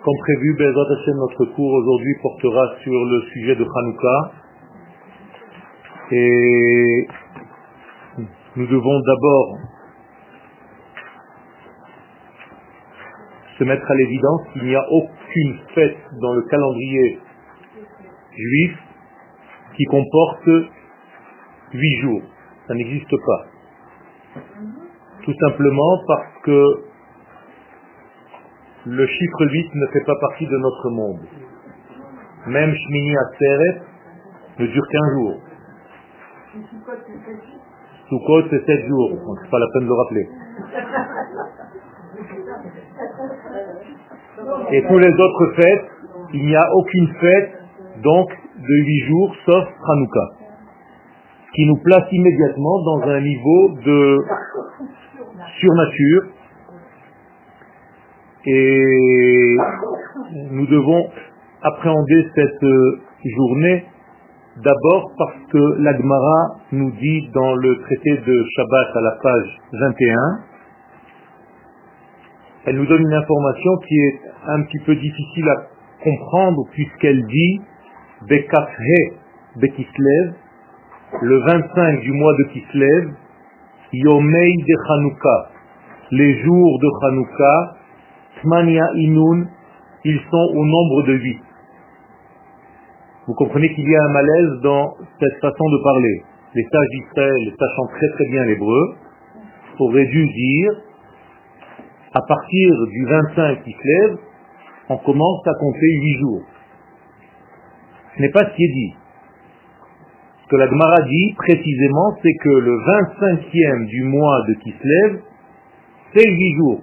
Comme 0.00 0.16
prévu, 0.18 0.56
Hashem, 0.58 1.16
notre 1.16 1.44
cours 1.54 1.72
aujourd'hui 1.74 2.14
portera 2.22 2.74
sur 2.82 2.92
le 2.92 3.22
sujet 3.32 3.56
de 3.56 3.64
Hanouka. 3.64 4.32
Et 6.10 7.06
nous 8.56 8.66
devons 8.66 9.00
d'abord 9.00 9.58
se 13.58 13.64
mettre 13.64 13.90
à 13.90 13.94
l'évidence 13.94 14.40
qu'il 14.52 14.64
n'y 14.64 14.74
a 14.74 14.84
aucune 14.90 15.58
fête 15.74 15.98
dans 16.20 16.32
le 16.34 16.42
calendrier 16.42 17.20
juif 18.36 18.78
qui 19.76 19.84
comporte 19.84 20.48
huit 21.74 22.00
jours. 22.02 22.22
Ça 22.66 22.74
n'existe 22.74 23.10
pas. 23.10 24.40
Tout 25.24 25.34
simplement 25.40 25.98
parce 26.08 26.42
que 26.44 26.91
le 28.86 29.06
chiffre 29.06 29.46
8 29.46 29.74
ne 29.74 29.86
fait 29.92 30.04
pas 30.06 30.16
partie 30.20 30.46
de 30.46 30.56
notre 30.56 30.90
monde. 30.90 31.20
Même 32.46 32.74
Shmini 32.74 33.16
Atzeret 33.16 33.82
ne 34.58 34.66
dure 34.66 34.88
qu'un 34.90 35.10
jour. 35.14 35.40
Sukkot 38.08 38.42
c'est 38.50 38.66
7 38.66 38.86
jours, 38.88 39.10
donc 39.10 39.38
c'est 39.42 39.50
pas 39.50 39.58
la 39.60 39.66
peine 39.72 39.84
de 39.84 39.88
le 39.88 39.94
rappeler. 39.94 40.28
Et 44.72 44.82
pour 44.82 44.98
les 44.98 45.12
autres 45.12 45.52
fêtes, 45.56 45.86
il 46.34 46.44
n'y 46.46 46.56
a 46.56 46.68
aucune 46.74 47.08
fête 47.20 47.52
donc 48.02 48.30
de 48.56 48.74
8 48.84 49.06
jours 49.06 49.34
sauf 49.46 49.64
Hanouka. 49.88 50.30
Ce 51.46 51.52
qui 51.52 51.66
nous 51.66 51.78
place 51.84 52.04
immédiatement 52.10 52.82
dans 52.84 53.02
un 53.08 53.20
niveau 53.20 53.74
de 53.84 54.18
surnature 55.60 56.22
et 58.46 59.56
nous 60.50 60.66
devons 60.66 61.10
appréhender 61.62 62.26
cette 62.34 62.66
journée 63.36 63.84
d'abord 64.56 65.12
parce 65.16 65.36
que 65.50 65.82
l'Agmara 65.82 66.56
nous 66.72 66.90
dit 66.92 67.30
dans 67.32 67.54
le 67.54 67.78
traité 67.80 68.18
de 68.26 68.44
Shabbat 68.56 68.96
à 68.96 69.00
la 69.00 69.18
page 69.22 69.60
21, 69.72 70.40
elle 72.66 72.76
nous 72.76 72.86
donne 72.86 73.02
une 73.02 73.14
information 73.14 73.76
qui 73.88 73.94
est 73.94 74.20
un 74.48 74.62
petit 74.62 74.78
peu 74.80 74.94
difficile 74.94 75.48
à 75.48 75.62
comprendre 76.02 76.68
puisqu'elle 76.72 77.24
dit 77.26 77.60
Bekafhe 78.28 78.76
Bekislev, 79.56 80.34
le 81.20 81.38
25 81.38 82.00
du 82.00 82.12
mois 82.12 82.34
de 82.38 82.44
Kislev, 82.44 83.12
Yomei 83.92 84.56
de 84.56 84.92
Hanouka, 84.92 85.50
les 86.12 86.42
jours 86.42 86.78
de 86.80 87.06
Hanouka, 87.06 87.74
Tmania 88.42 88.84
Inun, 88.94 89.46
ils 90.04 90.20
sont 90.30 90.48
au 90.54 90.64
nombre 90.64 91.02
de 91.06 91.12
huit. 91.14 91.40
Vous 93.26 93.34
comprenez 93.34 93.72
qu'il 93.72 93.88
y 93.88 93.96
a 93.96 94.02
un 94.02 94.12
malaise 94.12 94.60
dans 94.62 94.94
cette 95.20 95.40
façon 95.40 95.64
de 95.70 95.82
parler. 95.84 96.22
Les 96.54 96.64
sages 96.64 96.88
d'Israël, 96.90 97.54
sachant 97.58 97.86
très 97.96 98.08
très 98.14 98.26
bien 98.30 98.44
l'hébreu, 98.44 98.96
auraient 99.78 100.06
dû 100.06 100.26
dire, 100.26 100.72
à 102.14 102.20
partir 102.26 102.86
du 102.90 103.06
25 103.06 103.62
qui 103.64 103.72
se 103.72 103.88
lève, 103.88 104.18
on 104.88 104.98
commence 104.98 105.46
à 105.46 105.54
compter 105.58 105.86
huit 105.86 106.18
jours. 106.18 106.42
Ce 108.16 108.22
n'est 108.22 108.30
pas 108.30 108.44
ce 108.44 108.56
qui 108.56 108.64
est 108.64 108.74
dit. 108.74 108.94
Ce 110.42 110.48
que 110.48 110.56
la 110.56 110.68
Gemara 110.68 111.02
dit 111.02 111.34
précisément, 111.38 112.16
c'est 112.22 112.34
que 112.42 112.50
le 112.50 112.76
25e 112.76 113.86
du 113.86 114.02
mois 114.02 114.42
de 114.48 114.54
Kislev, 114.54 115.20
c'est 116.12 116.28
huit 116.28 116.56
jours. 116.56 116.82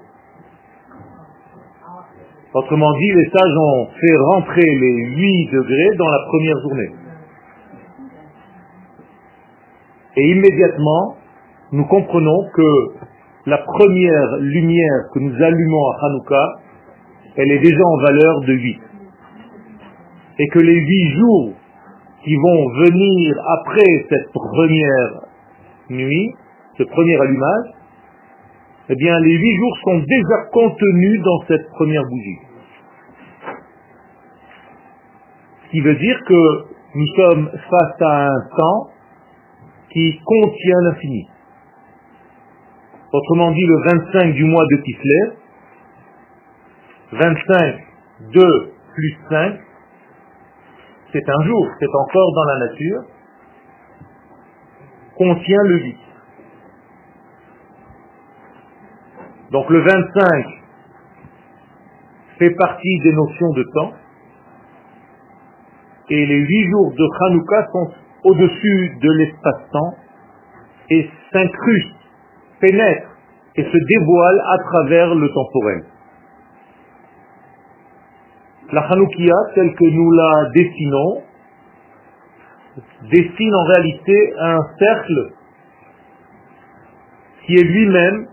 Autrement 2.54 2.92
dit, 2.94 3.12
les 3.14 3.30
sages 3.30 3.58
ont 3.58 3.88
fait 4.00 4.18
rentrer 4.32 4.66
les 4.66 5.06
8 5.16 5.52
degrés 5.52 5.98
dans 5.98 6.10
la 6.10 6.20
première 6.28 6.60
journée. 6.62 6.92
Et 10.18 10.32
immédiatement, 10.32 11.16
nous 11.72 11.86
comprenons 11.86 12.50
que 12.56 13.10
la 13.46 13.60
première 13.60 14.38
lumière 14.40 15.10
que 15.14 15.20
nous 15.20 15.44
allumons 15.44 15.92
à 15.92 16.06
Hanouka, 16.06 16.46
elle 17.36 17.52
est 17.52 17.60
déjà 17.60 17.84
en 17.84 17.98
valeur 17.98 18.42
de 18.42 18.54
8. 18.54 18.80
Et 20.40 20.48
que 20.48 20.60
les 20.60 20.76
8 20.76 21.10
jours 21.18 21.54
qui 22.24 22.36
vont 22.36 22.70
venir 22.80 23.36
après 23.60 24.06
cette 24.10 24.32
première 24.34 25.22
nuit, 25.92 26.34
ce 26.80 26.84
premier 26.84 27.16
allumage, 27.22 27.79
eh 28.90 28.96
bien 28.96 29.20
les 29.20 29.38
huit 29.38 29.56
jours 29.56 29.78
sont 29.84 30.00
déjà 30.00 30.50
contenus 30.52 31.22
dans 31.22 31.46
cette 31.48 31.70
première 31.70 32.04
bougie. 32.04 32.40
Ce 35.66 35.72
qui 35.72 35.82
veut 35.82 35.96
dire 35.96 36.20
que 36.28 36.66
nous 36.96 37.08
sommes 37.16 37.52
face 37.52 38.02
à 38.02 38.28
un 38.28 38.42
temps 38.58 38.90
qui 39.92 40.20
contient 40.26 40.82
l'infini. 40.82 41.30
Autrement 43.12 43.52
dit, 43.52 43.66
le 43.66 43.78
25 43.86 44.34
du 44.34 44.44
mois 44.46 44.66
de 44.72 44.76
Kislev, 44.78 45.34
25, 47.12 47.76
2 48.34 48.74
plus 48.94 49.18
5, 49.30 49.60
c'est 51.12 51.30
un 51.30 51.44
jour, 51.46 51.68
c'est 51.80 51.88
encore 51.88 52.34
dans 52.34 52.44
la 52.44 52.60
nature, 52.68 53.02
contient 55.18 55.64
le 55.64 55.80
8. 55.80 55.98
Donc 59.52 59.70
le 59.70 59.82
25 59.82 60.46
fait 62.38 62.52
partie 62.52 63.00
des 63.04 63.14
notions 63.14 63.52
de 63.54 63.64
temps 63.74 63.94
et 66.10 66.26
les 66.26 66.38
huit 66.38 66.70
jours 66.70 66.92
de 66.92 67.08
Hanouka 67.26 67.68
sont 67.72 67.92
au-dessus 68.26 68.98
de 69.02 69.12
l'espace-temps 69.12 69.96
et 70.92 71.10
s'incrustent, 71.32 72.08
pénètrent 72.60 73.16
et 73.56 73.64
se 73.64 73.78
dévoilent 73.88 74.44
à 74.52 74.58
travers 74.58 75.16
le 75.16 75.30
temporel. 75.30 75.84
La 78.72 78.82
Hanoukia, 78.82 79.34
telle 79.56 79.74
que 79.74 79.86
nous 79.86 80.12
la 80.12 80.50
dessinons, 80.54 81.24
dessine 83.12 83.56
en 83.56 83.64
réalité 83.64 84.34
un 84.40 84.60
cercle 84.78 85.34
qui 87.46 87.58
est 87.58 87.64
lui-même 87.64 88.28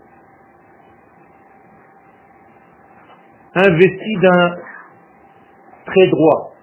investi 3.57 4.13
d'un 4.21 4.55
trait 5.85 6.07
droit. 6.07 6.53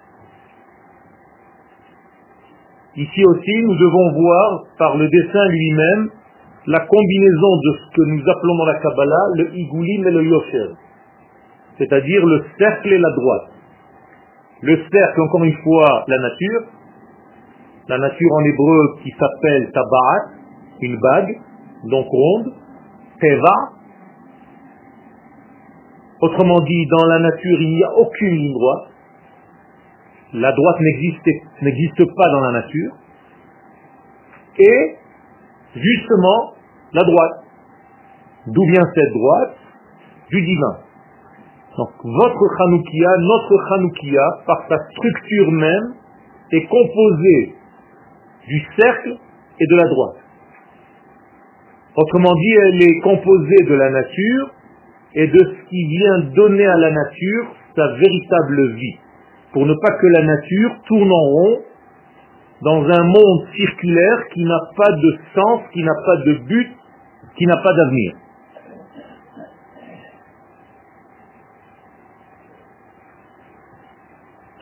Ici 2.95 3.25
aussi, 3.25 3.63
nous 3.63 3.75
devons 3.75 4.21
voir 4.21 4.63
par 4.77 4.95
le 4.97 5.09
dessin 5.09 5.47
lui-même 5.49 6.09
la 6.67 6.79
combinaison 6.79 7.57
de 7.57 7.77
ce 7.77 7.95
que 7.95 8.01
nous 8.09 8.21
appelons 8.21 8.57
dans 8.57 8.65
la 8.65 8.79
Kabbalah 8.79 9.25
le 9.35 9.55
Igulim 9.55 10.07
et 10.07 10.11
le 10.11 10.23
Yosher, 10.23 10.69
c'est-à-dire 11.77 12.25
le 12.25 12.45
cercle 12.57 12.93
et 12.93 12.97
la 12.97 13.11
droite. 13.11 13.51
Le 14.61 14.77
cercle, 14.91 15.21
encore 15.21 15.43
une 15.43 15.57
fois, 15.61 16.05
la 16.07 16.17
nature, 16.17 16.61
la 17.89 17.97
nature 17.97 18.31
en 18.33 18.43
hébreu 18.45 18.95
qui 19.03 19.11
s'appelle 19.11 19.71
Tabaat, 19.73 20.31
une 20.81 20.97
bague, 20.99 21.37
donc 21.83 22.05
ronde, 22.07 22.53
Teva, 23.19 23.74
Autrement 26.25 26.59
dit, 26.61 26.85
dans 26.87 27.05
la 27.05 27.19
nature, 27.19 27.61
il 27.61 27.75
n'y 27.75 27.83
a 27.83 27.93
aucune 27.97 28.53
droite. 28.53 28.87
La 30.33 30.51
droite 30.51 30.77
n'existe 31.61 32.05
pas 32.15 32.29
dans 32.31 32.41
la 32.41 32.51
nature. 32.53 32.91
Et, 34.57 34.95
justement, 35.75 36.53
la 36.93 37.03
droite. 37.03 37.43
D'où 38.47 38.65
vient 38.71 38.81
cette 38.95 39.13
droite 39.13 39.55
Du 40.31 40.41
divin. 40.41 40.77
Donc, 41.77 41.89
votre 42.03 42.61
Hanoukia, 42.61 43.09
notre 43.19 43.73
Hanoukia, 43.73 44.27
par 44.47 44.65
sa 44.67 44.77
structure 44.89 45.51
même, 45.51 45.93
est 46.53 46.65
composée 46.65 47.55
du 48.47 48.65
cercle 48.79 49.17
et 49.59 49.67
de 49.67 49.75
la 49.75 49.87
droite. 49.87 50.17
Autrement 51.95 52.33
dit, 52.33 52.53
elle 52.53 52.81
est 52.81 52.99
composée 53.01 53.63
de 53.69 53.75
la 53.75 53.89
nature 53.91 54.54
et 55.15 55.27
de 55.27 55.39
ce 55.39 55.69
qui 55.69 55.87
vient 55.87 56.19
donner 56.35 56.65
à 56.65 56.77
la 56.77 56.91
nature 56.91 57.55
sa 57.75 57.87
véritable 57.95 58.75
vie, 58.75 58.97
pour 59.53 59.65
ne 59.65 59.73
pas 59.73 59.91
que 59.99 60.07
la 60.07 60.23
nature 60.23 60.75
tourne 60.87 61.11
en 61.11 61.25
rond 61.25 61.61
dans 62.61 62.83
un 62.83 63.03
monde 63.03 63.47
circulaire 63.55 64.27
qui 64.33 64.43
n'a 64.43 64.59
pas 64.75 64.91
de 64.91 65.17
sens, 65.33 65.61
qui 65.73 65.83
n'a 65.83 65.95
pas 66.05 66.17
de 66.17 66.33
but, 66.47 66.71
qui 67.37 67.45
n'a 67.45 67.57
pas 67.57 67.73
d'avenir. 67.73 68.13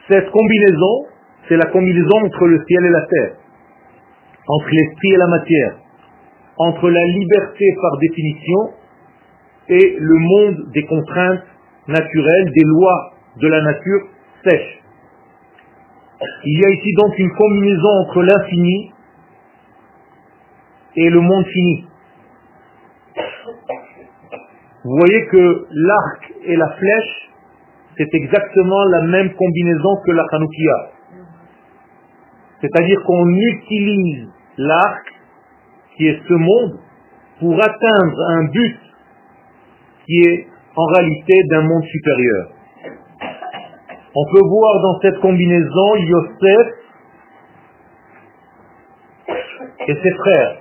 Cette 0.10 0.30
combinaison, 0.30 1.06
c'est 1.48 1.58
la 1.58 1.66
combinaison 1.68 2.18
entre 2.26 2.46
le 2.48 2.64
ciel 2.68 2.86
et 2.86 2.90
la 2.90 3.02
terre, 3.02 3.36
entre 4.48 4.70
l'esprit 4.70 5.14
et 5.14 5.18
la 5.18 5.28
matière, 5.28 5.76
entre 6.58 6.90
la 6.90 7.06
liberté 7.06 7.66
par 7.82 7.98
définition 8.00 8.83
et 9.70 9.96
le 10.00 10.20
monde 10.20 10.72
des 10.74 10.86
contraintes 10.86 11.44
naturelles, 11.88 12.52
des 12.56 12.64
lois 12.64 13.14
de 13.38 13.48
la 13.48 13.62
nature 13.62 14.08
sèche. 14.44 14.80
Il 16.46 16.60
y 16.60 16.66
a 16.66 16.70
ici 16.70 16.94
donc 16.98 17.18
une 17.18 17.32
combinaison 17.32 17.90
entre 18.02 18.24
l'infini 18.24 18.92
et 20.96 21.10
le 21.10 21.20
monde 21.20 21.46
fini. 21.46 21.88
Vous 24.84 24.98
voyez 24.98 25.26
que 25.28 25.66
l'arc 25.72 26.34
et 26.46 26.56
la 26.56 26.70
flèche, 26.72 27.30
c'est 27.98 28.14
exactement 28.14 28.86
la 28.86 29.02
même 29.02 29.34
combinaison 29.34 29.96
que 30.06 30.12
la 30.12 30.24
Hanoukia. 30.32 30.90
C'est-à-dire 32.62 33.02
qu'on 33.04 33.30
utilise 33.30 34.28
l'arc, 34.58 35.06
qui 35.96 36.08
est 36.08 36.20
ce 36.28 36.34
monde, 36.34 36.80
pour 37.40 37.62
atteindre 37.62 38.22
un 38.30 38.44
but 38.46 38.78
qui 40.06 40.20
est 40.20 40.48
en 40.76 40.86
réalité 40.86 41.34
d'un 41.50 41.62
monde 41.62 41.84
supérieur. 41.84 42.48
On 44.16 44.32
peut 44.32 44.48
voir 44.48 44.82
dans 44.82 45.00
cette 45.02 45.20
combinaison 45.20 45.96
Yosef 45.96 46.68
et 49.88 49.96
ses 50.04 50.12
frères. 50.12 50.58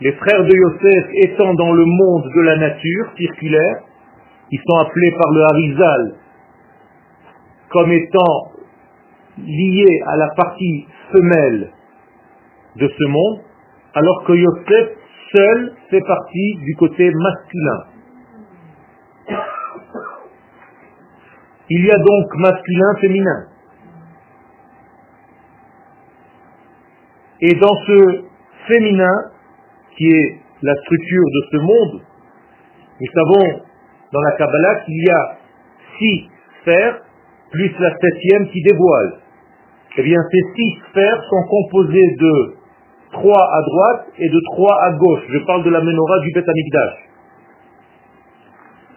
Les 0.00 0.12
frères 0.12 0.44
de 0.44 0.52
Yosef 0.54 1.04
étant 1.14 1.54
dans 1.54 1.72
le 1.72 1.84
monde 1.84 2.30
de 2.34 2.40
la 2.42 2.56
nature 2.56 3.06
circulaire, 3.16 3.82
ils 4.50 4.60
sont 4.66 4.86
appelés 4.86 5.12
par 5.12 5.32
le 5.32 5.42
Harizal 5.42 6.14
comme 7.70 7.92
étant 7.92 8.52
liés 9.38 10.02
à 10.06 10.16
la 10.16 10.28
partie 10.36 10.86
femelle 11.12 11.72
de 12.76 12.88
ce 12.88 13.08
monde, 13.08 13.40
alors 13.94 14.24
que 14.24 14.32
Yosef 14.32 14.88
seul 15.32 15.74
fait 15.90 16.00
partie 16.00 16.56
du 16.56 16.74
côté 16.76 17.10
masculin. 17.10 17.84
Il 21.68 21.84
y 21.84 21.90
a 21.90 21.98
donc 21.98 22.36
masculin, 22.36 22.94
féminin. 23.00 23.46
Et 27.40 27.54
dans 27.56 27.74
ce 27.86 28.24
féminin, 28.68 29.30
qui 29.96 30.06
est 30.06 30.38
la 30.62 30.74
structure 30.74 31.24
de 31.24 31.46
ce 31.50 31.56
monde, 31.58 32.00
nous 33.00 33.12
savons 33.12 33.62
dans 34.12 34.20
la 34.20 34.32
Kabbalah 34.32 34.80
qu'il 34.84 35.04
y 35.04 35.10
a 35.10 35.38
six 35.98 36.30
sphères 36.60 37.02
plus 37.50 37.72
la 37.78 37.90
septième 37.96 38.48
qui 38.48 38.62
dévoile. 38.62 39.18
Eh 39.98 40.02
bien, 40.02 40.20
ces 40.30 40.54
six 40.54 40.78
sphères 40.90 41.22
sont 41.30 41.42
composées 41.48 42.16
de 42.20 42.54
trois 43.12 43.48
à 43.52 43.62
droite 43.62 44.06
et 44.18 44.28
de 44.28 44.40
trois 44.52 44.76
à 44.82 44.92
gauche. 44.92 45.22
Je 45.30 45.38
parle 45.46 45.64
de 45.64 45.70
la 45.70 45.80
menorah 45.80 46.18
du 46.20 46.32
Beth 46.32 46.48
Amikdash. 46.48 47.06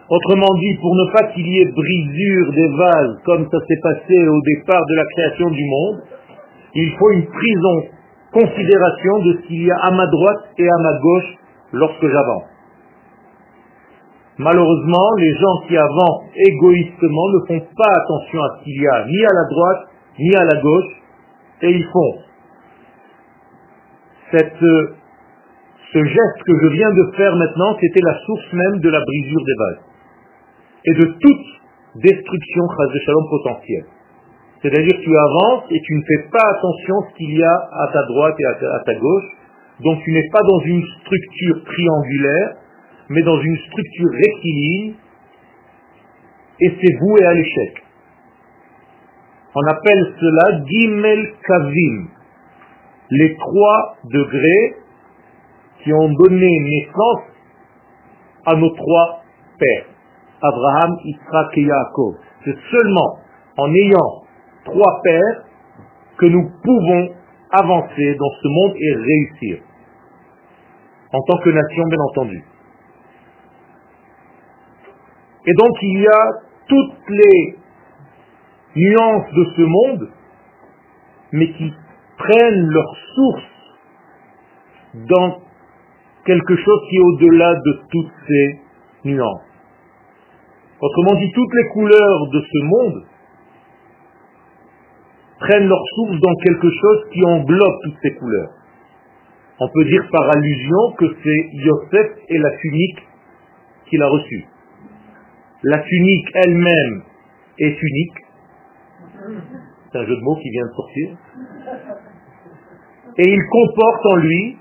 Autrement 0.10 0.54
dit, 0.56 0.76
pour 0.82 0.96
ne 0.96 1.12
pas 1.14 1.24
qu'il 1.34 1.48
y 1.48 1.62
ait 1.62 1.72
brisure 1.72 2.54
des 2.54 2.70
vases 2.78 3.18
comme 3.26 3.48
ça 3.52 3.58
s'est 3.68 3.82
passé 3.84 4.28
au 4.28 4.42
départ 4.42 4.82
de 4.86 4.96
la 4.96 5.06
création 5.06 5.50
du 5.52 5.64
monde, 5.64 6.02
il 6.74 6.92
faut 6.98 7.12
une 7.12 7.26
prise 7.28 7.66
en 7.66 7.82
considération 8.34 9.20
de 9.20 9.34
ce 9.34 9.48
qu'il 9.48 9.64
y 9.66 9.72
a 9.72 9.78
à 9.84 9.92
ma 9.92 10.08
droite 10.08 10.50
et 10.58 10.68
à 10.68 10.78
ma 10.82 11.00
gauche 11.00 11.36
lorsque 11.74 12.08
j'avance. 12.08 12.50
Malheureusement, 14.40 15.12
les 15.18 15.34
gens 15.34 15.68
qui 15.68 15.78
avancent 15.78 16.24
égoïstement 16.34 17.30
ne 17.30 17.48
font 17.48 17.66
pas 17.78 17.92
attention 17.94 18.42
à 18.42 18.58
ce 18.58 18.64
qu'il 18.64 18.82
y 18.82 18.88
a 18.88 19.06
ni 19.06 19.26
à 19.26 19.34
la 19.34 19.46
droite 19.50 19.90
ni 20.18 20.36
à 20.36 20.44
la 20.44 20.62
gauche 20.62 21.02
et 21.62 21.72
ils 21.72 21.86
font 21.92 22.29
cette, 24.32 24.60
ce 25.94 26.04
geste 26.04 26.44
que 26.46 26.54
je 26.62 26.68
viens 26.68 26.92
de 26.92 27.12
faire 27.16 27.36
maintenant, 27.36 27.78
c'était 27.82 28.02
la 28.02 28.18
source 28.26 28.54
même 28.54 28.80
de 28.80 28.90
la 28.90 29.00
brisure 29.00 29.46
des 29.46 29.56
vases 29.60 29.84
et 30.86 30.94
de 30.94 31.06
toute 31.06 31.46
destruction 31.96 32.64
de 32.64 33.00
shalom 33.06 33.30
potentielle. 33.30 33.86
C'est-à-dire 34.62 34.96
que 34.98 35.04
tu 35.04 35.18
avances 35.18 35.64
et 35.72 35.80
tu 35.82 35.96
ne 35.96 36.02
fais 36.02 36.30
pas 36.32 36.46
attention 36.58 36.96
à 37.00 37.10
ce 37.10 37.16
qu'il 37.18 37.38
y 37.38 37.44
a 37.44 37.54
à 37.54 37.92
ta 37.94 38.04
droite 38.04 38.36
et 38.40 38.46
à 38.46 38.80
ta, 38.86 38.96
gauche. 38.96 39.26
Donc 39.82 40.04
tu 40.04 40.12
n'es 40.12 40.28
pas 40.32 40.42
dans 40.42 40.60
une 40.66 40.84
structure 41.00 41.64
triangulaire, 41.64 42.56
mais 43.10 43.22
dans 43.22 43.40
une 43.40 43.58
structure 43.58 44.12
rectiligne, 44.12 44.94
et 46.62 46.74
c'est 46.82 46.94
voué 47.00 47.26
à 47.26 47.34
l'échec. 47.34 47.84
On 49.56 49.66
appelle 49.68 50.14
cela 50.20 50.66
Gimel 50.66 51.34
Kavim, 51.48 52.08
les 53.12 53.36
trois 53.38 53.96
degrés 54.04 54.76
qui 55.84 55.94
ont 55.94 56.10
donné 56.10 56.60
naissance 56.60 57.22
à 58.46 58.56
nos 58.56 58.70
trois 58.70 59.22
pères. 59.58 59.86
Abraham, 60.42 60.98
Israël 61.04 61.48
et 61.56 61.62
Yaakov. 61.64 62.16
C'est 62.46 62.58
seulement 62.72 63.20
en 63.58 63.74
ayant 63.74 64.24
trois 64.66 65.02
pères 65.04 65.44
que 66.18 66.26
nous 66.28 66.50
pouvons 66.64 67.10
avancer 67.52 68.16
dans 68.16 68.32
ce 68.42 68.48
monde 68.48 68.74
et 68.78 68.96
réussir. 68.96 69.64
En 71.12 71.22
tant 71.24 71.38
que 71.40 71.50
nation, 71.50 71.84
bien 71.88 72.00
entendu. 72.12 72.44
Et 75.46 75.54
donc 75.54 75.72
il 75.82 76.02
y 76.02 76.08
a 76.08 76.30
toutes 76.68 77.10
les 77.10 77.58
nuances 78.76 79.34
de 79.34 79.46
ce 79.56 79.62
monde, 79.62 80.10
mais 81.32 81.52
qui 81.54 81.74
prennent 82.20 82.68
leur 82.68 82.98
source 83.16 83.44
dans 84.94 85.42
quelque 86.26 86.56
chose 86.56 86.80
qui 86.90 86.98
est 86.98 87.02
au-delà 87.02 87.56
de 87.56 87.80
toutes 87.92 88.14
ces 88.28 88.60
nuances. 89.06 89.50
Autrement 90.82 91.16
dit, 91.16 91.32
toutes 91.32 91.54
les 91.56 91.68
couleurs 91.70 92.28
de 92.32 92.42
ce 92.42 92.64
monde 92.64 93.06
prennent 95.40 95.68
leur 95.68 95.84
source 95.96 96.20
dans 96.20 96.36
quelque 96.44 96.70
chose 96.70 97.06
qui 97.12 97.26
englobe 97.26 97.76
toutes 97.84 97.98
ces 98.04 98.16
couleurs. 98.16 98.52
On 99.60 99.68
peut 99.68 99.86
dire 99.86 100.08
par 100.12 100.30
allusion 100.30 100.92
que 100.98 101.06
c'est 101.24 101.50
Yosef 101.54 102.08
et 102.30 102.38
la 102.38 102.52
tunique 102.58 103.00
qu'il 103.90 104.02
a 104.02 104.08
reçue. 104.08 104.46
La 105.64 105.80
tunique 105.80 106.28
elle-même 106.36 107.04
est 107.58 107.78
unique. 107.82 108.18
C'est 109.92 109.98
un 109.98 110.06
jeu 110.06 110.16
de 110.16 110.22
mots 110.22 110.38
qui 110.38 110.50
vient 110.50 110.66
de 110.66 110.72
sortir. 110.72 111.18
Et 113.20 113.34
il 113.34 113.42
comporte 113.52 114.06
en 114.14 114.16
lui, 114.16 114.58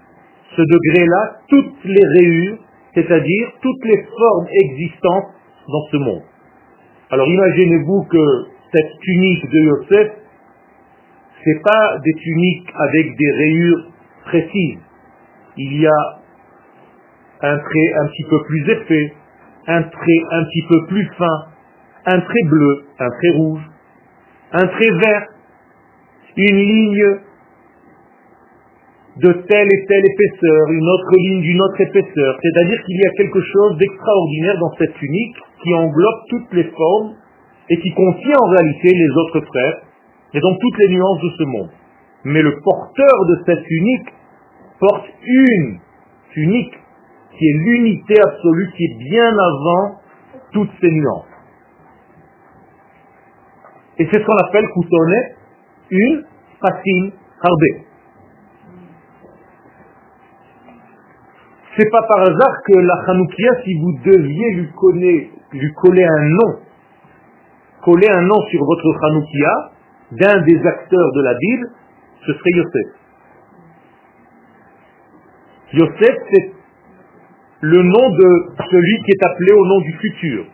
ce 0.57 0.63
degré-là, 0.63 1.37
toutes 1.49 1.85
les 1.85 2.07
rayures, 2.19 2.59
c'est-à-dire 2.93 3.53
toutes 3.63 3.85
les 3.85 4.03
formes 4.03 4.49
existantes 4.51 5.31
dans 5.69 5.87
ce 5.93 5.97
monde. 5.99 6.23
Alors 7.11 7.29
imaginez-vous 7.29 8.03
que 8.11 8.47
cette 8.73 8.99
tunique 8.99 9.49
de 9.49 9.59
Yosef, 9.61 10.13
c'est 11.45 11.63
pas 11.63 11.99
des 12.05 12.13
tuniques 12.15 12.69
avec 12.75 13.17
des 13.17 13.31
rayures 13.31 13.87
précises. 14.25 14.81
Il 15.57 15.81
y 15.81 15.87
a 15.87 16.19
un 17.43 17.59
trait 17.59 17.93
un 18.01 18.07
petit 18.09 18.25
peu 18.29 18.43
plus 18.43 18.71
épais, 18.73 19.13
un 19.69 19.83
trait 19.85 20.23
un 20.33 20.45
petit 20.45 20.67
peu 20.69 20.87
plus 20.89 21.09
fin, 21.17 21.47
un 22.07 22.21
trait 22.21 22.45
bleu, 22.51 22.87
un 22.99 23.09
trait 23.09 23.37
rouge, 23.37 23.63
un 24.53 24.67
trait 24.67 24.91
vert, 24.91 25.27
une 26.37 26.57
ligne 26.57 27.19
de 29.19 29.33
telle 29.49 29.67
et 29.67 29.87
telle 29.87 30.05
épaisseur, 30.07 30.71
une 30.71 30.89
autre 30.89 31.11
ligne 31.17 31.43
d'une 31.43 31.61
autre 31.61 31.81
épaisseur. 31.81 32.39
C'est-à-dire 32.41 32.83
qu'il 32.85 32.97
y 32.97 33.07
a 33.07 33.11
quelque 33.17 33.41
chose 33.41 33.77
d'extraordinaire 33.79 34.59
dans 34.61 34.73
cette 34.79 34.95
tunique 34.95 35.37
qui 35.63 35.75
englobe 35.75 36.21
toutes 36.31 36.53
les 36.53 36.65
formes 36.65 37.15
et 37.69 37.77
qui 37.81 37.93
contient 37.95 38.39
en 38.39 38.49
réalité 38.49 38.95
les 38.95 39.11
autres 39.11 39.41
frères 39.41 39.83
et 40.35 40.41
donc 40.41 40.59
toutes 40.61 40.79
les 40.79 40.89
nuances 40.91 41.21
de 41.21 41.31
ce 41.37 41.43
monde. 41.45 41.71
Mais 42.25 42.43
le 42.43 42.61
porteur 42.63 43.27
de 43.29 43.43
cette 43.45 43.65
tunique 43.65 44.09
porte 44.79 45.07
une 45.25 45.79
tunique 46.33 46.75
qui 47.37 47.45
est 47.49 47.55
l'unité 47.55 48.15
absolue, 48.21 48.71
qui 48.77 48.85
est 48.85 48.99
bien 48.99 49.33
avant 49.33 49.97
toutes 50.53 50.71
ces 50.81 50.91
nuances. 50.91 51.25
Et 53.99 54.07
c'est 54.11 54.21
ce 54.21 54.25
qu'on 54.25 54.47
appelle 54.49 54.69
coutone, 54.75 55.15
une 55.91 56.25
fascine 56.61 57.13
harbé. 57.43 57.88
C'est 61.79 61.91
pas 61.91 62.03
par 62.09 62.19
hasard 62.23 62.63
que 62.67 62.77
la 62.77 62.95
Hanoukia, 63.07 63.51
si 63.63 63.73
vous 63.79 63.93
deviez 64.05 64.51
lui, 64.55 65.31
lui 65.53 65.73
coller 65.75 66.05
un 66.05 66.29
nom, 66.29 66.59
coller 67.85 68.09
un 68.09 68.23
nom 68.23 68.41
sur 68.51 68.65
votre 68.65 69.05
Hanoukia 69.05 69.71
d'un 70.11 70.41
des 70.43 70.59
acteurs 70.67 71.13
de 71.13 71.23
la 71.23 71.35
Bible, 71.35 71.71
ce 72.27 72.33
serait 72.33 72.51
Yosef. 72.51 72.87
Yosef, 75.75 76.17
c'est 76.33 76.53
le 77.61 77.83
nom 77.85 78.11
de 78.11 78.65
celui 78.73 79.03
qui 79.05 79.13
est 79.13 79.25
appelé 79.25 79.53
au 79.53 79.65
nom 79.65 79.81
du 79.83 79.93
futur. 79.93 80.47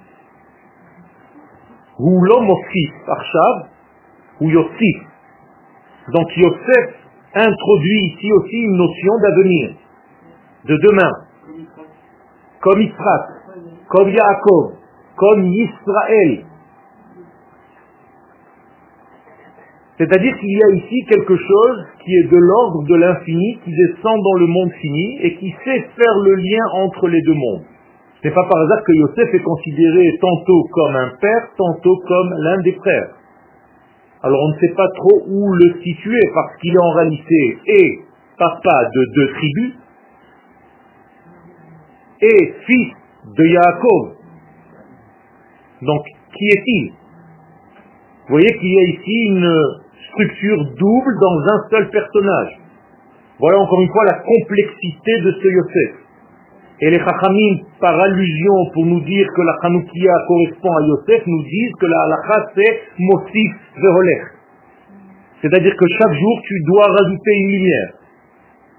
Ou 2.01 2.21
l'homme 2.23 2.51
Arshav, 3.09 3.69
ou 4.43 4.51
Yosef. 4.51 4.97
Donc 6.13 6.37
Yosef 6.37 6.95
introduit 7.35 8.13
ici 8.13 8.31
aussi 8.31 8.57
une 8.57 8.77
notion 8.77 9.19
d'avenir 9.23 9.84
de 10.67 10.77
demain, 10.77 11.11
comme 12.61 12.81
Israël, 12.81 13.21
comme 13.89 14.09
Yaakov, 14.09 14.73
comme 15.17 15.45
Israël. 15.45 16.45
C'est-à-dire 19.97 20.37
qu'il 20.39 20.51
y 20.51 20.63
a 20.65 20.75
ici 20.75 21.05
quelque 21.09 21.37
chose 21.37 21.87
qui 22.03 22.13
est 22.17 22.31
de 22.31 22.37
l'ordre 22.37 22.83
de 22.89 22.95
l'infini, 22.97 23.59
qui 23.65 23.71
descend 23.71 24.19
dans 24.23 24.41
le 24.41 24.47
monde 24.47 24.73
fini 24.81 25.19
et 25.23 25.37
qui 25.37 25.55
sait 25.65 25.81
faire 25.97 26.19
le 26.25 26.35
lien 26.35 26.65
entre 26.85 27.09
les 27.09 27.21
deux 27.23 27.35
mondes. 27.35 27.63
Ce 28.21 28.29
n'est 28.29 28.35
pas 28.35 28.43
par 28.43 28.61
hasard 28.63 28.83
que 28.85 28.93
Yosef 28.93 29.35
est 29.35 29.43
considéré 29.43 30.19
tantôt 30.21 30.63
comme 30.73 30.97
un 30.97 31.11
père, 31.21 31.49
tantôt 31.57 31.97
comme 32.09 32.35
l'un 32.39 32.61
des 32.63 32.73
frères. 32.73 33.11
Alors 34.23 34.41
on 34.43 34.49
ne 34.49 34.59
sait 34.59 34.75
pas 34.75 34.89
trop 34.97 35.23
où 35.29 35.53
le 35.53 35.75
situer 35.83 36.23
parce 36.35 36.57
qu'il 36.57 36.75
est 36.75 36.83
en 36.83 36.93
réalité 36.93 37.59
et 37.67 37.99
papa 38.39 38.89
de 38.95 39.15
deux 39.15 39.33
tribus 39.35 39.75
et 42.21 42.55
fils 42.67 42.93
de 43.37 43.45
Yaakov. 43.45 44.17
Donc 45.83 46.05
qui 46.37 46.47
est-il? 46.47 46.93
Vous 48.27 48.35
voyez 48.35 48.55
qu'il 48.57 48.73
y 48.73 48.79
a 48.79 48.89
ici 48.89 49.27
une 49.29 49.55
structure 50.11 50.65
double 50.79 51.21
dans 51.21 51.53
un 51.53 51.69
seul 51.71 51.91
personnage. 51.91 52.59
Voilà 53.39 53.59
encore 53.59 53.83
une 53.83 53.91
fois 53.91 54.05
la 54.05 54.21
complexité 54.21 55.21
de 55.23 55.33
ce 55.33 55.49
Yosef. 55.49 56.05
Et 56.81 56.91
les 56.91 56.99
Chachamim, 56.99 57.59
par 57.81 57.99
allusion 58.01 58.71
pour 58.73 58.87
nous 58.87 59.01
dire 59.01 59.27
que 59.35 59.43
la 59.43 59.57
Hanoukia 59.63 60.13
correspond 60.27 60.73
à 60.73 60.87
Yosef, 60.87 61.23
nous 61.27 61.43
disent 61.43 61.73
que 61.81 61.87
la 61.87 62.01
halakha 62.03 62.47
c'est 62.55 62.81
Mosif 62.99 63.53
Veholech. 63.77 64.23
C'est-à-dire 65.43 65.77
que 65.77 65.87
chaque 65.99 66.15
jour 66.15 66.41
tu 66.47 66.55
dois 66.67 66.87
rajouter 66.87 67.33
une 67.41 67.51
lumière. 67.53 67.93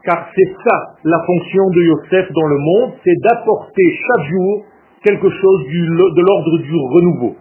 Car 0.05 0.29
c'est 0.35 0.53
ça 0.63 0.95
la 1.03 1.17
fonction 1.25 1.69
de 1.71 1.81
Yosef 1.81 2.31
dans 2.31 2.47
le 2.47 2.57
monde, 2.59 2.93
c'est 3.03 3.15
d'apporter 3.23 3.83
chaque 4.07 4.27
jour 4.29 4.65
quelque 5.03 5.29
chose 5.29 5.65
de 5.67 6.21
l'ordre 6.21 6.57
du 6.59 6.75
renouveau. 6.75 7.35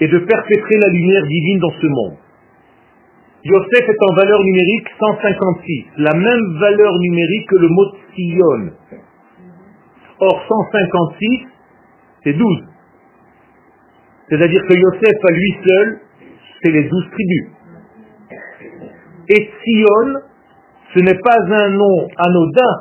Et 0.00 0.08
de 0.08 0.18
perpétrer 0.18 0.76
la 0.78 0.88
lumière 0.88 1.22
divine 1.22 1.58
dans 1.58 1.72
ce 1.80 1.86
monde. 1.86 2.16
Yosef 3.44 3.88
est 3.88 4.02
en 4.10 4.14
valeur 4.14 4.42
numérique 4.42 4.88
156, 4.98 5.84
la 5.98 6.14
même 6.14 6.58
valeur 6.58 6.98
numérique 6.98 7.46
que 7.48 7.56
le 7.56 7.68
mot 7.68 7.86
Sion. 8.14 8.72
Or 10.20 10.42
156, 10.48 11.46
c'est 12.24 12.32
12. 12.32 12.64
C'est-à-dire 14.30 14.62
que 14.66 14.74
Yosef 14.74 15.16
à 15.22 15.32
lui 15.32 15.56
seul, 15.66 16.00
c'est 16.62 16.70
les 16.70 16.84
douze 16.84 17.06
tribus. 17.10 17.46
Et 19.28 19.50
Sion, 19.62 20.22
ce 20.94 21.00
n'est 21.00 21.18
pas 21.18 21.38
un 21.40 21.70
nom 21.70 22.08
anodin, 22.16 22.74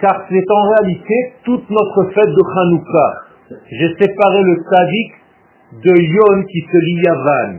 car 0.00 0.24
c'est 0.28 0.50
en 0.50 0.62
réalité 0.70 1.14
toute 1.44 1.68
notre 1.68 2.04
fête 2.14 2.30
de 2.30 2.42
Hanouka. 2.58 3.24
J'ai 3.70 3.88
séparé 3.98 4.42
le 4.42 4.56
Tzadik 4.64 5.12
de 5.84 5.92
Yon 6.00 6.42
qui 6.44 6.60
se 6.60 6.78
lie 6.78 7.08
à 7.08 7.14
Van. 7.14 7.58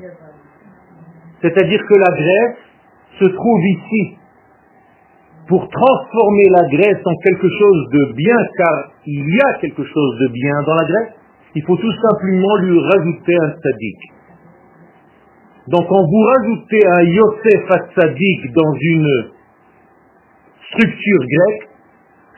C'est-à-dire 1.42 1.86
que 1.88 1.94
la 1.94 2.12
Grèce 2.16 2.58
se 3.20 3.26
trouve 3.26 3.66
ici 3.66 4.18
pour 5.48 5.70
transformer 5.70 6.50
la 6.50 6.68
Grèce 6.70 7.02
en 7.06 7.16
quelque 7.24 7.48
chose 7.48 7.90
de 7.92 8.14
bien, 8.14 8.38
car 8.58 8.92
il 9.06 9.36
y 9.36 9.40
a 9.40 9.60
quelque 9.60 9.84
chose 9.84 10.20
de 10.20 10.28
bien 10.34 10.64
dans 10.66 10.76
la 10.76 10.86
Grèce, 10.86 11.14
il 11.54 11.64
faut 11.64 11.78
tout 11.78 11.94
simplement 12.10 12.56
lui 12.58 12.80
rajouter 12.80 13.36
un 13.36 13.50
tzaddik. 13.50 14.00
Donc 15.68 15.88
quand 15.88 16.02
vous 16.02 16.22
rajoutez 16.22 16.84
un 16.88 17.02
Yosef 17.04 17.72
à 17.72 17.78
tzaddik 17.94 18.54
dans 18.54 18.74
une 18.74 19.35
structure 20.70 21.20
grecque, 21.20 21.70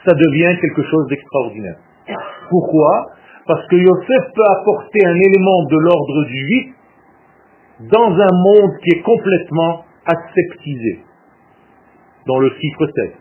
ça 0.06 0.14
devient 0.14 0.58
quelque 0.62 0.84
chose 0.84 1.08
d'extraordinaire. 1.10 1.78
Pourquoi? 2.50 3.08
Parce 3.46 3.66
que 3.68 3.76
Yosef 3.76 4.24
peut 4.36 4.48
apporter 4.60 5.06
un 5.06 5.16
élément 5.16 5.64
de 5.70 5.78
l'ordre 5.78 6.26
du 6.26 6.40
8 6.48 6.74
dans 7.92 8.12
un 8.12 8.34
monde 8.44 8.72
qui 8.84 8.92
est 8.92 9.02
complètement 9.02 9.86
aseptisé, 10.06 11.00
dans 12.26 12.40
le 12.40 12.50
chiffre 12.60 12.88
7. 12.88 13.14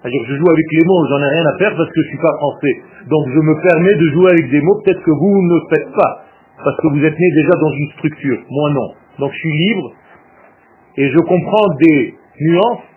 C'est-à-dire 0.00 0.22
je 0.26 0.34
joue 0.36 0.48
avec 0.48 0.66
les 0.72 0.84
mots, 0.84 1.06
j'en 1.08 1.18
ai 1.18 1.28
rien 1.28 1.44
à 1.44 1.58
faire 1.58 1.76
parce 1.76 1.88
que 1.88 2.00
je 2.00 2.06
ne 2.06 2.08
suis 2.08 2.22
pas 2.22 2.34
français. 2.38 2.74
Donc 3.06 3.28
je 3.28 3.40
me 3.40 3.54
permets 3.60 3.94
de 3.94 4.06
jouer 4.12 4.30
avec 4.32 4.50
des 4.50 4.60
mots, 4.62 4.80
peut-être 4.82 5.02
que 5.02 5.10
vous 5.10 5.42
ne 5.42 5.60
faites 5.68 5.92
pas, 5.92 6.24
parce 6.64 6.76
que 6.80 6.88
vous 6.88 7.04
êtes 7.04 7.18
né 7.18 7.28
déjà 7.36 7.52
dans 7.60 7.72
une 7.72 7.90
structure. 7.98 8.38
Moi 8.48 8.70
non. 8.72 8.88
Donc 9.18 9.32
je 9.32 9.38
suis 9.38 9.52
libre 9.68 9.92
et 10.96 11.08
je 11.10 11.18
comprends 11.18 11.74
des 11.78 12.14
nuances 12.40 12.89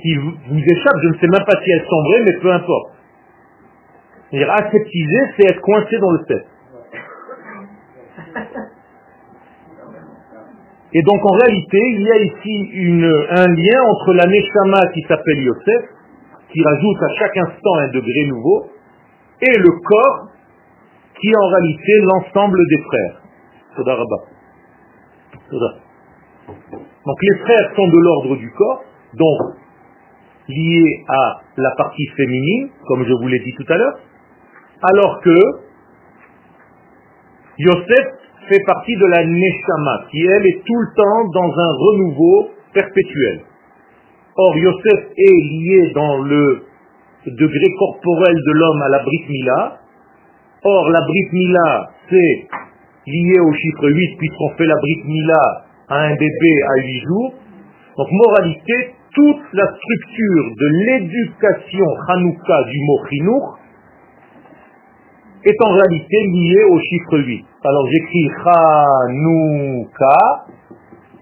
qui 0.00 0.14
vous 0.16 0.58
échappent. 0.58 1.00
Je 1.02 1.08
ne 1.08 1.14
sais 1.14 1.28
même 1.28 1.44
pas 1.44 1.56
si 1.62 1.70
elles 1.70 1.86
sont 1.88 2.02
vraies, 2.02 2.22
mais 2.24 2.36
peu 2.40 2.52
importe. 2.52 2.92
C'est-à-dire 4.30 4.52
aseptiser, 4.52 5.22
c'est 5.36 5.46
être 5.48 5.60
coincé 5.60 5.98
dans 5.98 6.10
le 6.10 6.18
7. 6.28 6.46
Et 10.92 11.02
donc 11.02 11.24
en 11.24 11.32
réalité, 11.32 11.78
il 11.78 12.02
y 12.02 12.10
a 12.10 12.18
ici 12.18 12.70
un 13.30 13.48
lien 13.48 13.82
entre 13.90 14.14
la 14.14 14.26
Neshama 14.26 14.86
qui 14.94 15.02
s'appelle 15.02 15.40
Yosef, 15.42 15.84
qui 16.48 16.62
rajoute 16.62 17.02
à 17.02 17.08
chaque 17.18 17.36
instant 17.36 17.74
un 17.78 17.88
degré 17.88 18.26
nouveau, 18.28 18.70
et 19.42 19.58
le 19.58 19.70
corps 19.84 20.28
qui 21.20 21.28
est 21.28 21.36
en 21.36 21.48
réalité 21.48 21.92
l'ensemble 22.02 22.58
des 22.68 22.78
frères. 22.82 23.20
Donc 27.04 27.22
les 27.22 27.38
frères 27.40 27.70
sont 27.76 27.88
de 27.88 27.98
l'ordre 27.98 28.36
du 28.36 28.50
corps, 28.52 28.82
donc 29.14 29.38
liés 30.48 31.04
à 31.08 31.40
la 31.56 31.70
partie 31.76 32.06
féminine, 32.16 32.70
comme 32.86 33.04
je 33.04 33.12
vous 33.12 33.28
l'ai 33.28 33.40
dit 33.40 33.52
tout 33.54 33.72
à 33.72 33.76
l'heure, 33.76 33.98
alors 34.82 35.20
que 35.20 35.36
Yosef 37.58 38.06
fait 38.48 38.62
partie 38.66 38.96
de 38.96 39.06
la 39.06 39.24
Neshama, 39.24 40.06
qui 40.10 40.20
elle 40.24 40.46
est 40.46 40.62
tout 40.64 40.80
le 40.80 40.94
temps 40.94 41.28
dans 41.32 41.50
un 41.50 41.72
renouveau 41.72 42.50
perpétuel. 42.72 43.40
Or, 44.36 44.56
Yosef 44.56 45.08
est 45.16 45.40
lié 45.42 45.92
dans 45.94 46.18
le 46.22 46.62
degré 47.26 47.74
corporel 47.78 48.34
de 48.34 48.52
l'homme 48.52 48.82
à 48.82 48.88
la 48.90 48.98
Brit 49.02 49.24
Mila. 49.28 49.78
Or, 50.62 50.90
la 50.90 51.00
Brit 51.00 51.28
Mila, 51.32 51.90
c'est 52.10 52.46
lié 53.06 53.40
au 53.40 53.52
chiffre 53.52 53.88
8, 53.88 54.16
puisqu'on 54.18 54.50
fait 54.56 54.66
la 54.66 54.76
Brit 54.76 55.02
Mila 55.06 55.64
à 55.88 55.98
un 56.02 56.10
bébé 56.10 56.62
à 56.68 56.82
8 56.82 57.00
jours. 57.08 57.34
Donc, 57.96 58.08
moralité, 58.10 58.95
toute 59.16 59.42
la 59.54 59.64
structure 59.64 60.44
de 60.60 60.66
l'éducation 60.84 61.86
Hanouka 62.08 62.64
du 62.64 62.78
mot 62.84 63.00
Chinour 63.08 63.58
est 65.42 65.62
en 65.62 65.70
réalité 65.70 66.16
liée 66.34 66.64
au 66.70 66.78
chiffre 66.80 67.18
8. 67.18 67.46
Alors 67.64 67.86
j'écris 67.90 68.30
Hanouka, 68.44 70.18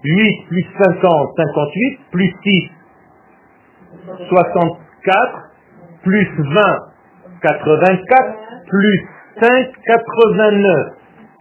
8 0.03 0.47
plus 0.49 0.65
50, 0.77 1.29
58, 1.37 1.99
plus 2.11 2.33
6, 2.43 2.69
64, 4.29 5.51
plus 6.03 6.27
20, 6.37 6.79
84, 7.41 8.37
plus 8.67 9.07
5, 9.39 9.71
89, 9.85 10.87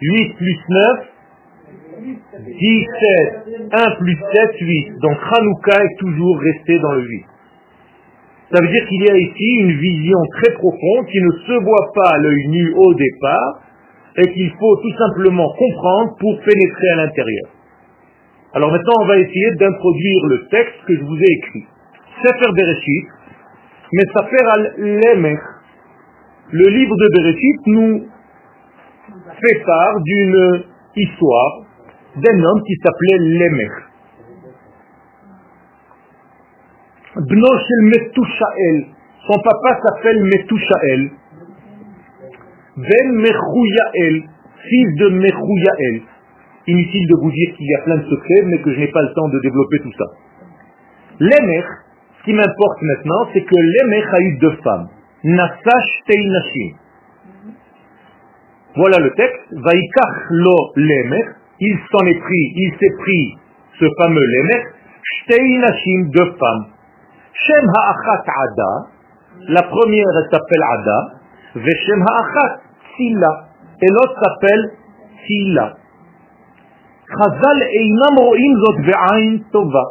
8 0.00 0.36
plus 0.36 0.58
9, 0.68 1.13
17, 2.04 3.72
1 3.72 3.90
plus 3.98 4.18
7, 4.32 4.60
8. 4.60 4.98
Donc 5.00 5.16
Hanouka 5.30 5.82
est 5.82 5.98
toujours 5.98 6.38
resté 6.38 6.78
dans 6.78 6.92
le 6.92 7.02
8. 7.02 7.24
Ça 8.52 8.60
veut 8.60 8.68
dire 8.68 8.86
qu'il 8.86 9.02
y 9.02 9.10
a 9.10 9.16
ici 9.16 9.56
une 9.58 9.72
vision 9.80 10.18
très 10.38 10.52
profonde 10.52 11.06
qui 11.10 11.20
ne 11.20 11.30
se 11.32 11.64
voit 11.64 11.92
pas 11.94 12.10
à 12.10 12.18
l'œil 12.18 12.48
nu 12.48 12.74
au 12.76 12.94
départ 12.94 13.60
et 14.16 14.32
qu'il 14.32 14.50
faut 14.60 14.76
tout 14.76 14.92
simplement 14.98 15.48
comprendre 15.58 16.16
pour 16.20 16.38
pénétrer 16.40 16.88
à 16.92 16.96
l'intérieur. 16.96 17.48
Alors 18.52 18.70
maintenant, 18.70 18.94
on 19.00 19.06
va 19.06 19.18
essayer 19.18 19.50
d'introduire 19.58 20.26
le 20.26 20.46
texte 20.48 20.84
que 20.86 20.94
je 20.96 21.02
vous 21.02 21.16
ai 21.16 21.26
écrit. 21.38 21.66
Sefer 22.22 22.52
Bereshit, 22.54 23.06
mais 23.92 24.04
Sefer 24.04 24.44
al-Lemech, 24.52 25.40
le 26.52 26.68
livre 26.68 26.96
de 26.96 27.08
Bereshit 27.16 27.66
nous 27.66 28.06
fait 29.40 29.64
part 29.66 30.00
d'une 30.04 30.64
histoire 30.96 31.63
d'un 32.16 32.44
homme 32.44 32.62
qui 32.66 32.74
s'appelait 32.82 33.18
Lemech. 33.18 33.72
Bno 37.16 37.48
shel 37.58 37.82
Metushael. 37.82 38.86
Son 39.26 39.38
papa 39.40 39.80
s'appelle 39.82 40.24
Metushael. 40.24 41.10
Ben 42.76 43.12
Mechouyael, 43.12 44.24
fils 44.68 44.94
de 44.96 45.08
Mechouyael. 45.10 46.02
Inutile 46.66 47.06
de 47.08 47.16
vous 47.20 47.30
dire 47.30 47.54
qu'il 47.56 47.66
y 47.66 47.74
a 47.74 47.82
plein 47.84 47.96
de 47.98 48.04
secrets, 48.04 48.42
mais 48.46 48.58
que 48.62 48.72
je 48.72 48.80
n'ai 48.80 48.88
pas 48.88 49.02
le 49.02 49.12
temps 49.14 49.28
de 49.28 49.40
développer 49.40 49.78
tout 49.82 49.92
ça. 49.92 50.04
Lemech, 51.20 51.64
ce 52.18 52.24
qui 52.24 52.32
m'importe 52.32 52.82
maintenant, 52.82 53.28
c'est 53.32 53.42
que 53.42 53.54
Lemech 53.54 54.06
a 54.12 54.20
eu 54.20 54.38
deux 54.38 54.56
femmes. 54.64 54.88
Nasash 55.24 56.02
Teinashim. 56.06 56.76
Voilà 58.76 58.98
le 58.98 59.12
texte. 59.14 59.52
Vaikach 59.52 60.30
lo 60.30 60.72
Lemech. 60.76 61.43
Il 61.60 61.78
s'en 61.90 62.04
est 62.06 62.20
pris, 62.20 62.52
il 62.56 62.72
s'est 62.80 62.96
pris 62.98 63.38
ce 63.80 63.86
fameux 63.98 64.20
Lemech. 64.20 64.66
Shteinashim, 65.02 66.10
deux 66.10 66.32
femmes. 66.38 66.66
Shem 67.32 67.68
ha'achat 67.68 68.24
ada. 68.26 68.94
La 69.48 69.62
première, 69.64 70.06
elle 70.16 70.30
s'appelle 70.30 70.64
Ada, 70.78 71.00
Veshem 71.56 72.02
Ha'achat, 72.02 72.60
Silla. 72.96 73.48
Et 73.82 73.88
l'autre 73.88 74.14
s'appelle 74.22 74.70
Silla. 75.26 75.74
Chazal 77.08 77.62
Einam 77.62 78.18
Ro'im 78.18 78.54
Zot 78.60 78.82
Ve'ain 78.82 79.38
Tova. 79.52 79.84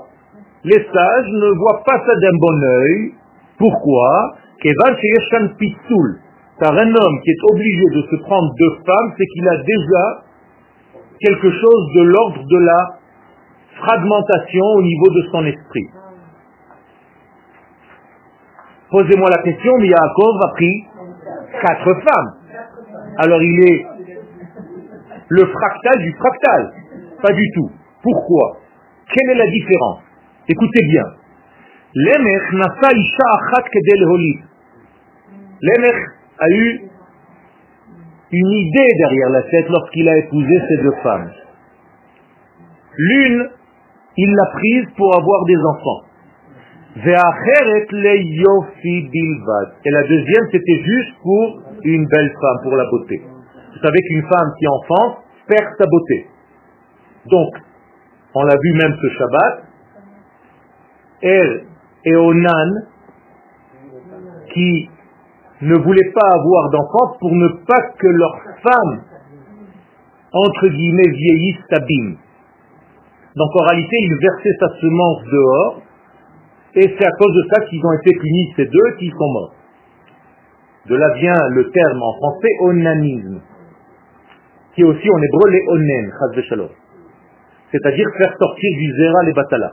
Les 0.63 0.79
sages 0.79 1.32
ne 1.32 1.58
voient 1.58 1.84
pas 1.86 2.00
ça 2.00 2.15
d'un 2.22 2.38
bon 2.39 2.63
oeil. 2.63 3.13
Pourquoi? 3.60 4.36
Kevan 4.62 4.96
Sheyeshan 4.98 5.55
Pitsul. 5.60 6.20
Car 6.60 6.74
un 6.74 6.96
homme 6.96 7.20
qui 7.24 7.32
est 7.32 7.51
obligé 7.51 7.84
de 7.93 8.01
se 8.10 8.15
prendre 8.24 8.53
deux 8.58 8.75
femmes, 8.86 9.13
c'est 9.17 9.25
qu'il 9.25 9.48
a 9.50 9.58
déjà 9.58 10.24
quelque 11.20 11.51
chose 11.51 11.93
de 11.96 12.01
l'ordre 12.03 12.43
de 12.43 12.60
la 12.60 13.00
fragmentation 13.77 14.65
au 14.75 14.82
niveau 14.82 15.10
de 15.10 15.22
son 15.32 15.46
esprit. 15.46 15.89
Posez-moi 18.91 19.29
la 19.29 19.41
question, 19.41 19.74
mais 19.79 19.88
Yaakov 19.88 20.41
a 20.46 20.51
pris 20.53 20.86
quatre 21.62 21.93
femmes. 22.01 22.34
Alors 23.17 23.41
il 23.41 23.70
est 23.70 23.86
le 25.29 25.46
fractal 25.46 26.00
du 26.00 26.13
fractal. 26.13 26.74
Pas 27.22 27.34
du 27.34 27.51
tout. 27.55 27.72
Pourquoi? 28.03 28.58
Quelle 29.12 29.32
est 29.32 29.39
la 29.39 29.50
différence? 29.50 30.01
Écoutez 30.48 30.86
bien. 30.88 31.03
L'Emech 31.96 32.51
nasa 32.53 32.89
isha 32.96 33.24
achat 33.38 33.65
L'Emech 35.62 35.96
a 36.39 36.50
eu 36.50 36.82
une 38.34 38.52
idée 38.52 38.90
derrière 38.98 39.30
la 39.30 39.44
tête 39.44 39.70
lorsqu'il 39.70 40.10
a 40.10 40.18
épousé 40.18 40.60
ces 40.68 40.78
deux 40.82 40.96
femmes. 41.04 41.30
L'une, 42.98 43.50
il 44.18 44.34
l'a 44.34 44.46
prise 44.54 44.86
pour 44.98 45.16
avoir 45.16 45.46
des 45.46 45.58
enfants. 45.58 46.02
Et 46.96 47.12
la 49.92 50.04
deuxième, 50.04 50.48
c'était 50.52 50.84
juste 50.84 51.16
pour 51.22 51.62
une 51.84 52.08
belle 52.08 52.32
femme, 52.40 52.58
pour 52.63 52.75
la 52.75 52.86
beauté. 52.90 53.22
Vous 53.74 53.80
savez 53.80 54.00
qu'une 54.00 54.24
femme 54.24 54.52
qui 54.60 54.68
enfante 54.68 55.18
perd 55.48 55.66
sa 55.78 55.86
beauté. 55.86 56.28
Donc, 57.30 57.50
on 58.36 58.44
l'a 58.44 58.56
vu 58.56 58.74
même 58.78 58.96
ce 59.02 59.10
Shabbat, 59.10 59.63
elle 61.22 61.66
et 62.06 62.16
Onan, 62.16 62.72
qui 64.54 64.90
ne 65.63 65.77
voulaient 65.84 66.12
pas 66.13 66.29
avoir 66.36 66.70
d'enfants 66.72 67.17
pour 67.20 67.32
ne 67.32 67.48
pas 67.65 67.82
que 67.98 68.08
leurs 68.08 68.39
femmes, 68.62 69.01
entre 70.34 70.67
guillemets, 70.67 71.10
vieillissent, 71.10 71.65
s'abîment. 71.70 72.17
Donc 73.36 73.50
en 73.60 73.63
réalité, 73.65 73.96
ils 74.01 74.17
versaient 74.22 74.58
sa 74.60 74.70
semence 74.79 75.24
dehors, 75.25 75.82
et 76.75 76.96
c'est 76.98 77.05
à 77.05 77.12
cause 77.12 77.34
de 77.36 77.50
ça 77.51 77.62
qu'ils 77.65 77.86
ont 77.86 77.93
été 77.93 78.12
punis, 78.20 78.53
ces 78.55 78.65
deux 78.65 78.96
qui 79.00 79.10
sont 79.10 79.32
morts. 79.34 79.53
De 80.88 80.96
là 80.96 81.13
vient 81.13 81.48
le 81.50 81.70
terme 81.72 82.01
en 82.01 82.13
français 82.17 82.50
onanisme, 82.62 83.41
qui 84.75 84.82
est 84.82 84.86
aussi 84.86 85.10
en 85.10 85.17
hébreu 85.17 85.50
les 85.51 85.63
onen, 85.70 86.12
c'est-à-dire 87.72 88.08
faire 88.17 88.36
sortir 88.38 88.77
du 88.77 88.98
zéra 88.98 89.24
les 89.24 89.34
batala. 89.34 89.72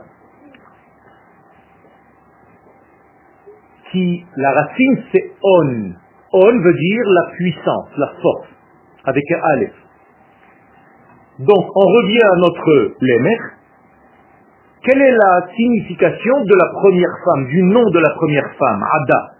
Qui, 3.91 4.25
la 4.37 4.51
racine 4.51 5.03
c'est 5.11 5.31
on. 5.43 5.93
On 6.33 6.51
veut 6.51 6.73
dire 6.73 7.03
la 7.07 7.31
puissance, 7.35 7.89
la 7.97 8.07
force, 8.21 8.47
avec 9.03 9.23
un 9.31 9.41
aleph. 9.51 9.73
Donc 11.39 11.65
on 11.75 11.85
revient 11.85 12.21
à 12.21 12.35
notre 12.37 12.95
lémer, 13.01 13.37
quelle 14.83 15.01
est 15.01 15.11
la 15.11 15.47
signification 15.55 16.43
de 16.43 16.55
la 16.55 16.67
première 16.79 17.15
femme, 17.25 17.45
du 17.47 17.63
nom 17.63 17.89
de 17.89 17.99
la 17.99 18.09
première 18.11 18.49
femme, 18.57 18.83
Ada? 18.83 19.31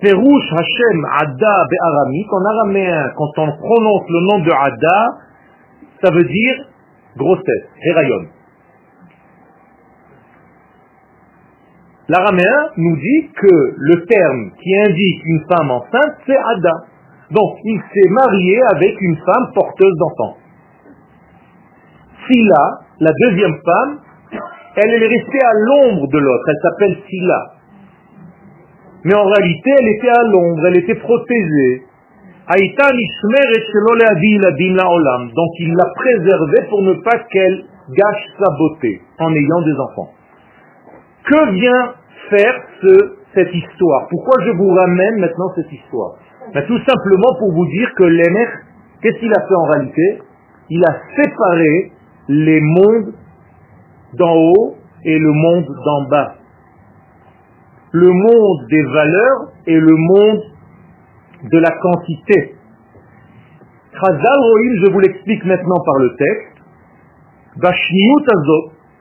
Perouche 0.00 0.52
Hashem 0.52 1.06
Ada 1.10 1.64
Be'aramique, 1.70 2.32
en 2.32 2.44
araméen, 2.44 3.12
quand 3.16 3.38
on 3.38 3.52
prononce 3.56 4.08
le 4.08 4.20
nom 4.26 4.38
de 4.40 4.50
Ada, 4.50 5.18
ça 6.02 6.10
veut 6.10 6.24
dire 6.24 6.66
grossesse, 7.16 7.68
Herayon. 7.82 8.28
L'araméen 12.08 12.68
nous 12.76 12.96
dit 12.96 13.30
que 13.34 13.74
le 13.76 14.04
terme 14.04 14.50
qui 14.60 14.76
indique 14.76 15.24
une 15.24 15.44
femme 15.48 15.70
enceinte, 15.70 16.16
c'est 16.26 16.36
Ada. 16.36 16.84
Donc, 17.30 17.56
il 17.64 17.80
s'est 17.80 18.10
marié 18.10 18.60
avec 18.74 19.00
une 19.00 19.16
femme 19.16 19.52
porteuse 19.54 19.96
d'enfants. 19.98 20.36
Sila, 22.26 22.80
la 23.00 23.10
deuxième 23.22 23.56
femme, 23.64 24.00
elle, 24.76 25.02
est 25.02 25.06
restée 25.06 25.40
à 25.40 25.52
l'ombre 25.54 26.08
de 26.08 26.18
l'autre, 26.18 26.44
elle 26.48 26.60
s'appelle 26.62 26.96
Sila. 27.08 27.40
Mais 29.04 29.14
en 29.14 29.24
réalité, 29.24 29.70
elle 29.78 29.88
était 29.88 30.10
à 30.10 30.22
l'ombre, 30.24 30.66
elle 30.66 30.76
était 30.76 30.96
protégée. 30.96 31.82
Donc 35.34 35.50
il 35.58 35.74
l'a 35.74 35.86
préservée 35.94 36.68
pour 36.68 36.82
ne 36.82 36.92
pas 37.02 37.18
qu'elle 37.30 37.64
gâche 37.90 38.26
sa 38.38 38.50
beauté 38.58 39.00
en 39.18 39.32
ayant 39.34 39.62
des 39.62 39.78
enfants. 39.80 40.10
Que 41.24 41.52
vient 41.52 41.94
faire 42.28 42.54
cette 43.34 43.54
histoire? 43.54 44.08
Pourquoi 44.10 44.44
je 44.44 44.50
vous 44.50 44.68
ramène 44.68 45.20
maintenant 45.20 45.52
cette 45.56 45.72
histoire? 45.72 46.16
Ben, 46.52 46.66
Tout 46.66 46.78
simplement 46.78 47.38
pour 47.38 47.52
vous 47.52 47.66
dire 47.66 47.88
que 47.96 48.04
l'émer, 48.04 48.46
qu'est-ce 49.00 49.18
qu'il 49.18 49.32
a 49.32 49.40
fait 49.40 49.54
en 49.54 49.64
réalité? 49.72 50.22
Il 50.68 50.84
a 50.84 51.00
séparé 51.16 51.92
les 52.28 52.60
mondes 52.60 53.14
d'en 54.18 54.34
haut 54.34 54.76
et 55.04 55.18
le 55.18 55.32
monde 55.32 55.66
d'en 55.84 56.08
bas. 56.10 56.34
Le 57.92 58.08
monde 58.08 58.66
des 58.68 58.82
valeurs 58.82 59.52
et 59.66 59.80
le 59.80 59.94
monde 59.96 60.42
de 61.50 61.58
la 61.58 61.70
quantité. 61.70 62.56
je 63.92 64.92
vous 64.92 65.00
l'explique 65.00 65.44
maintenant 65.44 65.80
par 65.84 65.94
le 66.00 66.16
texte. 66.16 66.54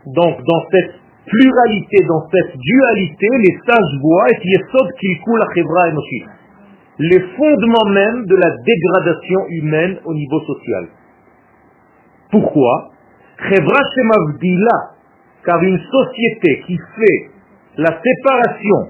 donc 0.06 0.38
dans 0.46 0.66
cette 0.72 1.03
pluralité, 1.26 2.06
dans 2.08 2.28
cette 2.30 2.58
dualité, 2.58 3.28
les 3.40 3.58
sages 3.66 4.00
voient 4.02 4.30
et 4.32 4.38
qui 4.40 5.20
coule 5.24 5.42
à 5.42 5.48
les 7.00 7.20
fondements 7.20 7.90
même 7.90 8.26
de 8.26 8.36
la 8.36 8.52
dégradation 8.52 9.40
humaine 9.50 10.00
au 10.06 10.14
niveau 10.14 10.40
social. 10.42 10.88
Pourquoi? 12.32 12.92
Car 15.46 15.64
une 15.64 15.80
société 15.80 16.64
qui 16.68 16.78
fait 16.78 17.30
la 17.78 18.00
séparation, 18.02 18.90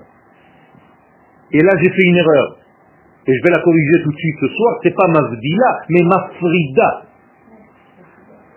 et 1.52 1.62
là 1.62 1.74
j'ai 1.82 1.90
fait 1.90 2.04
une 2.04 2.18
erreur, 2.18 2.58
et 3.26 3.34
je 3.34 3.44
vais 3.44 3.52
la 3.52 3.60
corriger 3.60 4.04
tout 4.04 4.12
de 4.12 4.18
suite 4.18 4.36
ce 4.42 4.48
soir, 4.48 4.80
c'est 4.84 4.96
pas 4.96 5.08
Mavdila, 5.08 5.82
mais 5.90 6.02
Mafrida. 6.04 7.04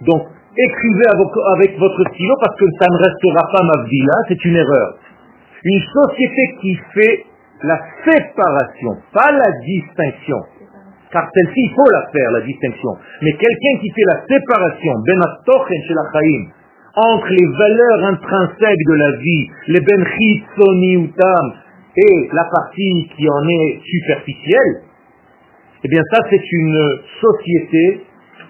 Donc, 0.02 0.26
écrivez 0.56 1.08
avec, 1.56 1.78
votre 1.78 2.02
stylo 2.12 2.34
parce 2.40 2.56
que 2.58 2.66
ça 2.80 2.86
ne 2.88 2.96
restera 2.96 3.42
pas 3.52 3.62
Mavdila, 3.62 4.14
c'est 4.28 4.44
une 4.44 4.56
erreur. 4.56 4.98
Une 5.64 5.82
société 5.82 6.42
qui 6.60 6.74
fait 6.94 7.24
la 7.62 7.80
séparation, 8.04 8.96
pas 9.12 9.32
la 9.32 9.50
distinction. 9.64 10.38
Car 11.12 11.28
celle-ci, 11.32 11.60
il 11.60 11.70
faut 11.74 11.90
la 11.90 12.06
faire, 12.12 12.30
la 12.32 12.40
distinction. 12.40 12.90
Mais 13.22 13.32
quelqu'un 13.32 13.78
qui 13.80 13.90
fait 13.90 14.06
la 14.06 14.20
séparation, 14.26 14.92
ben 15.06 15.22
entre 16.96 17.28
les 17.28 17.46
valeurs 17.46 18.04
intrinsèques 18.04 18.86
de 18.88 18.94
la 18.94 19.16
vie, 19.18 19.48
les 19.68 19.80
benchit 19.80 20.44
utam, 20.56 21.52
et 21.96 22.28
la 22.32 22.44
partie 22.44 23.08
qui 23.16 23.28
en 23.28 23.48
est 23.48 23.80
superficielle, 23.84 24.82
eh 25.84 25.88
bien 25.88 26.02
ça 26.12 26.20
c'est 26.28 26.52
une 26.52 26.98
société 27.20 28.00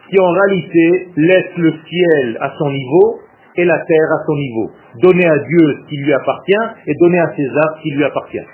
qui 0.08 0.20
en 0.20 0.30
réalité 0.30 1.08
laisse 1.16 1.56
le 1.56 1.72
ciel 1.88 2.38
à 2.40 2.52
son 2.58 2.70
niveau 2.70 3.20
et 3.56 3.64
la 3.64 3.78
terre 3.78 4.08
à 4.20 4.24
son 4.26 4.34
niveau. 4.34 4.70
Donner 5.02 5.26
à 5.26 5.38
Dieu 5.38 5.76
ce 5.80 5.88
qui 5.88 5.96
lui 5.96 6.12
appartient 6.12 6.66
et 6.86 6.94
donner 7.00 7.18
à 7.18 7.34
César 7.34 7.76
ce 7.76 7.82
qui 7.82 7.90
lui 7.90 8.04
appartient. 8.04 8.46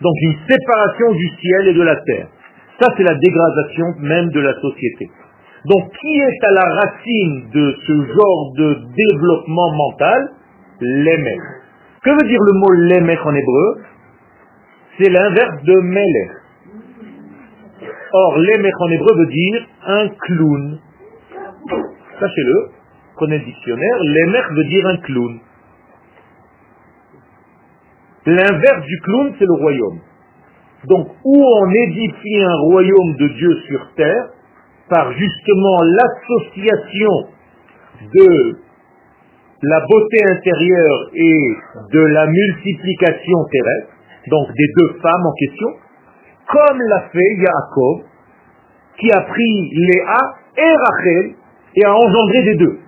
Donc 0.00 0.14
une 0.22 0.36
séparation 0.48 1.12
du 1.12 1.28
ciel 1.40 1.68
et 1.68 1.74
de 1.74 1.82
la 1.82 1.96
terre. 1.96 2.28
Ça 2.80 2.88
c'est 2.96 3.02
la 3.02 3.14
dégradation 3.14 3.86
même 3.98 4.30
de 4.30 4.40
la 4.40 4.54
société. 4.54 5.10
Donc 5.66 5.90
qui 6.00 6.18
est 6.18 6.44
à 6.48 6.52
la 6.52 6.74
racine 6.74 7.50
de 7.52 7.76
ce 7.86 7.92
genre 7.92 8.52
de 8.56 8.78
développement 8.96 9.72
mental? 9.72 10.30
L'émech. 10.80 11.40
Que 12.02 12.10
veut 12.10 12.28
dire 12.28 12.40
le 12.40 12.52
mot 12.58 12.72
l'émech 12.88 13.18
en 13.26 13.34
hébreu? 13.34 13.82
C'est 14.96 15.10
l'inverse 15.10 15.62
de 15.64 15.74
melech. 15.82 16.39
Or, 18.12 18.38
l'émech 18.38 18.74
en 18.80 18.90
hébreu 18.90 19.16
veut 19.18 19.26
dire 19.26 19.66
un 19.86 20.08
clown. 20.08 20.78
Sachez-le, 22.18 22.70
prenez 23.16 23.38
le 23.38 23.44
dictionnaire, 23.44 23.98
l'émech 24.00 24.50
veut 24.50 24.64
dire 24.64 24.86
un 24.86 24.96
clown. 24.98 25.40
L'inverse 28.26 28.84
du 28.84 29.00
clown, 29.00 29.34
c'est 29.38 29.46
le 29.46 29.54
royaume. 29.54 30.00
Donc, 30.88 31.08
où 31.24 31.44
on 31.44 31.70
édifie 31.70 32.42
un 32.42 32.56
royaume 32.56 33.16
de 33.16 33.28
Dieu 33.28 33.56
sur 33.68 33.94
terre, 33.96 34.28
par 34.88 35.12
justement 35.12 35.78
l'association 35.84 37.28
de 38.12 38.56
la 39.62 39.80
beauté 39.80 40.24
intérieure 40.24 41.10
et 41.14 41.54
de 41.92 42.00
la 42.00 42.26
multiplication 42.26 43.44
terrestre, 43.52 43.92
donc 44.28 44.48
des 44.56 44.66
deux 44.76 45.00
femmes 45.00 45.26
en 45.26 45.34
question, 45.34 45.68
comme 46.50 46.82
l'a 46.82 47.08
fait 47.12 47.34
Yaakov, 47.38 48.02
qui 48.98 49.10
a 49.12 49.20
pris 49.20 49.70
Léa 49.72 50.18
et 50.56 50.76
Rachel 50.76 51.34
et 51.76 51.84
a 51.84 51.94
engendré 51.94 52.42
des 52.42 52.54
deux. 52.56 52.78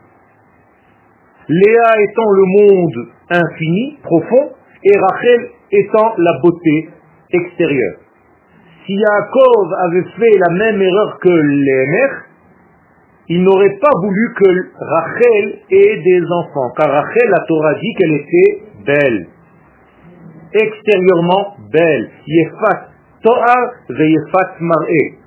Léa 1.49 2.01
étant 2.03 2.31
le 2.31 2.45
monde 2.45 3.09
infini, 3.31 3.99
profond, 4.03 4.51
et 4.85 4.99
Rachel 4.99 5.51
étant 5.71 6.15
la 6.19 6.33
beauté 6.43 6.89
extérieure. 7.33 7.99
Si 8.85 8.95
Yaakov 8.95 9.73
avait 9.85 10.07
fait 10.19 10.39
la 10.39 10.55
même 10.55 10.83
erreur 10.83 11.19
que 11.21 11.29
les 11.29 11.87
mères, 11.87 12.25
il 13.29 13.43
n'aurait 13.45 13.79
pas 13.81 13.91
voulu 14.03 14.35
que 14.35 14.71
Rachel 14.77 15.59
ait 15.71 16.03
des 16.03 16.23
enfants, 16.25 16.73
car 16.77 16.91
Rachel, 16.91 17.31
la 17.31 17.45
Torah 17.47 17.75
dit 17.75 17.95
qu'elle 17.95 18.15
était 18.17 18.63
belle. 18.85 19.27
Extérieurement 20.53 21.57
belle. 21.73 22.11
Yefat 22.27 22.92
Torah 23.23 23.71
Yefat 23.89 24.57
Mar'e. 24.61 25.23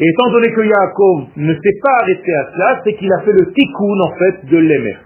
Et 0.00 0.08
étant 0.08 0.30
donné 0.32 0.50
que 0.52 0.62
Yaakov 0.62 1.28
ne 1.36 1.54
s'est 1.54 1.78
pas 1.82 1.92
arrêté 2.02 2.34
à 2.34 2.50
cela, 2.52 2.80
c'est 2.82 2.94
qu'il 2.94 3.12
a 3.12 3.20
fait 3.20 3.32
le 3.32 3.52
tikkun 3.52 4.00
en 4.00 4.12
fait 4.16 4.46
de 4.46 4.56
l'Emer. 4.58 4.96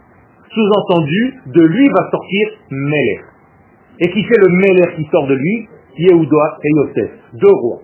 Sous-entendu, 0.54 1.34
de 1.46 1.62
lui 1.62 1.88
va 1.88 2.10
sortir 2.10 2.48
Meler. 2.70 3.20
Et 3.98 4.10
qui 4.10 4.24
c'est 4.30 4.40
le 4.40 4.48
Meler 4.48 4.94
qui 4.96 5.04
sort 5.10 5.26
de 5.26 5.34
lui? 5.34 5.68
Yehuda 5.98 6.58
et 6.62 6.70
Yosef, 6.76 7.10
deux 7.34 7.52
rois. 7.52 7.80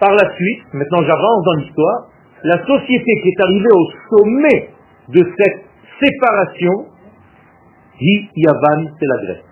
Par 0.00 0.12
la 0.12 0.34
suite, 0.34 0.74
maintenant 0.74 1.02
j'avance 1.02 1.44
dans 1.44 1.54
l'histoire, 1.54 2.08
la 2.42 2.66
société 2.66 3.20
qui 3.22 3.28
est 3.28 3.40
arrivée 3.40 3.72
au 3.72 3.86
sommet 4.10 4.70
de 5.08 5.24
cette 5.38 5.64
séparation, 6.00 6.86
Hi 8.00 8.28
Yavan, 8.36 8.90
c'est 8.98 9.06
la 9.06 9.24
Grèce. 9.24 9.44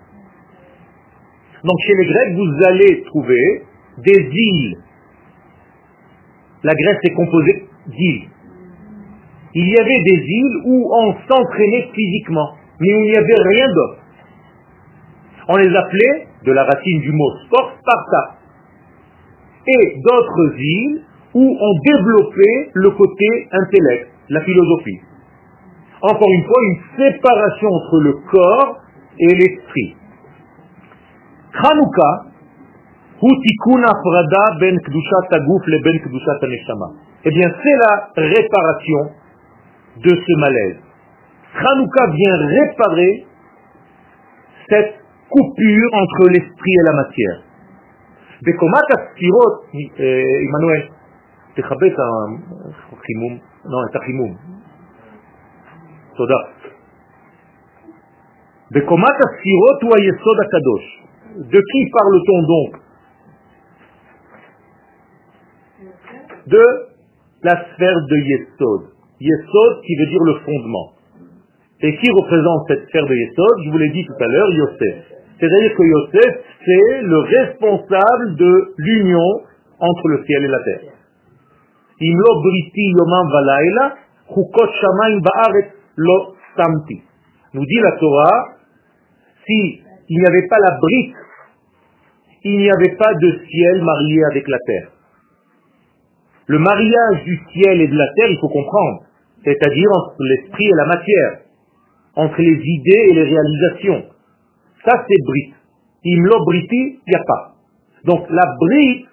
Donc 1.63 1.75
chez 1.85 1.93
les 1.95 2.05
Grecs, 2.05 2.35
vous 2.35 2.65
allez 2.65 3.03
trouver 3.03 3.63
des 3.97 4.29
îles. 4.31 4.77
La 6.63 6.73
Grèce 6.73 6.99
est 7.03 7.13
composée 7.13 7.65
d'îles. 7.87 8.29
Il 9.53 9.67
y 9.67 9.77
avait 9.77 10.01
des 10.05 10.23
îles 10.25 10.61
où 10.65 10.89
on 10.93 11.13
s'entraînait 11.27 11.89
physiquement, 11.93 12.51
mais 12.79 12.95
où 12.95 13.03
il 13.03 13.11
n'y 13.11 13.17
avait 13.17 13.41
rien 13.49 13.67
d'autre. 13.67 13.99
On 15.49 15.57
les 15.57 15.75
appelait, 15.75 16.27
de 16.45 16.51
la 16.51 16.63
racine 16.63 17.01
du 17.01 17.11
mot 17.11 17.31
sport, 17.47 17.73
Sparta. 17.81 18.37
Et 19.67 19.95
d'autres 19.99 20.55
îles 20.57 21.01
où 21.33 21.57
on 21.59 21.79
développait 21.91 22.69
le 22.73 22.91
côté 22.91 23.47
intellect, 23.51 24.07
la 24.29 24.41
philosophie 24.41 24.99
Encore 26.02 26.28
une 26.28 26.44
fois, 26.44 26.62
une 26.62 26.80
séparation 26.96 27.68
entre 27.68 28.00
le 28.00 28.12
corps 28.30 28.80
et 29.18 29.34
l'esprit. 29.34 29.96
Hanouka, 31.54 32.32
ben 34.60 34.78
Eh 37.24 37.30
bien, 37.30 37.48
c'est 37.62 37.76
la 37.76 38.08
réparation 38.16 39.00
de 40.02 40.16
ce 40.16 40.40
malaise. 40.40 40.80
Hanouka 41.54 42.06
vient 42.10 42.36
réparer 42.48 43.26
cette 44.68 44.94
coupure 45.28 45.90
entre 45.94 46.28
l'esprit 46.30 46.72
et 46.80 46.84
la 46.84 46.92
matière. 46.92 47.42
בקומת 48.46 48.86
הספירות, 48.90 49.54
עמנואל, 50.46 50.82
תכבה 51.54 51.86
את 51.86 51.98
החימום, 52.92 53.38
לא, 53.64 53.78
את 53.90 53.96
החימום. 53.96 54.55
תודה. 56.16 56.40
בקומת 58.72 59.16
הספירות 59.24 59.82
הוא 59.82 59.92
היסוד 59.96 60.36
הקדוש. 60.44 60.84
De 61.52 61.60
qui 61.70 61.82
parle-t-on 61.96 62.42
donc 62.52 62.72
De 66.46 66.64
la 67.42 67.56
sphère 67.56 68.00
de 68.10 68.16
Yesod. 68.30 68.82
Yesod 69.20 69.72
qui 69.84 69.96
veut 69.96 70.06
dire 70.06 70.24
le 70.30 70.34
fondement. 70.44 70.88
Et 71.80 71.96
qui 71.96 72.10
représente 72.10 72.60
cette 72.68 72.84
sphère 72.88 73.06
de 73.06 73.14
Yesod 73.14 73.56
Je 73.64 73.70
vous 73.70 73.78
l'ai 73.78 73.90
dit 73.90 74.04
tout 74.04 74.24
à 74.24 74.26
l'heure, 74.26 74.50
Yosef. 74.52 74.98
C'est-à-dire 75.40 75.74
que 75.74 75.82
Yosef, 75.82 76.32
c'est 76.64 77.02
le 77.02 77.18
responsable 77.18 78.36
de 78.36 78.52
l'union 78.78 79.30
entre 79.80 80.08
le 80.08 80.24
ciel 80.24 80.44
et 80.44 80.48
la 80.48 80.62
terre. 80.64 80.92
Imlo 82.00 82.42
briti 82.42 82.84
yomam 82.98 83.26
valaila, 83.32 83.94
chukot 84.28 84.70
shamayim 84.80 85.20
ba'aret 85.20 85.75
lo. 85.97 86.35
Nous 87.53 87.65
dit 87.65 87.79
la 87.81 87.91
Torah, 87.99 88.47
si 89.45 89.81
il 90.09 90.19
n'y 90.19 90.25
avait 90.25 90.47
pas 90.47 90.57
la 90.57 90.79
brique 90.79 91.13
il 92.43 92.57
n'y 92.59 92.69
avait 92.69 92.95
pas 92.95 93.13
de 93.13 93.39
ciel 93.49 93.83
marié 93.83 94.23
avec 94.31 94.47
la 94.47 94.57
terre. 94.65 94.91
Le 96.47 96.59
mariage 96.59 97.23
du 97.25 97.39
ciel 97.51 97.81
et 97.81 97.87
de 97.87 97.97
la 97.97 98.07
terre, 98.15 98.29
il 98.29 98.37
faut 98.39 98.47
comprendre, 98.47 99.01
c'est-à-dire 99.43 99.91
entre 99.91 100.15
l'esprit 100.19 100.65
et 100.65 100.75
la 100.77 100.85
matière, 100.85 101.31
entre 102.15 102.41
les 102.41 102.57
idées 102.63 103.05
et 103.09 103.13
les 103.15 103.23
réalisations. 103.23 104.05
Ça, 104.85 105.05
c'est 105.07 105.25
Brit. 105.25 105.53
Imlo 106.05 106.45
Briti, 106.45 107.01
il 107.05 107.09
n'y 107.09 107.15
a 107.15 107.23
pas. 107.25 107.55
Donc 108.05 108.25
la 108.29 108.45
Brit, 108.61 109.05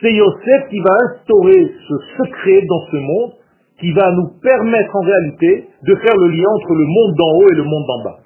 c'est 0.00 0.12
Yosef 0.12 0.68
qui 0.70 0.80
va 0.80 0.90
instaurer 1.10 1.70
ce 1.88 1.94
secret 2.16 2.62
dans 2.66 2.86
ce 2.90 2.96
monde, 2.96 3.32
qui 3.80 3.92
va 3.92 4.10
nous 4.12 4.28
permettre 4.42 4.96
en 4.96 5.00
réalité 5.00 5.68
de 5.82 5.94
faire 5.96 6.16
le 6.16 6.28
lien 6.28 6.48
entre 6.56 6.74
le 6.74 6.84
monde 6.84 7.14
d'en 7.16 7.32
haut 7.38 7.48
et 7.52 7.56
le 7.56 7.62
monde 7.64 7.86
d'en 7.86 8.04
bas. 8.04 8.18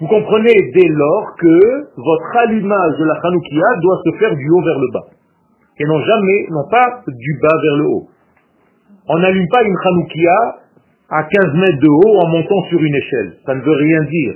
Vous 0.00 0.06
comprenez 0.06 0.54
dès 0.74 0.88
lors 0.88 1.34
que 1.40 1.88
votre 1.96 2.36
allumage 2.44 2.98
de 2.98 3.04
la 3.04 3.14
Hanoukia 3.14 3.80
doit 3.82 4.00
se 4.04 4.18
faire 4.18 4.34
du 4.36 4.48
haut 4.50 4.62
vers 4.62 4.78
le 4.78 4.92
bas. 4.92 5.06
Et 5.78 5.84
non 5.84 6.00
jamais, 6.00 6.46
non 6.50 6.68
pas 6.70 7.02
du 7.06 7.38
bas 7.42 7.56
vers 7.62 7.76
le 7.76 7.84
haut. 7.86 8.08
On 9.08 9.18
n'allume 9.18 9.48
pas 9.50 9.62
une 9.62 9.76
Hanoukia 9.84 10.56
à 11.10 11.24
15 11.24 11.54
mètres 11.54 11.80
de 11.80 11.88
haut 11.88 12.18
en 12.20 12.28
montant 12.28 12.62
sur 12.68 12.80
une 12.80 12.94
échelle. 12.94 13.36
Ça 13.46 13.54
ne 13.54 13.62
veut 13.62 13.74
rien 13.74 14.02
dire. 14.04 14.34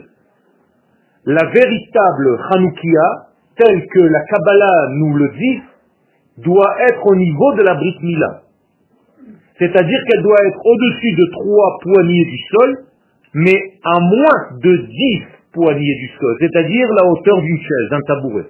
La 1.26 1.44
véritable 1.44 2.38
Hanoukia, 2.50 3.28
telle 3.56 3.86
que 3.86 4.00
la 4.00 4.20
Kabbalah 4.24 4.88
nous 4.96 5.14
le 5.14 5.28
dit, 5.28 5.60
doit 6.38 6.74
être 6.88 7.06
au 7.06 7.14
niveau 7.14 7.54
de 7.54 7.62
la 7.62 7.74
Brit 7.74 7.98
Mila. 8.02 8.42
C'est-à-dire 9.58 9.98
qu'elle 10.06 10.22
doit 10.22 10.44
être 10.46 10.60
au-dessus 10.64 11.12
de 11.12 11.26
trois 11.32 11.78
poignées 11.82 12.24
du 12.24 12.38
sol, 12.50 12.76
mais 13.34 13.56
à 13.84 14.00
moins 14.00 14.58
de 14.62 14.76
10 14.86 15.22
poignée 15.52 15.94
du 16.00 16.08
sol, 16.18 16.36
c'est-à-dire 16.40 16.88
la 16.92 17.06
hauteur 17.08 17.40
d'une 17.40 17.58
chaise, 17.58 17.88
d'un 17.90 18.00
tabouret. 18.06 18.46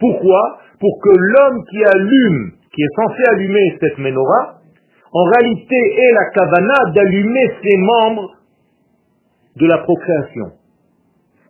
Pourquoi? 0.00 0.58
Pour 0.80 0.98
que 1.02 1.10
l'homme 1.10 1.64
qui 1.70 1.84
allume, 1.84 2.52
qui 2.74 2.82
est 2.82 2.94
censé 2.96 3.22
allumer 3.24 3.76
cette 3.80 3.98
menorah, 3.98 4.58
en 5.12 5.24
réalité 5.24 5.76
ait 5.76 6.12
la 6.12 6.30
kavana 6.30 6.92
d'allumer 6.94 7.50
ses 7.62 7.76
membres 7.78 8.34
de 9.56 9.66
la 9.66 9.78
procréation, 9.78 10.52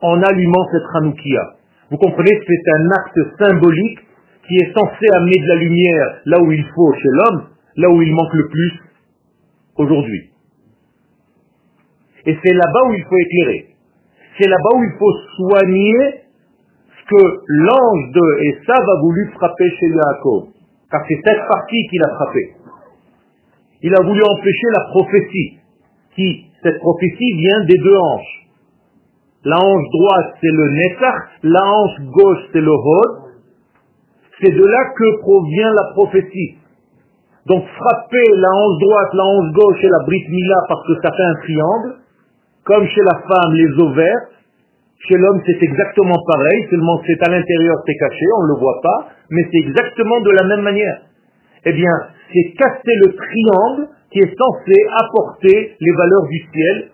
en 0.01 0.23
allumant 0.23 0.67
cette 0.73 0.97
Hanoukia. 0.97 1.55
Vous 1.91 1.99
comprenez, 1.99 2.41
c'est 2.47 2.73
un 2.73 2.91
acte 2.91 3.39
symbolique 3.39 3.99
qui 4.47 4.57
est 4.57 4.73
censé 4.73 5.09
amener 5.15 5.39
de 5.41 5.49
la 5.49 5.57
lumière 5.57 6.21
là 6.25 6.41
où 6.41 6.53
il 6.53 6.65
faut 6.75 6.93
chez 6.95 7.09
l'homme, 7.11 7.49
là 7.79 7.89
où 7.89 8.03
il 8.03 8.15
manque 8.15 8.35
le 8.35 8.49
plus 8.49 8.73
aujourd'hui. 9.77 10.31
Et 12.27 12.37
c'est 12.43 12.53
là-bas 12.53 12.89
où 12.89 12.93
il 12.93 13.05
faut 13.05 13.17
éclairer 13.17 13.69
c'est 14.39 14.47
là-bas 14.47 14.77
où 14.77 14.85
il 14.85 14.95
faut 14.99 15.15
soigner 15.37 16.23
ce 16.87 17.03
que 17.11 17.23
l'ange 17.49 18.13
de 18.15 18.27
Esav 18.51 18.83
a 18.89 19.01
voulu 19.03 19.31
frapper 19.35 19.71
chez 19.81 19.89
Yaakov. 19.89 20.49
Car 20.91 21.03
c'est 21.09 21.21
cette 21.25 21.47
partie 21.49 21.83
qu'il 21.91 22.03
a 22.05 22.15
frappé. 22.15 22.55
Il 23.83 23.95
a 23.95 24.03
voulu 24.03 24.23
empêcher 24.23 24.69
la 24.73 24.85
prophétie, 24.91 25.59
qui, 26.15 26.47
cette 26.63 26.79
prophétie 26.79 27.33
vient 27.37 27.65
des 27.65 27.79
deux 27.79 27.97
hanches. 27.97 28.47
La 29.45 29.57
hanche 29.57 29.89
droite, 29.93 30.35
c'est 30.41 30.53
le 30.53 30.71
Netzach, 30.71 31.23
la 31.43 31.61
hanche 31.65 32.01
gauche, 32.13 32.45
c'est 32.53 32.61
le 32.61 32.73
Hod. 32.73 33.23
C'est 34.41 34.51
de 34.51 34.65
là 34.65 34.93
que 34.97 35.21
provient 35.21 35.73
la 35.73 35.93
prophétie. 35.95 36.59
Donc 37.49 37.65
frapper 37.65 38.29
la 38.37 38.49
hanche 38.53 38.79
droite, 38.79 39.15
la 39.15 39.25
hanche 39.25 39.53
gauche 39.53 39.83
et 39.83 39.89
la 39.89 40.05
Brit 40.05 40.27
Mila 40.29 40.57
parce 40.69 40.87
que 40.87 40.95
ça 41.03 41.11
fait 41.17 41.23
un 41.23 41.35
triangle, 41.43 41.95
comme 42.65 42.87
chez 42.87 43.01
la 43.01 43.21
femme, 43.25 43.55
les 43.55 43.73
ovaires, 43.81 44.29
chez 45.09 45.17
l'homme 45.17 45.41
c'est 45.47 45.63
exactement 45.63 46.19
pareil, 46.27 46.67
seulement 46.69 47.01
c'est 47.07 47.23
à 47.23 47.29
l'intérieur, 47.29 47.77
c'est 47.87 47.95
caché, 47.95 48.27
on 48.37 48.43
ne 48.43 48.49
le 48.55 48.61
voit 48.61 48.81
pas, 48.83 49.09
mais 49.31 49.43
c'est 49.51 49.67
exactement 49.67 50.21
de 50.21 50.31
la 50.31 50.45
même 50.45 50.61
manière. 50.61 50.99
Eh 51.65 51.73
bien, 51.73 51.93
c'est 52.33 52.53
casser 52.53 52.95
le 53.07 53.15
triangle 53.15 53.89
qui 54.13 54.21
est 54.21 54.37
censé 54.37 54.75
apporter 55.01 55.77
les 55.81 55.93
valeurs 55.93 56.27
du 56.29 56.39
ciel 56.53 56.91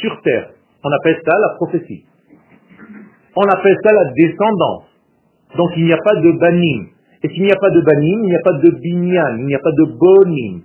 sur 0.00 0.20
terre. 0.22 0.50
On 0.84 0.90
appelle 0.90 1.20
ça 1.24 1.32
la 1.38 1.54
prophétie. 1.56 2.04
On 3.34 3.48
appelle 3.48 3.76
ça 3.82 3.92
la 3.92 4.12
descendance. 4.12 4.84
Donc 5.56 5.70
il 5.76 5.84
n'y 5.86 5.92
a 5.92 5.98
pas 5.98 6.14
de 6.16 6.32
banim. 6.38 6.86
Et 7.26 7.28
s'il 7.30 7.42
n'y 7.42 7.50
a 7.50 7.56
pas 7.56 7.70
de 7.70 7.80
banim, 7.80 8.22
il 8.22 8.28
n'y 8.28 8.36
a 8.36 8.44
pas 8.44 8.52
de 8.52 8.70
binyan, 8.70 9.38
il 9.38 9.46
n'y 9.46 9.54
a 9.56 9.58
pas 9.58 9.72
de 9.72 9.84
bonim. 9.98 10.62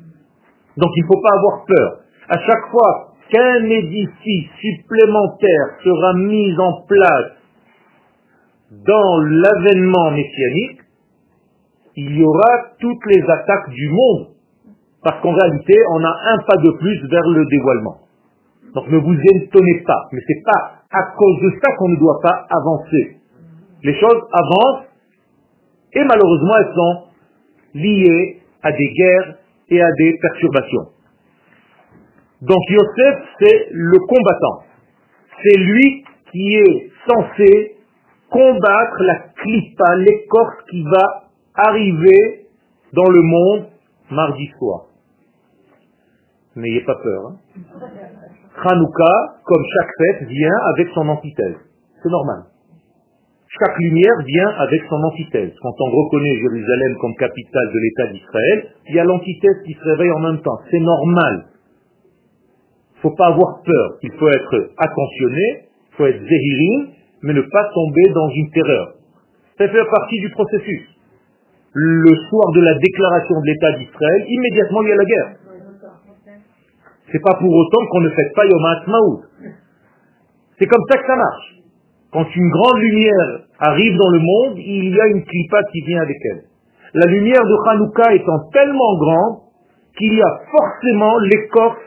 Donc 0.78 0.92
il 0.96 1.02
ne 1.02 1.08
faut 1.08 1.20
pas 1.20 1.34
avoir 1.36 1.66
peur. 1.66 1.98
À 2.30 2.38
chaque 2.38 2.70
fois 2.70 3.16
qu'un 3.32 3.64
édifice 3.64 4.50
supplémentaire 4.62 5.66
sera 5.84 6.14
mis 6.14 6.54
en 6.60 6.86
place 6.88 7.32
dans 8.86 9.18
l'avènement 9.24 10.12
messianique, 10.12 10.82
il 11.96 12.20
y 12.20 12.24
aura 12.24 12.78
toutes 12.80 13.06
les 13.08 13.24
attaques 13.24 13.70
du 13.72 13.90
monde. 13.90 14.28
Parce 15.04 15.20
qu'en 15.22 15.34
réalité, 15.34 15.74
on 15.96 16.04
a 16.04 16.16
un 16.34 16.38
pas 16.46 16.58
de 16.58 16.78
plus 16.78 17.10
vers 17.10 17.28
le 17.28 17.44
dévoilement. 17.48 17.98
Donc 18.76 18.88
ne 18.88 18.98
vous 18.98 19.18
étonnez 19.34 19.82
pas, 19.88 20.10
mais 20.12 20.20
ce 20.20 20.32
n'est 20.32 20.44
pas 20.46 20.74
à 20.92 21.04
cause 21.18 21.42
de 21.42 21.60
ça 21.60 21.76
qu'on 21.76 21.90
ne 21.90 21.98
doit 21.98 22.20
pas 22.22 22.46
avancer. 22.52 23.18
Les 23.82 23.96
choses 24.00 24.22
avancent 24.32 24.91
et 25.94 26.04
malheureusement 26.04 26.54
elles 26.58 26.76
sont 26.76 27.04
liées 27.74 28.42
à 28.64 28.72
des 28.72 28.90
guerres 28.94 29.36
et 29.70 29.82
à 29.82 29.92
des 29.98 30.18
perturbations. 30.22 30.88
Donc 32.42 32.62
Yosef, 32.70 33.16
c'est 33.40 33.68
le 33.72 34.00
combattant. 34.08 34.64
C'est 35.44 35.58
lui 35.58 36.04
qui 36.32 36.56
est 36.56 36.92
censé 37.08 37.76
combattre 38.30 39.04
la 39.04 39.16
clipa, 39.36 39.96
l'écorce 39.98 40.56
qui 40.70 40.84
va 40.84 41.24
arriver 41.56 42.48
dans 42.94 43.10
le 43.10 43.22
monde 43.22 43.68
mardi 44.10 44.48
soir. 44.58 44.86
N'ayez 46.56 46.82
pas 46.82 46.96
peur. 46.96 47.28
Hein. 47.28 47.38
Comme 48.64 49.64
chaque 49.78 49.92
fête, 49.98 50.28
vient 50.28 50.58
avec 50.74 50.90
son 50.94 51.08
antithèse. 51.08 51.58
C'est 52.02 52.10
normal. 52.10 52.44
Chaque 53.60 53.78
lumière 53.80 54.16
vient 54.26 54.50
avec 54.64 54.82
son 54.88 54.96
antithèse. 54.96 55.52
Quand 55.62 55.76
on 55.80 55.90
reconnaît 55.92 56.40
Jérusalem 56.40 56.96
comme 57.02 57.16
capitale 57.16 57.68
de 57.74 57.80
l'État 57.80 58.08
d'Israël, 58.14 58.68
il 58.88 58.96
y 58.96 59.00
a 59.00 59.04
l'antithèse 59.04 59.64
qui 59.66 59.74
se 59.74 59.84
réveille 59.84 60.12
en 60.12 60.20
même 60.20 60.42
temps. 60.42 60.58
C'est 60.72 60.80
normal. 60.80 61.48
Il 62.96 62.98
ne 62.98 63.02
faut 63.02 63.16
pas 63.16 63.28
avoir 63.28 63.62
peur. 63.62 63.98
Il 64.04 64.12
faut 64.14 64.30
être 64.30 64.72
attentionné, 64.78 65.68
il 65.68 65.96
faut 65.98 66.06
être 66.06 66.22
zéhirin, 66.22 66.92
mais 67.24 67.34
ne 67.34 67.42
pas 67.42 67.70
tomber 67.74 68.08
dans 68.14 68.30
une 68.30 68.52
terreur. 68.52 68.94
Ça 69.58 69.68
fait 69.68 69.86
partie 69.86 70.20
du 70.22 70.30
processus. 70.30 70.88
Le 71.74 72.16
soir 72.30 72.52
de 72.56 72.62
la 72.62 72.76
déclaration 72.76 73.36
de 73.42 73.46
l'État 73.48 73.72
d'Israël, 73.80 74.26
immédiatement 74.30 74.82
il 74.84 74.88
y 74.88 74.92
a 74.92 74.96
la 74.96 75.06
guerre. 75.06 75.36
C'est 77.12 77.22
pas 77.22 77.36
pour 77.36 77.54
autant 77.54 77.86
qu'on 77.90 78.02
ne 78.02 78.10
fait 78.12 78.32
pas 78.34 78.46
Yom 78.46 78.66
HaAtzmaout. 78.66 79.22
C'est 80.58 80.68
comme 80.68 80.84
ça 80.90 80.98
que 80.98 81.06
ça 81.06 81.16
marche. 81.18 81.61
Quand 82.12 82.28
une 82.36 82.50
grande 82.50 82.80
lumière 82.80 83.48
arrive 83.60 83.96
dans 83.98 84.10
le 84.10 84.20
monde, 84.20 84.58
il 84.58 84.94
y 84.94 85.00
a 85.00 85.08
une 85.08 85.24
clipa 85.24 85.64
qui 85.72 85.82
vient 85.88 86.02
avec 86.02 86.18
elle. 86.32 86.44
La 86.94 87.06
lumière 87.06 87.44
de 87.44 87.70
Hanouka 87.70 88.14
étant 88.16 88.50
tellement 88.52 88.98
grande 88.98 89.38
qu'il 89.98 90.14
y 90.14 90.22
a 90.22 90.40
forcément 90.52 91.18
l'écorce 91.20 91.80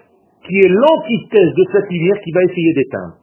qui 0.47 0.61
est 0.61 0.69
l'antithèse 0.69 1.55
de 1.55 1.65
cette 1.73 1.91
lumière 1.91 2.21
qui 2.23 2.33
va 2.33 2.43
essayer 2.45 2.73
d'éteindre. 2.73 3.15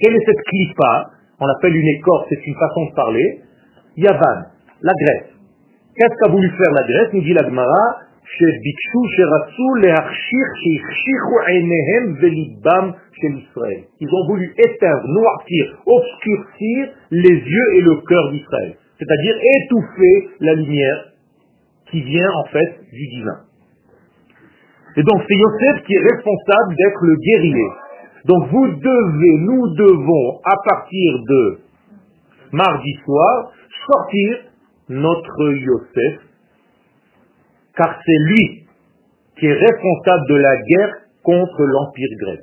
Quelle 0.00 0.14
est 0.14 0.26
cette 0.26 0.42
clipa? 0.46 1.10
On 1.40 1.46
l'appelle 1.46 1.76
une 1.76 1.88
écorce, 1.98 2.26
c'est 2.28 2.44
une 2.44 2.54
façon 2.54 2.86
de 2.86 2.94
parler. 2.94 3.40
Yavan, 3.96 4.50
la 4.82 4.92
Grèce. 4.92 5.30
Qu'est-ce 5.94 6.14
qu'a 6.22 6.30
voulu 6.30 6.48
faire 6.50 6.72
la 6.72 6.82
Grèce? 6.82 7.12
Nous 7.12 7.22
dit 7.22 7.34
la 7.34 7.44
Gemara, 7.44 8.07
ils 14.00 14.08
ont 14.12 14.26
voulu 14.26 14.54
éteindre, 14.58 15.08
noircir, 15.08 15.78
obscurcir 15.86 16.88
les 17.10 17.34
yeux 17.34 17.74
et 17.74 17.80
le 17.80 17.96
cœur 18.06 18.30
d'Israël. 18.30 18.76
C'est-à-dire 18.98 19.34
étouffer 19.62 20.28
la 20.40 20.54
lumière 20.54 21.04
qui 21.90 22.02
vient 22.02 22.30
en 22.30 22.44
fait 22.46 22.80
du 22.92 23.06
divin. 23.08 23.40
Et 24.96 25.02
donc 25.02 25.22
c'est 25.28 25.36
Yosef 25.36 25.84
qui 25.84 25.94
est 25.94 26.02
responsable 26.02 26.74
d'être 26.76 27.00
le 27.02 27.16
guerrier. 27.16 27.68
Donc 28.24 28.48
vous 28.50 28.66
devez, 28.66 29.38
nous 29.40 29.74
devons, 29.74 30.40
à 30.44 30.56
partir 30.68 31.18
de 31.28 31.58
mardi 32.52 32.94
soir, 33.04 33.52
sortir 33.86 34.38
notre 34.88 35.52
Yosef 35.52 36.27
car 37.78 37.96
c'est 38.04 38.22
lui 38.24 38.64
qui 39.38 39.46
est 39.46 39.54
responsable 39.54 40.28
de 40.28 40.34
la 40.34 40.56
guerre 40.56 40.94
contre 41.22 41.62
l'Empire 41.64 42.14
grec. 42.20 42.40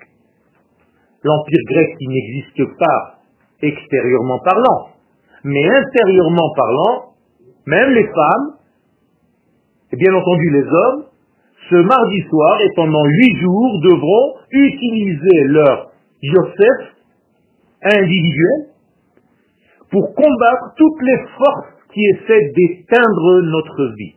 L'Empire 1.23 1.59
grec 1.69 1.97
qui 1.99 2.07
n'existe 2.07 2.77
pas 2.79 3.19
extérieurement 3.61 4.39
parlant, 4.45 4.89
mais 5.43 5.67
intérieurement 5.67 6.53
parlant, 6.55 7.13
même 7.67 7.91
les 7.91 8.05
femmes, 8.05 8.55
et 9.91 9.97
bien 9.97 10.13
entendu 10.13 10.49
les 10.51 10.63
hommes, 10.63 11.05
ce 11.69 11.75
mardi 11.75 12.21
soir 12.29 12.61
et 12.61 12.69
pendant 12.75 13.03
huit 13.03 13.37
jours 13.41 13.81
devront 13.83 14.35
utiliser 14.51 15.43
leur 15.47 15.91
Joseph 16.21 16.95
individuel 17.81 18.69
pour 19.91 20.13
combattre 20.13 20.73
toutes 20.77 21.01
les 21.01 21.17
forces 21.37 21.67
qui 21.93 22.01
essaient 22.05 22.51
d'éteindre 22.55 23.41
notre 23.41 23.95
vie. 23.95 24.15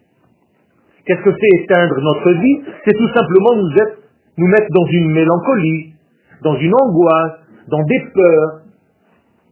Qu'est-ce 1.08 1.22
que 1.22 1.32
c'est 1.40 1.62
éteindre 1.62 1.98
notre 2.02 2.32
vie? 2.32 2.60
C'est 2.84 2.92
tout 2.92 3.08
simplement 3.08 3.56
nous, 3.56 4.46
mettre 4.46 4.66
dans 4.68 4.84
une 4.90 5.10
mélancolie, 5.10 5.94
dans 6.42 6.54
une 6.56 6.74
angoisse, 6.74 7.40
dans 7.68 7.82
des 7.82 8.00
peurs, 8.12 8.60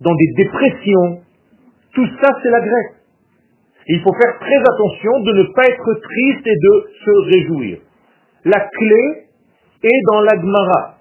dans 0.03 0.15
des 0.15 0.45
dépressions. 0.45 1.21
Tout 1.95 2.07
ça, 2.21 2.29
c'est 2.43 2.51
la 2.51 2.61
Grèce. 2.61 2.93
il 3.89 4.01
faut 4.03 4.13
faire 4.13 4.39
très 4.39 4.59
attention 4.59 5.21
de 5.21 5.33
ne 5.33 5.43
pas 5.55 5.65
être 5.67 5.95
triste 5.95 6.47
et 6.47 6.57
de 6.57 6.87
se 7.03 7.31
réjouir. 7.31 7.79
La 8.45 8.61
clé 8.61 9.25
est 9.83 10.01
dans 10.13 10.21
la 10.21 10.37
Gemara. 10.37 10.97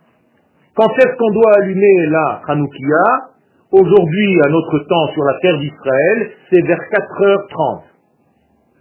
Quand 0.74 0.98
est-ce 1.00 1.18
qu'on 1.18 1.32
doit 1.32 1.52
allumer 1.58 2.06
la 2.08 2.42
Hanoukia? 2.48 3.34
Aujourd'hui, 3.72 4.42
à 4.46 4.50
notre 4.52 4.80
temps 4.88 5.08
sur 5.12 5.24
la 5.24 5.38
terre 5.42 5.60
d'Israël, 5.60 6.32
c'est 6.50 6.62
vers 6.66 6.80
4h30, 6.80 7.82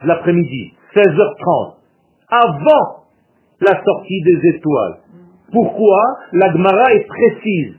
l'après-midi. 0.04 0.74
16h30, 0.94 1.74
avant 2.28 3.04
la 3.60 3.82
sortie 3.82 4.22
des 4.22 4.48
étoiles. 4.56 4.98
Pourquoi 5.52 6.00
La 6.32 6.52
Gemara 6.52 6.92
est 6.94 7.06
précise. 7.06 7.74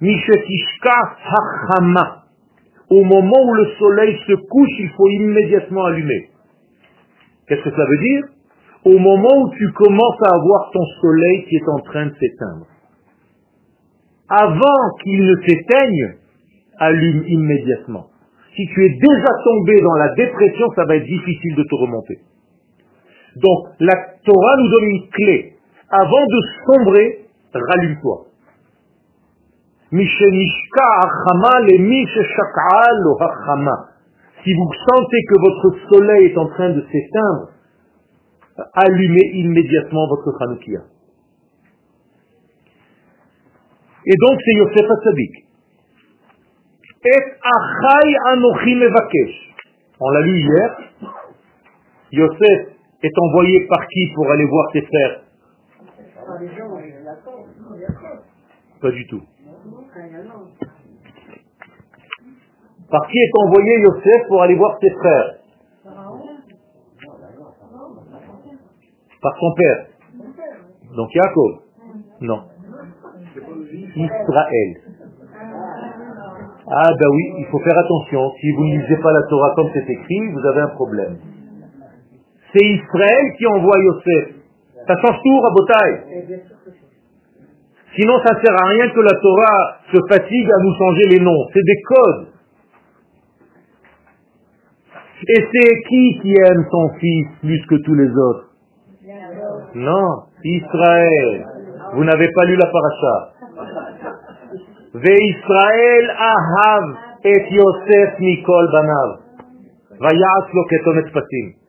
Mishetishka 0.00 1.16
hachama. 1.24 2.24
Au 2.90 3.02
moment 3.02 3.44
où 3.46 3.54
le 3.54 3.66
soleil 3.78 4.18
se 4.26 4.34
couche, 4.34 4.72
il 4.78 4.90
faut 4.90 5.08
immédiatement 5.08 5.84
allumer. 5.86 6.30
Qu'est-ce 7.48 7.62
que 7.62 7.70
ça 7.70 7.84
veut 7.84 7.98
dire? 7.98 8.24
Au 8.84 8.98
moment 8.98 9.42
où 9.42 9.50
tu 9.50 9.68
commences 9.72 10.22
à 10.22 10.34
avoir 10.34 10.70
ton 10.72 10.84
soleil 11.00 11.44
qui 11.48 11.56
est 11.56 11.68
en 11.68 11.78
train 11.80 12.06
de 12.06 12.14
s'éteindre. 12.14 12.66
Avant 14.28 14.96
qu'il 15.02 15.24
ne 15.24 15.36
s'éteigne, 15.36 16.14
allume 16.78 17.24
immédiatement. 17.26 18.06
Si 18.54 18.66
tu 18.66 18.84
es 18.84 18.90
déjà 18.90 19.32
tombé 19.44 19.80
dans 19.80 19.96
la 19.96 20.14
dépression, 20.14 20.66
ça 20.74 20.84
va 20.84 20.96
être 20.96 21.06
difficile 21.06 21.54
de 21.56 21.62
te 21.62 21.74
remonter. 21.74 22.18
Donc, 23.36 23.68
la 23.80 23.94
Torah 24.24 24.56
nous 24.58 24.68
donne 24.68 24.84
une 24.84 25.08
clé. 25.10 25.52
Avant 25.90 26.26
de 26.26 26.40
sombrer, 26.66 27.26
rallume-toi. 27.54 28.26
Si 34.42 34.54
vous 34.54 34.70
sentez 34.88 35.20
que 35.28 35.38
votre 35.38 35.76
soleil 35.90 36.26
est 36.26 36.38
en 36.38 36.48
train 36.48 36.70
de 36.70 36.82
s'éteindre, 36.90 37.50
allumez 38.74 39.30
immédiatement 39.34 40.08
votre 40.08 40.34
Hanoukia. 40.42 40.80
Et 44.06 44.14
donc 44.20 44.40
c'est 44.44 44.54
Yosef 44.54 44.90
Atzadik. 44.90 45.46
Et 47.04 47.22
achai 47.42 48.16
anochi 48.32 48.74
mevakesh. 48.76 49.54
On 50.00 50.10
l'a 50.10 50.20
lu 50.22 50.40
hier. 50.40 50.76
Yosef 52.12 52.75
est 53.02 53.18
envoyé 53.18 53.66
par 53.66 53.86
qui 53.88 54.12
pour 54.14 54.30
aller 54.30 54.46
voir 54.46 54.70
ses 54.72 54.82
frères? 54.82 55.22
Pas 58.80 58.90
du 58.90 59.06
tout. 59.06 59.22
Par 62.90 63.06
qui 63.08 63.18
est 63.18 63.30
envoyé 63.42 63.80
Yosef 63.80 64.28
pour 64.28 64.42
aller 64.42 64.56
voir 64.56 64.78
ses 64.80 64.90
frères? 64.90 65.38
Par 69.22 69.36
son 69.38 69.54
père. 69.56 69.86
Donc 70.94 71.14
Yaakov? 71.14 71.60
Non. 72.20 72.42
Israël. 73.96 74.76
Ah 76.68 76.90
ben 76.98 77.08
oui, 77.12 77.34
il 77.38 77.46
faut 77.50 77.60
faire 77.60 77.78
attention. 77.78 78.32
Si 78.40 78.50
vous 78.52 78.64
ne 78.64 78.78
lisez 78.78 78.96
pas 78.96 79.12
la 79.12 79.22
Torah 79.28 79.54
comme 79.54 79.70
c'est 79.72 79.88
écrit, 79.88 80.32
vous 80.32 80.46
avez 80.46 80.62
un 80.62 80.74
problème 80.74 81.18
c'est 82.52 82.64
Israël 82.64 83.24
qui 83.38 83.46
envoie 83.46 83.76
Yosef. 83.78 84.34
Ça 84.86 84.94
change 85.02 85.18
tout, 85.22 85.40
Rabotai. 85.40 85.90
Sinon, 87.96 88.18
ça 88.24 88.34
ne 88.34 88.40
sert 88.44 88.54
à 88.54 88.68
rien 88.68 88.88
que 88.90 89.00
la 89.00 89.14
Torah 89.14 89.78
se 89.92 89.98
fatigue 90.08 90.50
à 90.50 90.62
nous 90.62 90.74
changer 90.78 91.06
les 91.08 91.20
noms. 91.20 91.46
C'est 91.52 91.64
des 91.64 91.82
codes. 91.82 92.26
Et 95.28 95.48
c'est 95.52 95.74
qui 95.88 96.18
qui 96.20 96.34
aime 96.34 96.64
son 96.70 96.90
fils 97.00 97.26
plus 97.40 97.66
que 97.66 97.76
tous 97.82 97.94
les 97.94 98.10
autres? 98.10 98.50
Non, 99.74 100.24
Israël. 100.44 101.46
Vous 101.94 102.04
n'avez 102.04 102.28
pas 102.32 102.44
lu 102.44 102.56
la 102.56 102.66
paracha. 102.66 103.32
Ve'Israël 104.94 106.10
ahav 106.18 106.84
et 107.24 107.42
Yosef 107.50 108.18
mikol 108.20 108.70
banav. 108.72 109.20
Vayas 110.00 110.46
lo 110.52 110.64
ketom 110.64 110.98
et 110.98 111.10
patim. 111.12 111.65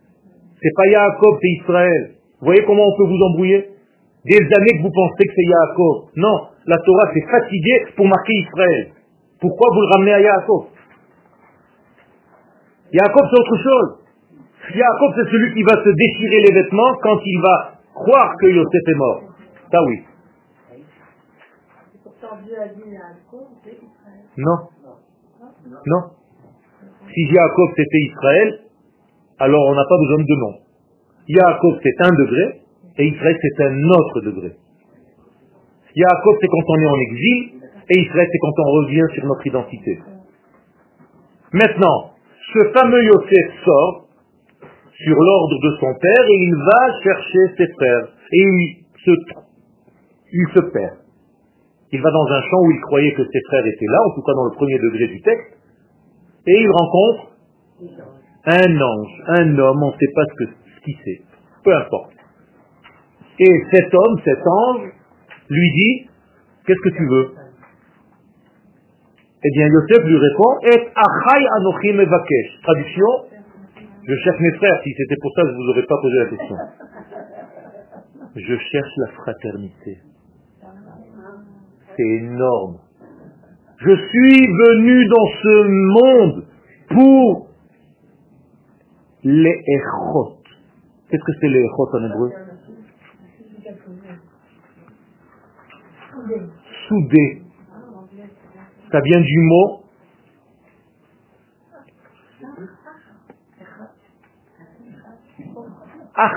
C'est 0.61 0.73
pas 0.75 0.87
Yaakov, 0.87 1.37
c'est 1.41 1.51
Israël. 1.61 2.15
Vous 2.39 2.45
voyez 2.45 2.63
comment 2.65 2.87
on 2.87 2.97
peut 2.97 3.05
vous 3.05 3.21
embrouiller? 3.29 3.69
Des 4.25 4.37
années 4.37 4.77
que 4.77 4.83
vous 4.83 4.91
pensez 4.91 5.23
que 5.23 5.33
c'est 5.35 5.49
Yaakov. 5.49 6.09
Non, 6.15 6.49
la 6.65 6.77
Torah 6.79 7.13
s'est 7.13 7.25
fatiguée 7.31 7.85
pour 7.95 8.07
marquer 8.07 8.33
Israël. 8.33 8.91
Pourquoi 9.39 9.67
vous 9.73 9.81
le 9.81 9.87
ramenez 9.87 10.13
à 10.13 10.19
Yaakov? 10.21 10.65
Yaakov 12.91 13.23
c'est 13.29 13.39
autre 13.39 13.57
chose. 13.57 13.89
Yaakov 14.75 15.13
c'est 15.15 15.31
celui 15.31 15.53
qui 15.53 15.63
va 15.63 15.75
se 15.83 15.89
déchirer 15.89 16.41
les 16.41 16.53
vêtements 16.53 16.93
quand 17.01 17.19
il 17.23 17.41
va 17.41 17.73
croire 17.93 18.33
que 18.41 18.47
Yosef 18.47 18.81
est 18.87 18.95
mort. 18.95 19.21
Ça 19.71 19.83
oui. 19.83 20.03
Non. 24.37 24.57
Non. 25.85 26.01
Si 27.13 27.21
Yaakov 27.21 27.69
c'était 27.75 28.01
Israël, 28.01 28.59
alors 29.39 29.63
on 29.67 29.75
n'a 29.75 29.85
pas 29.87 29.97
besoin 29.97 30.23
de 30.23 30.35
nom. 30.35 30.53
Yaakov 31.27 31.79
c'est 31.83 32.03
un 32.03 32.13
degré 32.15 32.61
et 32.97 33.07
Israël 33.07 33.37
c'est 33.41 33.63
un 33.63 33.83
autre 33.89 34.21
degré. 34.21 34.51
Yaakov 35.95 36.35
c'est 36.41 36.47
quand 36.47 36.65
on 36.67 36.79
est 36.79 36.87
en 36.87 36.99
exil 37.11 37.37
et 37.89 37.99
Israël 37.99 38.27
c'est 38.31 38.39
quand 38.39 38.63
on 38.65 38.71
revient 38.81 39.07
sur 39.13 39.25
notre 39.25 39.47
identité. 39.47 39.99
Maintenant, 41.53 42.11
ce 42.53 42.71
fameux 42.73 43.03
Yosef 43.03 43.63
sort 43.63 44.07
sur 45.03 45.15
l'ordre 45.15 45.59
de 45.61 45.77
son 45.79 45.93
père 45.99 46.25
et 46.27 46.35
il 46.35 46.55
va 46.55 47.01
chercher 47.03 47.55
ses 47.57 47.73
frères. 47.73 48.07
Et 48.33 48.41
il 48.41 48.75
se, 49.05 49.11
il 50.33 50.47
se 50.53 50.59
perd. 50.71 50.97
Il 51.91 52.01
va 52.01 52.11
dans 52.11 52.25
un 52.25 52.41
champ 52.41 52.61
où 52.63 52.71
il 52.71 52.81
croyait 52.81 53.13
que 53.13 53.23
ses 53.23 53.41
frères 53.47 53.65
étaient 53.65 53.85
là, 53.85 53.99
en 54.07 54.15
tout 54.15 54.21
cas 54.21 54.33
dans 54.33 54.45
le 54.45 54.55
premier 54.55 54.77
degré 54.79 55.07
du 55.07 55.21
texte, 55.21 55.53
et 56.47 56.61
il 56.61 56.69
rencontre 56.69 57.31
un 58.47 58.81
ange, 58.81 59.23
un 59.27 59.57
homme, 59.59 59.83
on 59.83 59.87
ne 59.87 59.97
sait 59.99 60.13
pas 60.15 60.23
ce 60.25 60.45
que 60.45 60.45
ce 60.45 60.91
sait, 61.03 61.21
peu 61.63 61.75
importe. 61.75 62.13
Et 63.39 63.63
cet 63.71 63.93
homme, 63.93 64.19
cet 64.23 64.39
ange, 64.47 64.89
lui 65.49 65.71
dit, 65.73 66.09
qu'est-ce 66.65 66.89
que 66.89 66.95
tu 66.95 67.07
veux? 67.07 67.33
Eh 69.43 69.49
bien, 69.53 69.67
Yosef 69.67 70.03
lui 70.05 70.17
répond, 70.17 70.59
Et 70.63 70.89
achai 70.95 71.45
anochim 71.57 71.99
evakesh. 71.99 72.61
Traduction, 72.63 73.07
je 74.07 74.15
cherche 74.23 74.39
mes 74.39 74.51
frères, 74.57 74.79
si 74.83 74.93
c'était 74.97 75.15
pour 75.21 75.31
ça, 75.35 75.41
je 75.45 75.51
ne 75.51 75.55
vous 75.55 75.69
aurais 75.71 75.85
pas 75.85 75.95
posé 76.01 76.17
la 76.17 76.25
question. 76.25 76.55
Je 78.35 78.57
cherche 78.71 78.93
la 78.97 79.07
fraternité. 79.07 79.97
C'est 81.95 82.07
énorme. 82.23 82.77
Je 83.79 83.95
suis 83.95 84.47
venu 84.47 85.05
dans 85.07 85.27
ce 85.43 85.67
monde 85.67 86.45
pour 86.89 87.46
les 89.23 89.63
echot. 89.67 90.37
Qu'est-ce 91.09 91.23
que 91.23 91.31
c'est 91.39 91.47
les 91.47 91.63
echot 91.63 91.89
en 91.93 92.05
hébreu? 92.05 92.31
Soudé. 96.87 97.41
Ça 98.91 99.01
vient 99.01 99.21
du 99.21 99.39
mot 99.39 99.83
ach. 106.15 106.31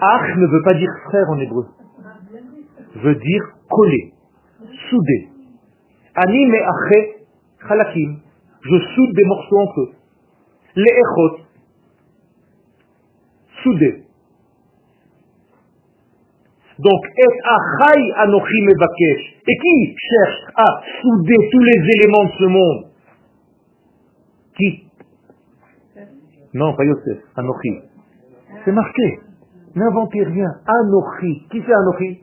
Ach 0.00 0.36
ne 0.36 0.46
veut 0.46 0.62
pas 0.62 0.74
dire 0.74 0.90
frère 1.04 1.28
en 1.30 1.38
hébreu. 1.38 1.66
Veut 2.96 3.14
dire 3.14 3.42
coller, 3.68 4.14
souder. 4.88 5.28
Ani 6.14 6.46
me 6.46 6.58
ache 6.58 7.26
chalakim. 7.68 8.20
Je 8.62 8.78
soude 8.94 9.14
des 9.14 9.24
morceaux 9.24 9.58
entre 9.58 9.80
eux. 9.80 9.92
Les 10.76 10.90
echot. 10.90 11.44
Souder. 13.62 14.04
Donc, 16.78 17.00
et 17.18 17.40
achai 17.44 18.12
anochi 18.16 18.62
mevakesh. 18.62 19.42
Et 19.46 19.56
qui 19.56 19.96
cherche 19.98 20.52
à 20.54 20.80
souder 21.02 21.36
tous 21.52 21.62
les 21.62 21.92
éléments 21.96 22.24
de 22.24 22.32
ce 22.38 22.44
monde 22.44 22.84
Qui 24.56 24.84
Non, 26.54 26.74
pas 26.74 26.84
Yosef, 26.84 27.18
anochi. 27.36 27.80
C'est 28.64 28.72
marqué. 28.72 29.20
N'inventez 29.74 30.22
rien. 30.24 30.48
Anochi. 30.66 31.46
Qui 31.50 31.62
c'est 31.66 31.74
Anochi? 31.74 32.20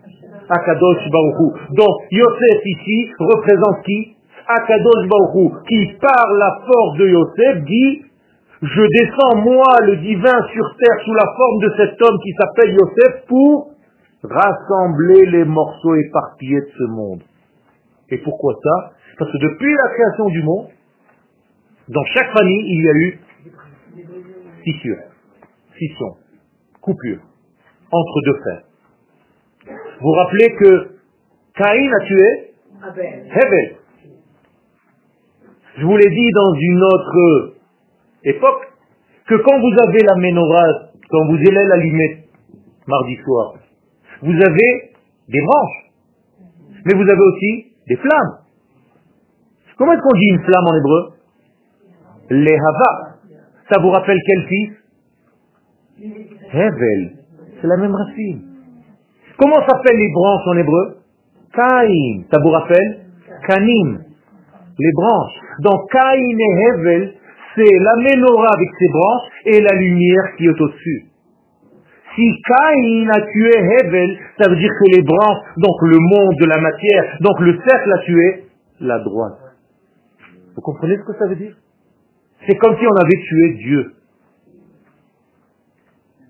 Akadosh 0.50 1.10
Baruchou. 1.12 1.54
Donc, 1.72 1.96
Yosef 2.12 2.62
ici 2.66 3.12
représente 3.20 3.84
qui? 3.86 4.16
Akadosh 4.48 5.08
Baruchou, 5.08 5.54
qui 5.68 5.94
par 6.00 6.34
la 6.34 6.62
force 6.66 6.98
de 6.98 7.08
Yosef 7.08 7.64
dit 7.66 8.02
je 8.62 8.82
descends 8.82 9.42
moi 9.44 9.82
le 9.82 9.98
divin 9.98 10.40
sur 10.52 10.76
terre 10.78 11.00
sous 11.06 11.14
la 11.14 11.26
forme 11.36 11.62
de 11.62 11.74
cet 11.78 12.02
homme 12.02 12.18
qui 12.24 12.32
s'appelle 12.34 12.74
Yosef 12.74 13.26
pour 13.28 13.72
rassembler 14.24 15.26
les 15.28 15.46
morceaux 15.46 15.96
éparpillés 15.96 16.62
de 16.62 16.72
ce 16.76 16.84
monde. 16.86 17.22
Et 18.10 18.18
pourquoi 18.20 18.56
ça? 18.64 18.94
Parce 19.20 19.32
que 19.32 19.38
depuis 19.38 19.74
la 19.74 19.90
création 19.94 20.30
du 20.30 20.42
monde, 20.44 20.68
dans 21.90 22.04
chaque 22.06 22.32
famille, 22.36 22.64
il 22.66 22.84
y 22.84 22.90
a 22.90 22.94
eu 22.94 23.20
fissure, 24.64 24.98
scission, 25.76 26.16
coupure 26.82 27.20
entre 27.92 28.22
deux 28.26 28.40
frères. 28.40 28.64
Vous 30.02 30.12
rappelez 30.12 30.56
que 30.56 30.88
Caïn 31.56 31.92
a 31.94 32.06
tué 32.06 32.54
Hevel. 32.86 33.76
Je 35.78 35.86
vous 35.86 35.98
l'ai 35.98 36.10
dit 36.10 36.32
dans 36.32 36.54
une 36.54 36.84
autre 36.84 37.57
époque, 38.24 38.64
que 39.28 39.36
quand 39.36 39.60
vous 39.60 39.76
avez 39.88 40.04
la 40.04 40.16
menorah, 40.16 40.68
quand 41.10 41.26
vous 41.28 41.36
allez 41.36 41.66
l'allumer 41.68 42.26
mardi 42.88 43.18
soir, 43.24 43.54
vous 44.22 44.34
avez 44.34 44.92
des 45.30 45.42
branches, 45.42 45.92
mais 46.86 46.94
vous 46.94 47.02
avez 47.02 47.22
aussi 47.22 47.66
des 47.88 47.96
flammes. 47.98 48.38
Comment 49.78 49.94
est-ce 49.94 50.02
qu'on 50.02 50.18
dit 50.18 50.28
une 50.32 50.44
flamme 50.44 50.66
en 50.66 50.76
hébreu? 50.76 51.14
Lehava. 52.30 53.18
Ça 53.72 53.80
vous 53.80 53.90
rappelle 53.90 54.18
quel 54.26 54.48
fils? 54.48 54.72
Hevel. 56.54 57.18
C'est 57.62 57.68
la 57.68 57.78
même 57.78 57.94
racine. 57.94 58.42
Comment 59.38 59.66
s'appellent 59.68 59.98
les 59.98 60.12
branches 60.12 60.48
en 60.48 60.58
hébreu? 60.58 60.98
Caïn. 61.54 62.24
Ça 62.32 62.40
vous 62.42 62.50
rappelle? 62.50 63.06
Canim. 63.48 64.00
Les 64.80 64.92
branches. 64.94 65.40
Donc 65.60 65.92
Caïn 65.92 66.38
et 66.40 66.62
Hevel, 66.62 67.14
c'est 67.58 67.78
la 67.80 67.96
menorah 68.04 68.54
avec 68.54 68.70
ses 68.78 68.88
branches 68.88 69.32
et 69.46 69.62
la 69.62 69.74
lumière 69.74 70.36
qui 70.38 70.46
est 70.46 70.62
au-dessus. 70.62 71.06
Si 72.16 72.34
Caïn 72.46 73.10
a 73.10 73.22
tué 73.22 73.58
Hevel, 73.58 74.20
ça 74.38 74.48
veut 74.50 74.58
dire 74.58 74.70
que 74.70 74.96
les 74.96 75.02
branches, 75.02 75.40
donc 75.58 75.82
le 75.82 75.98
monde 75.98 76.36
de 76.40 76.46
la 76.46 76.62
matière, 76.62 77.18
donc 77.22 77.40
le 77.40 77.60
cercle 77.68 77.94
a 77.94 77.98
tué 78.00 78.44
la 78.80 79.00
droite. 79.00 79.40
Vous 80.56 80.62
comprenez 80.62 80.98
ce 80.98 81.04
que 81.04 81.14
ça 81.18 81.26
veut 81.28 81.36
dire? 81.36 81.56
C'est 82.46 82.58
comme 82.58 82.78
si 82.78 82.86
on 82.86 82.96
avait 82.96 83.18
tué 83.28 83.54
Dieu. 83.56 83.94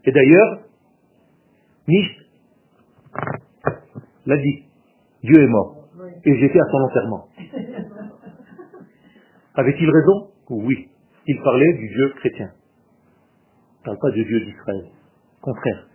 Et 0.06 0.12
d'ailleurs, 0.12 0.60
Nietzsche 1.88 2.22
l'a 4.26 4.38
dit, 4.38 4.63
Dieu 5.24 5.44
est 5.44 5.48
mort. 5.48 5.76
Et 6.26 6.40
j'étais 6.40 6.60
à 6.60 6.66
son 6.72 6.78
enterrement. 6.78 7.28
Avait-il 9.56 9.90
raison? 9.90 10.30
Oui. 10.50 10.90
Il 11.28 11.42
parlait 11.42 11.74
du 11.74 11.88
Dieu 11.90 12.13
chrétien. 12.20 12.50
Il 12.50 13.80
ne 13.80 13.86
parle 13.86 13.98
pas 14.00 14.12
du 14.12 14.24
Dieu 14.24 14.40
d'Israël. 14.40 14.86
Contraire. 15.42 15.86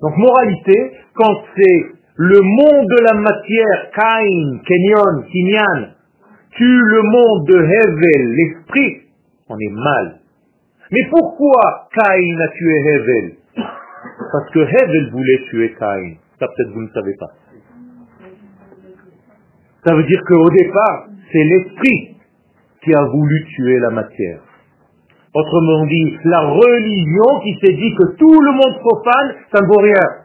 Donc 0.00 0.16
moralité, 0.16 0.92
quand 1.14 1.34
c'est 1.56 1.82
le 2.16 2.40
monde 2.40 2.86
de 2.88 3.04
la 3.04 3.14
matière, 3.14 3.90
Cain, 3.94 4.58
Kenyon, 4.66 5.22
Kinyan, 5.30 5.88
tue 6.50 6.82
le 6.82 7.02
monde 7.02 7.46
de 7.46 7.56
Hevel, 7.56 8.34
l'esprit, 8.34 9.02
on 9.48 9.56
est 9.56 9.72
mal. 9.72 10.20
Mais 10.90 11.08
pourquoi 11.08 11.88
Cain 11.94 12.40
a 12.40 12.48
tué 12.48 12.76
Hevel? 12.76 13.32
Parce 13.56 14.50
que 14.50 14.60
Hevel 14.60 15.10
voulait 15.10 15.40
tuer 15.48 15.74
Cain. 15.78 16.14
Ça 16.38 16.48
peut-être 16.48 16.72
vous 16.74 16.82
ne 16.82 16.90
savez 16.90 17.14
pas. 17.18 17.30
Ça 19.84 19.94
veut 19.94 20.04
dire 20.04 20.20
qu'au 20.26 20.50
départ, 20.50 21.08
c'est 21.32 21.44
l'esprit 21.44 22.11
qui 22.84 22.94
a 22.94 23.04
voulu 23.04 23.44
tuer 23.54 23.78
la 23.80 23.90
matière. 23.90 24.40
Autrement 25.34 25.86
dit, 25.86 26.18
la 26.24 26.40
religion 26.40 27.40
qui 27.42 27.54
s'est 27.60 27.72
dit 27.72 27.94
que 27.94 28.16
tout 28.16 28.40
le 28.40 28.52
monde 28.52 28.78
profane, 28.80 29.34
ça 29.52 29.60
ne 29.62 29.66
vaut 29.66 29.80
rien. 29.80 30.22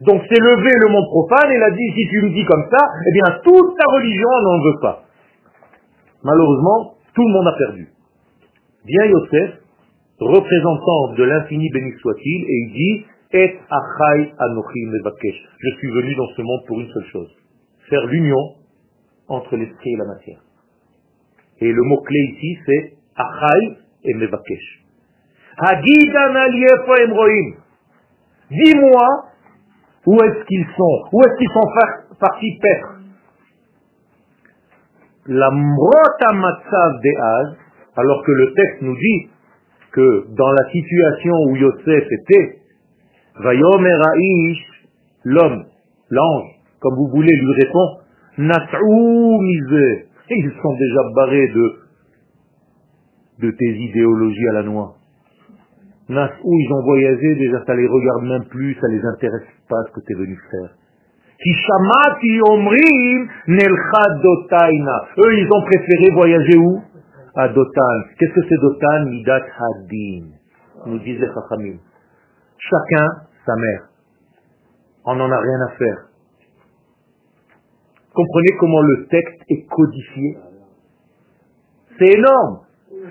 Donc 0.00 0.22
c'est 0.28 0.38
levé 0.40 0.70
le 0.70 0.88
monde 0.88 1.06
profane 1.06 1.52
et 1.52 1.62
a 1.62 1.70
dit, 1.70 1.92
si 1.94 2.08
tu 2.08 2.22
me 2.22 2.30
dis 2.30 2.44
comme 2.44 2.64
ça, 2.70 2.84
eh 3.06 3.12
bien 3.12 3.38
toute 3.44 3.76
ta 3.76 3.84
religion 3.92 4.28
n'en 4.42 4.58
veut 4.64 4.80
pas. 4.80 5.02
Malheureusement, 6.24 6.94
tout 7.14 7.22
le 7.22 7.32
monde 7.32 7.48
a 7.48 7.58
perdu. 7.58 7.88
Vient 8.86 9.06
Yosef, 9.06 9.54
représentant 10.20 11.14
de 11.14 11.24
l'infini 11.24 11.68
béni 11.70 11.92
soit-il, 12.00 12.42
et 12.42 12.66
il 12.66 12.72
dit, 12.72 13.06
Et 13.30 13.58
achai 13.70 14.32
anochi 14.38 14.86
mevakesh. 14.86 15.36
Je 15.58 15.70
suis 15.78 15.90
venu 15.90 16.14
dans 16.14 16.28
ce 16.34 16.42
monde 16.42 16.60
pour 16.66 16.80
une 16.80 16.88
seule 16.88 17.06
chose. 17.12 17.30
Faire 17.90 18.06
l'union 18.06 18.57
entre 19.28 19.56
l'esprit 19.56 19.92
et 19.92 19.96
la 19.96 20.04
matière. 20.04 20.40
Et 21.60 21.72
le 21.72 21.82
mot-clé 21.82 22.18
ici, 22.34 22.58
c'est 22.66 22.92
achai 23.16 23.78
et 24.04 24.14
mevakesh. 24.14 24.84
Dis-moi 28.50 29.28
où 30.08 30.14
est-ce 30.22 30.44
qu'ils 30.46 30.66
sont? 30.74 31.04
Où 31.12 31.20
est-ce 31.22 31.36
qu'ils 31.36 31.50
sont 31.50 32.16
partis 32.18 32.58
paître 32.62 32.94
La 35.26 35.50
mrota 35.50 36.32
matzav 36.32 37.00
de 37.02 37.20
Az, 37.20 37.56
alors 37.94 38.24
que 38.24 38.32
le 38.32 38.54
texte 38.54 38.80
nous 38.80 38.96
dit 38.96 39.28
que 39.92 40.26
dans 40.34 40.50
la 40.50 40.70
situation 40.70 41.34
où 41.48 41.56
Yosef 41.56 42.06
était, 42.10 42.58
l'homme, 45.24 45.64
l'ange, 46.08 46.50
comme 46.80 46.94
vous 46.94 47.08
voulez, 47.08 47.36
lui 47.36 47.64
répond, 47.64 47.98
Nas'ou 48.38 49.40
mise. 49.42 50.06
Ils 50.30 50.52
sont 50.62 50.74
déjà 50.74 51.00
barrés 51.16 51.48
de, 51.48 51.72
de 53.40 53.50
tes 53.50 53.72
idéologies 53.76 54.48
à 54.50 54.52
la 54.52 54.62
noix. 54.62 54.94
Nas'ou, 56.08 56.52
ils 56.60 56.72
ont 56.72 56.82
voyagé, 56.84 57.34
déjà 57.34 57.64
ça 57.66 57.74
les 57.74 57.86
regarde 57.86 58.24
même 58.24 58.44
plus, 58.48 58.74
ça 58.80 58.88
les 58.88 59.04
intéresse 59.04 59.48
pas 59.68 59.82
ce 59.88 59.92
que 59.92 60.00
tu 60.06 60.12
es 60.12 60.16
venu 60.16 60.38
faire. 60.50 60.70
Eux, 65.18 65.38
ils 65.38 65.48
ont 65.52 65.62
préféré 65.62 66.10
voyager 66.14 66.56
où? 66.56 66.82
À 67.36 67.48
Dotan. 67.48 68.02
Qu'est-ce 68.18 68.32
que 68.34 68.42
c'est 68.48 68.60
Dotan 68.60 69.06
Midat 69.06 69.46
Hadin. 69.58 70.26
Nous 70.86 70.98
disait 70.98 71.26
Chachamim. 71.26 71.78
Chacun 72.58 73.06
sa 73.46 73.54
mère. 73.54 73.88
On 75.04 75.14
n'en 75.14 75.30
a 75.30 75.38
rien 75.38 75.60
à 75.68 75.76
faire. 75.76 76.07
Comprenez 78.18 78.50
comment 78.58 78.80
le 78.80 79.06
texte 79.06 79.42
est 79.48 79.64
codifié 79.70 80.38
C'est 81.96 82.18
énorme. 82.18 82.62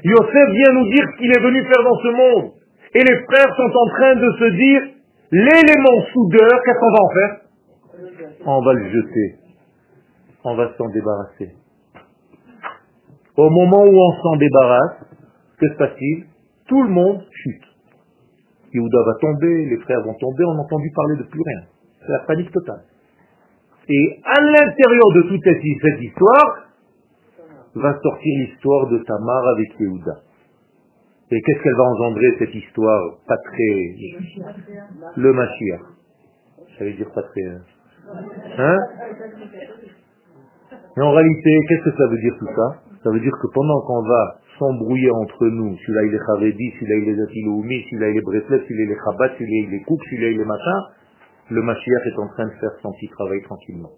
Yosef 0.04 0.50
vient 0.52 0.74
nous 0.74 0.92
dire 0.92 1.06
ce 1.10 1.18
qu'il 1.18 1.32
est 1.32 1.40
venu 1.40 1.64
faire 1.64 1.82
dans 1.82 1.98
ce 2.04 2.08
monde. 2.10 2.52
Et 2.94 3.04
les 3.06 3.16
frères 3.24 3.56
sont 3.56 3.72
en 3.74 3.88
train 3.96 4.16
de 4.16 4.32
se 4.38 4.56
dire, 4.58 4.82
l'élément 5.32 6.06
soudeur, 6.12 6.52
qu'est-ce 6.62 6.80
qu'on 6.80 6.92
va 6.92 7.00
en 7.00 7.14
faire? 7.14 7.38
On 8.48 8.62
va 8.62 8.74
le 8.74 8.90
jeter. 8.90 9.36
On 10.44 10.56
va 10.58 10.72
s'en 10.78 10.90
débarrasser. 10.90 11.56
Au 13.38 13.50
moment 13.50 13.86
où 13.86 13.96
on 13.96 14.22
s'en 14.22 14.36
débarrasse, 14.36 15.06
que 15.58 15.70
se 15.70 15.78
passe-t-il? 15.78 16.26
Tout 16.68 16.84
le 16.84 16.90
monde 16.90 17.24
chute. 17.32 17.64
Yehuda 18.74 18.98
va 19.06 19.14
tomber, 19.22 19.68
les 19.68 19.78
frères 19.78 20.02
vont 20.04 20.16
tomber, 20.16 20.44
on 20.44 20.56
n'a 20.56 20.64
entendu 20.64 20.92
parler 20.94 21.16
de 21.16 21.24
plus 21.24 21.42
rien. 21.42 21.62
C'est 22.02 22.12
la 22.12 22.20
panique 22.28 22.52
totale. 22.52 22.84
Et 23.90 24.20
à 24.24 24.42
l'intérieur 24.42 25.08
de 25.16 25.22
toute 25.30 25.44
cette, 25.44 26.02
histoire, 26.02 26.68
va 27.76 27.94
sortir 28.02 28.34
l'histoire 28.40 28.88
de 28.88 28.98
Tamar 29.00 29.48
avec 29.48 29.80
Yehuda. 29.80 30.22
Et 31.32 31.42
qu'est-ce 31.42 31.62
qu'elle 31.62 31.76
va 31.76 31.84
engendrer, 31.84 32.36
cette 32.40 32.56
histoire 32.56 33.18
pas 33.28 33.38
très... 33.38 33.96
Le 35.18 35.34
Mashiach. 35.34 35.82
J'allais 36.78 36.94
dire 36.94 37.12
pas 37.14 37.24
très... 37.24 37.44
Hein, 37.44 37.62
hein 38.58 38.78
Mais 40.96 41.04
en 41.04 41.12
réalité, 41.12 41.60
qu'est-ce 41.68 41.84
que 41.84 41.98
ça 41.98 42.08
veut 42.10 42.18
dire 42.18 42.36
tout 42.40 42.48
ça? 42.56 42.82
Ça 43.04 43.12
veut 43.12 43.20
dire 43.20 43.34
que 43.42 43.48
pendant 43.54 43.82
qu'on 43.82 44.04
va 44.04 44.40
s'embrouiller 44.58 45.12
entre 45.12 45.48
nous, 45.48 45.78
celui-là 45.78 46.04
il 46.06 46.14
est 46.14 46.30
Haredi, 46.30 46.74
celui-là 46.80 46.96
il 46.96 47.10
est 47.10 47.22
Atiloumi, 47.24 47.84
celui-là 47.90 48.10
il 48.10 48.18
est 48.18 48.22
Breslev, 48.22 48.64
celui-là 48.64 48.84
il 48.84 48.92
est 48.92 49.00
Chabad, 49.06 49.32
celui-là 49.38 49.68
il 49.70 49.74
est 49.76 49.84
Kouk, 49.84 50.00
celui-là 50.10 50.30
il 50.32 50.42
est 50.42 50.46
machin, 50.46 50.80
le 51.50 51.62
Mashiach 51.62 52.06
est 52.06 52.20
en 52.20 52.28
train 52.30 52.46
de 52.46 52.54
faire 52.60 52.72
son 52.82 52.92
petit 52.94 53.10
travail 53.10 53.42
tranquillement. 53.44 53.92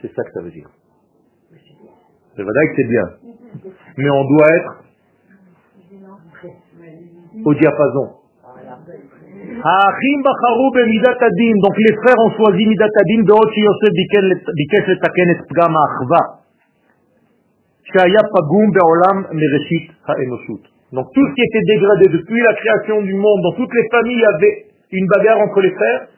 C'est 0.00 0.12
ça 0.14 0.22
que 0.24 0.32
ça 0.32 0.42
veut 0.42 0.50
dire. 0.50 0.68
C'est 2.36 2.42
vrai 2.42 2.72
c'est 2.76 2.88
bien. 2.88 3.10
Mais 3.98 4.10
on 4.10 4.24
doit 4.24 4.56
être 4.56 4.84
au 7.44 7.54
diapason. 7.54 8.14
Donc 11.60 11.76
les 11.78 11.94
frères 11.96 12.18
ont 12.18 12.30
choisi 12.36 12.66
Midat 12.66 12.86
Adin, 12.86 13.22
Yosef 13.24 13.92
et 15.16 15.36
pgam 15.48 15.76
donc 20.92 21.06
tout 21.14 21.26
ce 21.26 21.34
qui 21.34 21.42
était 21.42 21.64
dégradé 21.66 22.08
depuis 22.08 22.40
la 22.40 22.54
création 22.54 23.02
du 23.02 23.14
monde, 23.14 23.42
dans 23.42 23.52
toutes 23.56 23.74
les 23.74 23.88
familles, 23.90 24.16
il 24.16 24.20
y 24.20 24.24
avait 24.24 24.66
une 24.92 25.06
bagarre 25.06 25.40
entre 25.40 25.60
les 25.60 25.70
frères. 25.70 26.08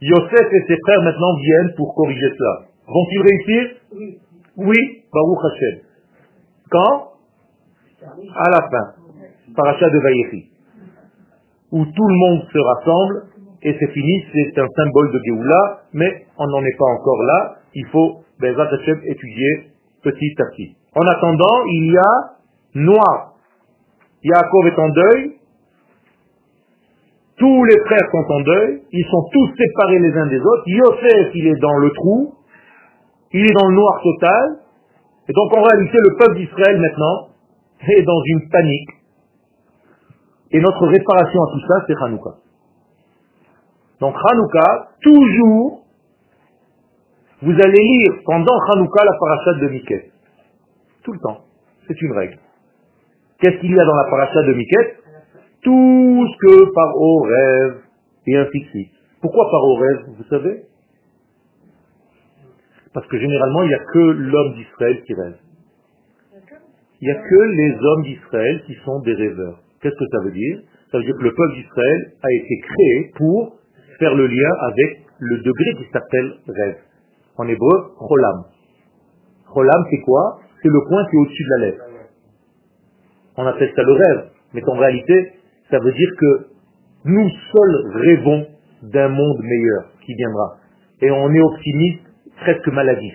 Yosef 0.00 0.52
et 0.52 0.64
ses 0.68 0.76
frères 0.84 1.02
maintenant 1.02 1.34
viennent 1.36 1.74
pour 1.76 1.94
corriger 1.94 2.30
cela. 2.38 2.66
Vont-ils 2.86 3.22
réussir? 3.22 3.76
Oui. 4.56 4.78
Baruch 5.12 5.44
Hashem. 5.44 5.80
Quand? 6.70 7.12
À 8.36 8.50
la 8.50 8.68
fin. 8.68 8.94
Parachat 9.56 9.90
de 9.90 9.98
Vaïri. 9.98 10.50
Où 11.72 11.84
tout 11.84 12.08
le 12.08 12.14
monde 12.14 12.42
se 12.52 12.58
rassemble 12.58 13.28
et 13.62 13.76
c'est 13.78 13.90
fini, 13.92 14.24
c'est 14.32 14.60
un 14.60 14.68
symbole 14.76 15.12
de 15.12 15.20
Géoula, 15.24 15.80
mais 15.92 16.26
on 16.38 16.46
n'en 16.46 16.62
est 16.62 16.78
pas 16.78 16.84
encore 16.84 17.22
là. 17.24 17.56
Il 17.74 17.86
faut, 17.86 18.20
Bezat 18.40 18.68
Hashem, 18.72 19.00
étudier 19.04 19.70
petit 20.02 20.34
à 20.38 20.44
petit. 20.52 20.76
En 20.94 21.04
attendant, 21.06 21.64
il 21.66 21.92
y 21.92 21.98
a 21.98 22.36
noir. 22.74 23.34
Yaakov 24.22 24.66
est 24.66 24.78
en 24.78 24.88
deuil. 24.90 25.37
Tous 27.38 27.64
les 27.64 27.78
frères 27.86 28.08
sont 28.10 28.32
en 28.32 28.40
deuil. 28.40 28.82
Ils 28.92 29.06
sont 29.06 29.24
tous 29.32 29.48
séparés 29.56 29.98
les 29.98 30.12
uns 30.16 30.26
des 30.26 30.40
autres. 30.40 30.62
Yosef, 30.66 31.30
il 31.34 31.46
est 31.46 31.60
dans 31.60 31.76
le 31.78 31.90
trou. 31.90 32.34
Il 33.32 33.46
est 33.46 33.52
dans 33.52 33.68
le 33.68 33.74
noir 33.74 34.00
total. 34.02 34.58
Et 35.28 35.32
donc 35.32 35.56
en 35.56 35.62
réalité, 35.62 35.98
le 35.98 36.16
peuple 36.16 36.36
d'Israël 36.36 36.80
maintenant 36.80 37.28
est 37.86 38.02
dans 38.02 38.22
une 38.24 38.48
panique. 38.48 38.90
Et 40.50 40.60
notre 40.60 40.86
réparation 40.86 41.42
à 41.42 41.52
tout 41.52 41.60
ça, 41.68 41.84
c'est 41.86 42.02
Hanouka. 42.02 42.30
Donc 44.00 44.14
Hanouka, 44.30 44.88
toujours, 45.02 45.82
vous 47.42 47.52
allez 47.52 47.78
lire 47.78 48.12
pendant 48.24 48.58
Hanouka 48.70 49.04
la 49.04 49.12
parashat 49.18 49.60
de 49.60 49.68
Miket. 49.68 50.10
Tout 51.04 51.12
le 51.12 51.20
temps. 51.20 51.38
C'est 51.86 52.00
une 52.02 52.12
règle. 52.12 52.38
Qu'est-ce 53.40 53.60
qu'il 53.60 53.70
y 53.70 53.80
a 53.80 53.84
dans 53.84 53.94
la 53.94 54.10
paracha 54.10 54.42
de 54.42 54.54
Miket? 54.54 54.96
Tout 55.68 56.26
ce 56.32 56.36
que 56.38 56.72
par 56.72 56.96
au 56.96 57.20
rêve, 57.20 57.82
et 58.26 58.36
ainsi 58.38 58.58
de 58.58 58.64
suite. 58.68 58.92
Pourquoi 59.20 59.50
par 59.50 59.62
au 59.64 59.74
rêve, 59.74 59.98
vous 60.16 60.24
savez? 60.30 60.62
Parce 62.94 63.06
que 63.06 63.18
généralement, 63.18 63.62
il 63.64 63.68
n'y 63.68 63.74
a 63.74 63.84
que 63.84 63.98
l'homme 63.98 64.54
d'Israël 64.54 65.02
qui 65.02 65.12
rêve. 65.12 65.36
Il 67.02 67.04
n'y 67.04 67.10
a 67.10 67.20
que 67.20 67.42
les 67.52 67.76
hommes 67.82 68.02
d'Israël 68.02 68.62
qui 68.66 68.76
sont 68.82 69.00
des 69.00 69.12
rêveurs. 69.12 69.60
Qu'est-ce 69.82 69.94
que 69.94 70.06
ça 70.10 70.24
veut 70.24 70.30
dire? 70.30 70.58
Ça 70.90 70.96
veut 70.96 71.04
dire 71.04 71.14
que 71.18 71.24
le 71.24 71.34
peuple 71.34 71.54
d'Israël 71.56 72.12
a 72.22 72.32
été 72.32 72.60
créé 72.60 73.12
pour 73.16 73.58
faire 73.98 74.14
le 74.14 74.26
lien 74.26 74.50
avec 74.72 75.04
le 75.18 75.36
degré 75.36 75.84
qui 75.84 75.92
s'appelle 75.92 76.32
rêve. 76.48 76.78
En 77.36 77.46
hébreu, 77.46 77.92
cholam. 77.98 78.44
Cholam, 79.52 79.84
c'est 79.90 80.00
quoi? 80.00 80.38
C'est 80.62 80.68
le 80.68 80.80
point 80.88 81.04
qui 81.10 81.16
est 81.16 81.20
au-dessus 81.20 81.44
de 81.44 81.50
la 81.50 81.66
lettre. 81.66 81.84
On 83.36 83.44
appelle 83.44 83.70
ça 83.76 83.82
le 83.82 83.92
rêve, 83.92 84.30
mais 84.54 84.62
en 84.66 84.78
réalité, 84.78 85.32
ça 85.70 85.78
veut 85.78 85.92
dire 85.92 86.10
que 86.18 86.46
nous 87.04 87.28
seuls 87.28 87.92
rêvons 87.94 88.46
d'un 88.82 89.08
monde 89.08 89.42
meilleur 89.42 89.92
qui 90.04 90.14
viendra. 90.14 90.56
Et 91.00 91.10
on 91.10 91.32
est 91.32 91.40
optimiste, 91.40 92.02
presque 92.40 92.68
maladif, 92.68 93.14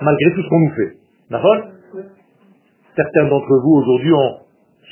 malgré 0.00 0.34
tout 0.34 0.42
ce 0.42 0.48
qu'on 0.48 0.60
nous 0.60 0.74
fait. 0.74 0.96
D'accord? 1.30 1.56
Certains 2.96 3.28
d'entre 3.28 3.60
vous 3.62 3.82
aujourd'hui 3.82 4.12
ont 4.12 4.38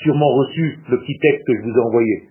sûrement 0.03 0.35
reçu 0.35 0.79
le 0.89 0.99
petit 0.99 1.19
texte 1.19 1.47
que 1.47 1.57
je 1.57 1.63
vous 1.63 1.77
ai 1.77 1.81
envoyé. 1.81 2.29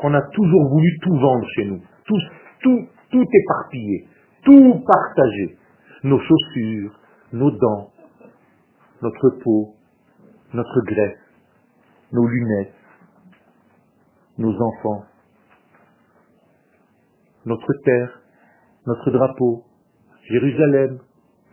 On 0.00 0.14
a 0.14 0.22
toujours 0.32 0.68
voulu 0.70 0.98
tout 1.02 1.16
vendre 1.16 1.46
chez 1.56 1.64
nous. 1.66 1.80
Tout, 2.06 2.20
tout, 2.62 2.86
tout 3.10 3.26
éparpillé, 3.32 4.06
tout 4.44 4.82
partagé. 4.86 5.56
Nos 6.04 6.18
chaussures, 6.18 6.98
nos 7.32 7.50
dents, 7.50 7.90
notre 9.02 9.30
peau, 9.42 9.74
notre 10.54 10.80
graisse, 10.86 11.18
nos 12.12 12.26
lunettes, 12.26 12.79
nos 14.40 14.60
enfants, 14.60 15.04
notre 17.44 17.72
terre, 17.84 18.22
notre 18.86 19.10
drapeau, 19.10 19.64
Jérusalem. 20.28 20.98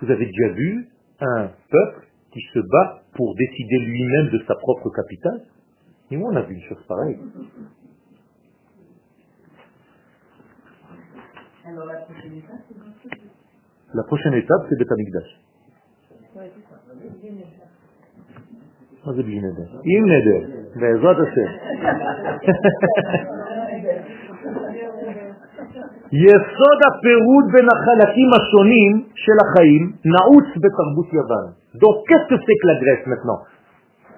Vous 0.02 0.10
avez 0.10 0.26
déjà 0.26 0.54
vu 0.54 0.90
un 1.20 1.50
peuple 1.70 2.08
qui 2.32 2.40
se 2.54 2.60
bat 2.60 3.04
pour 3.14 3.36
décider 3.36 3.80
lui-même 3.80 4.30
de 4.30 4.40
sa 4.48 4.56
propre 4.56 4.90
capitale? 4.90 5.42
Et 6.12 6.18
moi, 6.18 6.32
on 6.32 6.36
a 6.38 6.42
vu 6.44 6.56
une 6.56 6.62
chose 6.62 6.84
pareille. 6.88 7.20
Alors 11.66 11.86
la 11.86 11.98
prochaine 11.98 12.34
étape, 12.34 12.62
c'est 12.70 13.20
La 13.94 14.04
prochaine 14.04 14.34
étape, 14.36 14.66
c'est. 14.70 14.78
מה 19.07 19.13
זה 19.13 19.23
בלי 19.23 19.39
נדר? 19.39 19.69
עם 19.85 20.05
נדר, 20.13 20.43
בעזרת 20.81 21.17
השם. 21.17 21.49
יסוד 26.13 26.81
הפירוד 26.89 27.45
בין 27.53 27.67
החלקים 27.73 28.31
השונים 28.37 28.93
של 29.15 29.37
החיים 29.45 29.93
נעוץ 30.05 30.49
בתרבות 30.63 31.13
יוון. 31.13 31.47
Donc 31.83 31.95
qu'est-ce 32.07 32.29
que 32.31 32.39
c'est 32.45 32.59
que 32.61 32.67
la 32.73 32.77
Grèce 32.83 33.07
maintenant 33.07 33.41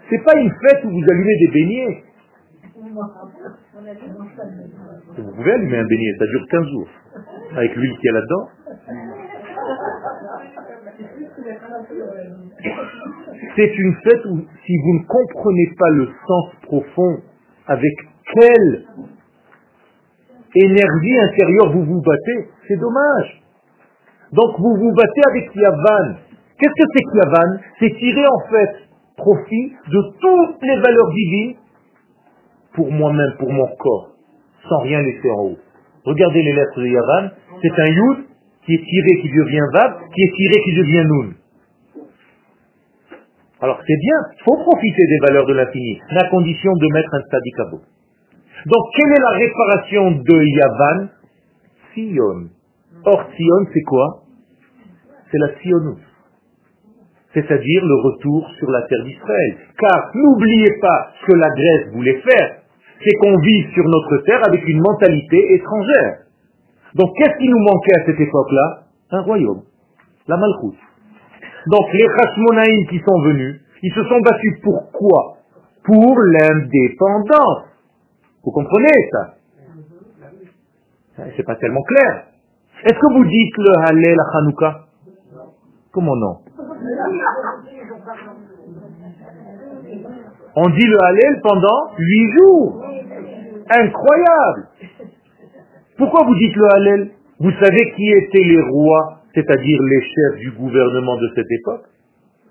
C'est 0.09 0.23
pas 0.29 0.37
une 0.43 0.53
fête 0.63 0.81
où 0.85 0.91
vous 0.91 1.07
allumez 1.13 1.37
des 1.45 1.51
beignets. 1.57 1.95
Vous 5.17 5.33
pouvez 5.37 5.53
allumer 5.53 5.79
un 5.79 5.87
beignet, 5.87 6.13
ça 6.19 6.27
dure 6.27 6.45
15 6.51 6.67
jours. 6.73 6.89
Avec 7.57 7.77
l'huile 7.77 7.97
qu'il 7.99 8.07
y 8.07 8.09
a 8.09 8.13
là-dedans. 8.19 8.45
C'est 13.56 13.78
une 13.78 13.96
fête 14.04 14.26
où 14.26 14.40
si 14.66 14.78
vous 14.78 15.00
ne 15.00 15.06
comprenez 15.06 15.70
pas 15.78 15.90
le 15.90 16.10
sens 16.28 16.46
profond 16.62 17.22
avec 17.68 17.94
quelle 18.34 18.86
énergie 20.56 21.20
intérieure 21.20 21.72
vous 21.72 21.84
vous 21.84 22.02
battez, 22.02 22.50
c'est 22.68 22.78
dommage. 22.78 23.42
Donc 24.34 24.60
vous 24.60 24.76
vous 24.76 24.94
battez 24.94 25.22
avec 25.30 25.56
Yavan. 25.56 26.16
Qu'est-ce 26.60 26.74
que 26.74 26.90
c'est 26.94 27.02
que 27.02 27.18
Yavan? 27.18 27.60
C'est 27.80 27.98
tirer 27.98 28.26
en 28.28 28.50
fait 28.50 28.76
profit 29.18 29.74
de 29.88 30.02
toutes 30.22 30.62
les 30.62 30.76
valeurs 30.76 31.10
divines 31.14 31.56
pour 32.74 32.92
moi-même, 32.92 33.34
pour 33.40 33.52
mon 33.52 33.68
corps, 33.78 34.12
sans 34.68 34.80
rien 34.80 35.02
laisser 35.02 35.30
en 35.32 35.44
haut. 35.46 35.58
Regardez 36.06 36.42
les 36.44 36.54
lettres 36.54 36.80
de 36.80 36.88
Yavan, 36.88 37.30
c'est 37.62 37.82
un 37.82 37.88
Yud 37.88 38.26
qui 38.66 38.76
est 38.76 38.84
tiré, 38.84 39.22
qui 39.22 39.30
devient 39.30 39.66
Vav, 39.74 40.00
qui 40.14 40.22
est 40.22 40.36
tiré, 40.36 40.62
qui 40.62 40.76
devient 40.76 41.06
Nun. 41.08 41.39
Alors 43.62 43.80
c'est 43.86 44.00
bien, 44.00 44.18
il 44.38 44.44
faut 44.44 44.58
profiter 44.64 45.04
des 45.06 45.20
valeurs 45.28 45.46
de 45.46 45.54
l'infini, 45.54 46.00
la 46.12 46.30
condition 46.30 46.72
de 46.74 46.94
mettre 46.94 47.14
un 47.14 47.22
stadikabo. 47.28 47.82
Donc, 48.66 48.84
quelle 48.96 49.12
est 49.12 49.22
la 49.22 49.38
réparation 49.38 50.12
de 50.12 50.44
Yavan? 50.44 51.10
Sion. 51.94 52.50
Or, 53.06 53.24
Sion, 53.36 53.72
c'est 53.74 53.84
quoi? 53.84 54.24
C'est 55.32 55.38
la 55.38 55.56
Sionus. 55.60 56.04
C'est-à-dire 57.34 57.86
le 57.86 57.96
retour 58.10 58.50
sur 58.58 58.70
la 58.72 58.82
terre 58.84 59.04
d'Israël. 59.06 59.58
Car 59.78 60.12
n'oubliez 60.16 60.72
pas 60.82 61.12
ce 61.22 61.26
que 61.28 61.38
la 61.38 61.50
Grèce 61.50 61.94
voulait 61.94 62.22
faire, 62.22 62.58
c'est 63.04 63.14
qu'on 63.22 63.38
vive 63.38 63.72
sur 63.74 63.84
notre 63.86 64.18
terre 64.26 64.46
avec 64.46 64.68
une 64.68 64.82
mentalité 64.82 65.54
étrangère. 65.54 66.26
Donc 66.96 67.16
qu'est-ce 67.18 67.38
qui 67.38 67.48
nous 67.48 67.60
manquait 67.60 68.02
à 68.02 68.06
cette 68.08 68.20
époque-là? 68.20 68.84
Un 69.12 69.22
royaume, 69.22 69.62
la 70.28 70.38
Malchut. 70.38 70.78
Donc 71.70 71.94
les 71.94 72.08
Hashmonaïm 72.08 72.88
qui 72.90 73.00
sont 73.00 73.22
venus, 73.22 73.62
ils 73.84 73.94
se 73.94 74.04
sont 74.04 74.20
battus 74.22 74.60
pour 74.64 74.92
quoi? 74.92 75.38
Pour 75.84 76.20
l'indépendance. 76.20 77.66
Vous 78.44 78.52
comprenez 78.52 79.10
ça? 79.12 79.36
C'est 81.36 81.44
pas 81.44 81.56
tellement 81.56 81.84
clair. 81.84 82.26
Est-ce 82.86 82.98
que 82.98 83.14
vous 83.14 83.26
dites 83.26 83.58
le 83.58 83.72
Hallel 83.86 84.18
à 84.20 84.38
Hanouka? 84.38 84.86
Comment 85.92 86.16
non? 86.16 86.38
On 90.56 90.70
dit 90.70 90.88
le 90.88 90.98
Hallel 91.04 91.42
pendant 91.44 91.92
huit 91.98 92.32
jours. 92.38 92.84
Incroyable. 93.70 94.68
Pourquoi 95.98 96.24
vous 96.24 96.36
dites 96.36 96.56
le 96.56 96.66
Hallel? 96.74 97.12
Vous 97.40 97.52
savez 97.52 97.94
qui 97.96 98.12
étaient 98.12 98.46
les 98.46 98.62
rois, 98.62 99.19
c'est-à-dire 99.34 99.82
les 99.82 100.02
chefs 100.02 100.40
du 100.40 100.52
gouvernement 100.52 101.18
de 101.18 101.30
cette 101.36 101.52
époque 101.52 101.86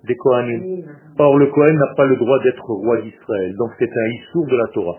Des 0.04 0.16
Kohanim. 0.16 0.84
Or, 1.18 1.38
le 1.38 1.46
Kohen 1.46 1.76
n'a 1.76 1.94
pas 1.96 2.06
le 2.06 2.16
droit 2.16 2.38
d'être 2.42 2.64
roi 2.64 3.00
d'Israël, 3.00 3.54
donc 3.56 3.70
c'est 3.78 3.90
un 3.90 4.08
issour 4.14 4.46
de 4.46 4.56
la 4.56 4.66
Torah. 4.68 4.98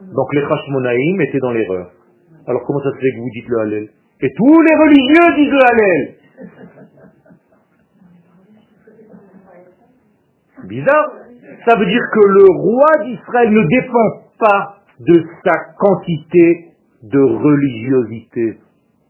Donc 0.00 0.34
les 0.34 0.42
Hashmonaïm 0.42 1.20
étaient 1.20 1.38
dans 1.38 1.52
l'erreur. 1.52 1.92
Alors 2.46 2.62
comment 2.66 2.80
ça 2.80 2.90
se 2.90 2.96
fait 2.96 3.12
que 3.12 3.20
vous 3.20 3.30
dites 3.30 3.48
le 3.48 3.58
Hallel? 3.60 3.88
Et 4.22 4.28
tous 4.36 4.60
les 4.62 4.74
religieux 4.74 5.34
disent 5.36 5.52
le 5.52 5.64
Hallel 5.64 6.14
Bizarre. 10.66 11.12
Ça 11.66 11.76
veut 11.76 11.86
dire 11.86 12.02
que 12.12 12.26
le 12.26 12.44
roi 12.52 13.04
d'Israël 13.04 13.50
ne 13.50 13.62
dépend 13.68 14.10
pas 14.38 14.76
de 15.00 15.24
sa 15.44 15.56
quantité 15.78 16.68
de 17.02 17.20
religiosité, 17.20 18.58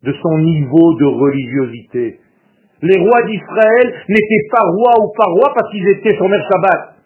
de 0.02 0.12
son 0.12 0.38
niveau 0.38 0.94
de 0.94 1.04
religiosité. 1.04 2.20
Les 2.82 2.98
rois 2.98 3.22
d'Israël 3.22 3.94
n'étaient 4.08 4.48
pas 4.50 4.62
rois 4.62 4.94
ou 5.04 5.12
pas 5.16 5.26
rois 5.26 5.52
parce 5.54 5.70
qu'ils 5.70 5.88
étaient 5.88 6.14
sur 6.14 6.28
Mer 6.28 6.40
Shabbat. 6.50 6.96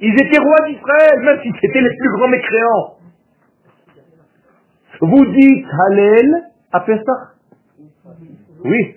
Ils 0.00 0.14
étaient 0.14 0.40
rois 0.40 0.68
d'Israël, 0.68 1.20
même 1.22 1.38
si 1.42 1.52
c'était 1.60 1.80
les 1.80 1.96
plus 1.96 2.10
grands 2.16 2.28
mécréants. 2.28 2.94
Vous 5.02 5.26
dites 5.26 5.66
Hallel 5.86 6.34
à 6.72 6.80
Pessah 6.80 7.20
Oui. 8.64 8.94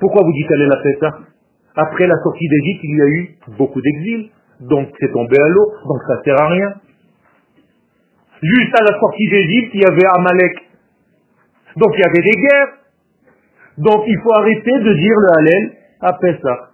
Pourquoi 0.00 0.22
vous 0.24 0.32
dites 0.32 0.50
Hallel 0.50 0.72
à 0.72 0.82
Pessah 0.82 1.18
Après 1.76 2.06
la 2.06 2.16
sortie 2.22 2.48
d'Égypte, 2.48 2.80
il 2.82 2.96
y 2.96 3.02
a 3.02 3.06
eu 3.06 3.36
beaucoup 3.56 3.80
d'exil, 3.80 4.30
donc 4.60 4.88
c'est 4.98 5.12
tombé 5.12 5.36
à 5.38 5.48
l'eau, 5.48 5.72
donc 5.86 5.98
ça 6.08 6.16
ne 6.16 6.22
sert 6.24 6.38
à 6.38 6.48
rien. 6.48 6.74
Juste 8.42 8.74
à 8.74 8.82
la 8.82 8.98
sortie 8.98 9.28
d'Égypte, 9.28 9.70
il 9.74 9.82
y 9.82 9.84
avait 9.84 10.06
Amalek. 10.18 10.71
Donc 11.75 11.91
il 11.93 11.99
y 11.99 12.03
avait 12.03 12.21
des 12.21 12.35
guerres. 12.35 12.73
Donc 13.77 14.03
il 14.07 14.19
faut 14.23 14.33
arrêter 14.33 14.71
de 14.71 14.93
dire 14.93 15.15
le 15.15 15.29
Hallel 15.37 15.77
à 16.01 16.13
Pessah. 16.13 16.69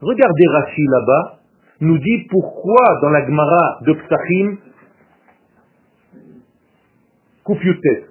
Regardez 0.00 0.46
Rachid 0.48 0.90
là-bas, 0.90 1.40
nous 1.80 1.98
dit 1.98 2.26
pourquoi 2.30 3.00
dans 3.02 3.10
la 3.10 3.26
Gemara 3.26 3.80
de 3.82 3.92
Psachim, 3.94 4.58
Kufiutet, 7.44 8.04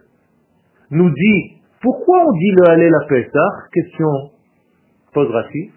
nous 0.91 1.09
dit 1.09 1.55
pourquoi 1.81 2.25
on 2.25 2.31
dit 2.31 2.51
le 2.51 2.69
Halel 2.69 2.93
à 2.95 3.05
Pesach 3.07 3.69
Question 3.71 4.31
pose 5.13 5.29
Rashi. 5.29 5.71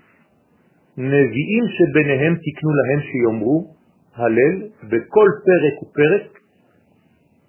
נביאים 1.00 1.64
שביניהם 1.74 2.34
תקנו 2.34 2.70
להם 2.78 3.00
שיאמרו 3.00 3.74
הלל 4.14 4.56
בכל 4.82 5.28
פרק 5.44 5.82
ופרק 5.82 6.38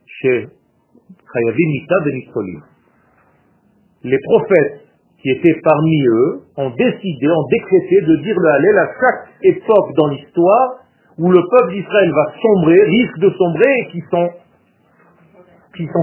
שחייבים 0.06 0.30
מיתה 0.30 0.38
וניצולים. 0.38 0.60
les 4.05 4.19
prophètes 4.25 4.81
qui 5.19 5.31
étaient 5.31 5.59
parmi 5.63 6.07
eux 6.07 6.43
ont 6.57 6.71
décidé, 6.71 7.29
ont 7.29 7.49
décrété 7.51 8.01
de 8.03 8.17
dire 8.23 8.39
le 8.39 8.49
Hallel 8.49 8.79
à 8.79 8.87
chaque 9.01 9.29
époque 9.43 9.95
dans 9.97 10.09
l'histoire 10.09 10.85
où 11.19 11.31
le 11.31 11.41
peuple 11.41 11.73
d'Israël 11.73 12.13
va 12.13 12.33
sombrer, 12.41 12.83
risque 12.83 13.19
de 13.19 13.31
sombrer 13.31 13.73
et 13.81 13.87
qui 13.91 14.01
s'en 14.11 14.29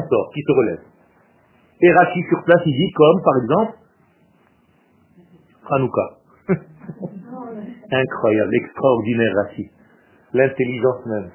sort, 0.10 0.32
qui 0.34 0.42
se 0.42 0.52
relève. 0.52 0.82
Et 1.82 1.92
Rachid 1.92 2.26
sur 2.28 2.44
place, 2.44 2.62
il 2.66 2.74
dit 2.74 2.92
comme, 2.94 3.22
par 3.24 3.38
exemple, 3.44 3.74
Hanouka. 5.70 6.10
Incroyable, 7.92 8.56
extraordinaire 8.56 9.34
Rachid. 9.36 9.70
L'intelligence 10.34 11.06
même. 11.06 11.32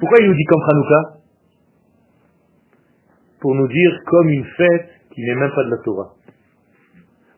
Pourquoi 0.00 0.18
il 0.20 0.28
nous 0.28 0.34
dit 0.34 0.44
comme 0.44 0.62
Hanouka? 0.62 1.23
Pour 3.44 3.54
nous 3.54 3.68
dire 3.68 3.92
comme 4.06 4.28
une 4.30 4.44
fête 4.56 4.88
qui 5.12 5.20
n'est 5.20 5.34
même 5.34 5.52
pas 5.54 5.64
de 5.64 5.70
la 5.70 5.82
Torah 5.84 6.14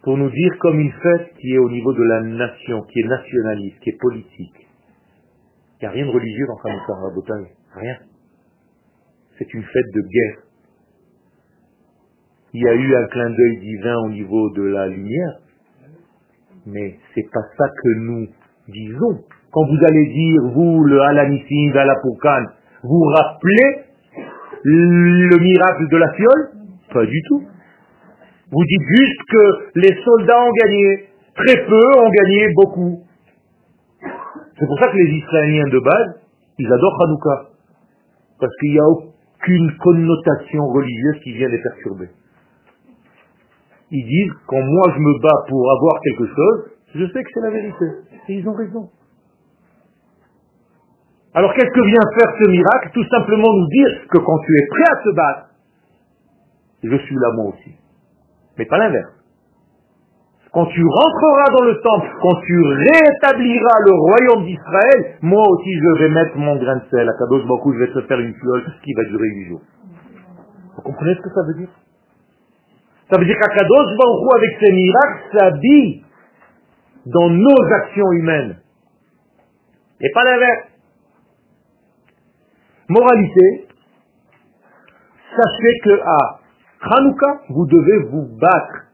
pour 0.07 0.17
nous 0.17 0.31
dire 0.31 0.53
comme 0.61 0.79
une 0.79 0.93
fête 0.93 1.35
qui 1.41 1.53
est 1.53 1.59
au 1.59 1.69
niveau 1.69 1.93
de 1.93 2.05
la 2.05 2.21
nation, 2.21 2.83
qui 2.83 3.01
est 3.01 3.09
nationaliste, 3.09 3.81
qui 3.81 3.91
est 3.91 4.01
politique. 4.01 4.55
Il 5.75 5.83
n'y 5.83 5.89
a 5.89 5.91
rien 5.91 6.07
de 6.07 6.13
religieux 6.13 6.47
dans 6.47 6.71
Hanouka, 6.71 6.93
Rabotai. 7.03 7.51
Rien. 7.75 7.97
C'est 9.37 9.53
une 9.53 9.65
fête 9.65 9.93
de 9.93 10.01
guerre. 10.03 10.43
Il 12.53 12.63
y 12.63 12.69
a 12.69 12.75
eu 12.75 12.95
un 12.95 13.07
clin 13.09 13.31
d'œil 13.31 13.59
divin 13.59 13.97
au 14.05 14.11
niveau 14.11 14.51
de 14.51 14.63
la 14.63 14.87
lumière, 14.87 15.41
mais 16.67 17.01
c'est 17.13 17.29
pas 17.29 17.43
ça 17.59 17.65
que 17.83 17.89
nous 17.99 18.29
disons. 18.69 19.25
Quand 19.51 19.67
vous 19.67 19.85
allez 19.85 20.07
dire, 20.07 20.41
vous, 20.55 20.85
le 20.85 21.01
Alanissim, 21.01 21.77
Alapoukan, 21.77 22.45
vous 22.85 23.01
rappelez 23.01 23.86
le 24.69 25.39
miracle 25.39 25.89
de 25.91 25.97
la 25.97 26.13
fiole 26.15 26.51
Pas 26.93 27.07
du 27.07 27.23
tout. 27.29 27.43
Vous 28.51 28.65
dites 28.65 28.89
juste 28.89 29.21
que 29.31 29.81
les 29.81 29.95
soldats 30.05 30.43
ont 30.43 30.53
gagné. 30.53 31.09
Très 31.35 31.67
peu 31.67 31.99
ont 31.99 32.11
gagné 32.11 32.49
beaucoup. 32.55 33.03
C'est 34.59 34.67
pour 34.67 34.79
ça 34.79 34.89
que 34.89 34.97
les 34.97 35.19
Israéliens 35.19 35.69
de 35.69 35.79
base, 35.81 36.21
ils 36.59 36.73
adorent 36.73 37.03
Hanouka. 37.03 37.51
Parce 38.41 38.53
qu'il 38.61 38.73
n'y 38.73 38.79
a 38.79 38.89
aucune 38.89 39.77
connotation 39.79 40.67
religieuse 40.69 41.21
qui 41.23 41.33
vient 41.33 41.49
les 41.49 41.63
perturber. 41.63 42.09
Ils 43.91 44.05
disent, 44.05 44.33
quand 44.47 44.63
moi 44.63 44.93
je 44.95 44.99
me 44.99 45.23
bats 45.23 45.45
pour 45.49 45.71
avoir 45.73 46.01
quelque 46.03 46.27
chose, 46.27 46.71
je 46.95 47.07
sais 47.07 47.23
que 47.23 47.29
c'est 47.35 47.41
la 47.43 47.51
vérité. 47.51 47.85
Et 48.29 48.35
ils 48.35 48.49
ont 48.49 48.55
raison. 48.55 48.89
Alors 51.37 51.53
qu'est-ce 51.55 51.71
que 51.71 51.87
vient 51.87 52.07
faire 52.19 52.33
ce 52.41 52.49
miracle? 52.49 52.91
Tout 52.95 53.05
simplement 53.05 53.53
nous 53.53 53.69
dire 53.69 54.09
que 54.11 54.19
quand 54.19 54.39
tu 54.41 54.53
es 54.57 54.67
prêt 54.69 54.91
à 54.91 54.97
te 55.05 55.15
battre, 55.15 55.47
je 56.83 56.97
suis 56.97 57.15
là 57.15 57.31
moi 57.37 57.53
aussi 57.53 57.77
mais 58.59 58.65
pas 58.67 58.79
l'inverse. 58.79 59.13
Quand 60.53 60.67
tu 60.67 60.83
rentreras 60.83 61.51
dans 61.53 61.65
le 61.65 61.81
temple, 61.83 62.09
quand 62.23 62.41
tu 62.47 62.63
rétabliras 62.63 63.79
le 63.85 63.93
royaume 63.93 64.47
d'Israël, 64.47 65.17
moi 65.21 65.43
aussi 65.51 65.71
je 65.75 65.99
vais 65.99 66.09
mettre 66.09 66.37
mon 66.37 66.57
grain 66.57 66.77
de 66.77 66.85
sel. 66.91 67.07
À 67.07 67.13
Kadosh 67.19 67.47
Bakou, 67.47 67.75
je 67.75 67.79
vais 67.81 67.93
te 67.93 68.01
faire 68.07 68.19
une 68.19 68.35
fiole 68.35 68.65
qui 68.83 68.95
va 68.95 69.05
durer 69.05 69.29
huit 69.29 69.49
jours. 69.49 69.61
Vous 70.77 70.83
comprenez 70.83 71.15
ce 71.15 71.21
que 71.21 71.29
ça 71.29 71.43
veut 71.47 71.59
dire? 71.59 71.69
Ça 73.11 73.19
veut 73.19 73.27
dire 73.27 73.37
qu'Akadosh 73.37 73.97
Baruch 73.99 74.35
avec 74.37 74.59
ses 74.61 74.73
miracles, 74.73 75.23
s'habille 75.33 76.05
dans 77.05 77.31
nos 77.31 77.63
actions 77.83 78.13
humaines. 78.13 78.57
Et 80.01 80.11
pas 80.15 80.25
l'inverse. 80.25 80.69
Moralité, 82.89 83.67
sachez 85.37 85.79
que 85.85 86.01
à 86.03 86.41
Hanouka, 86.83 87.41
vous 87.51 87.67
devez 87.67 87.99
vous 88.11 88.29
battre. 88.41 88.87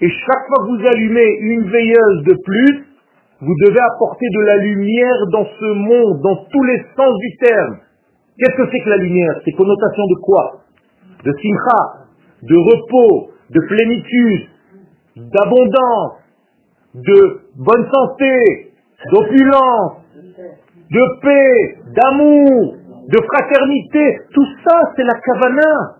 Et 0.00 0.08
chaque 0.10 0.46
fois 0.48 0.64
que 0.64 0.76
vous 0.76 0.86
allumez 0.86 1.26
une 1.40 1.70
veilleuse 1.70 2.22
de 2.24 2.34
plus, 2.44 2.84
vous 3.40 3.54
devez 3.66 3.80
apporter 3.80 4.26
de 4.34 4.40
la 4.40 4.56
lumière 4.58 5.26
dans 5.32 5.46
ce 5.58 5.72
monde, 5.72 6.20
dans 6.20 6.44
tous 6.50 6.62
les 6.64 6.82
sens 6.96 7.18
du 7.18 7.36
terme. 7.38 7.78
Qu'est-ce 8.38 8.56
que 8.56 8.70
c'est 8.70 8.80
que 8.80 8.90
la 8.90 8.96
lumière? 8.98 9.40
C'est 9.44 9.52
connotation 9.52 10.02
de 10.04 10.20
quoi? 10.20 10.60
De 11.24 11.32
simcha, 11.32 12.06
de 12.42 12.56
repos, 12.56 13.30
de 13.50 13.60
plénitude, 13.66 14.48
d'abondance, 15.16 16.18
de 16.94 17.40
bonne 17.56 17.88
santé, 17.90 18.72
d'opulence, 19.12 19.92
de 20.90 21.20
paix, 21.22 21.78
d'amour, 21.94 22.76
de 23.08 23.18
fraternité. 23.20 24.18
Tout 24.32 24.46
ça, 24.64 24.80
c'est 24.94 25.04
la 25.04 25.14
kavana. 25.20 25.96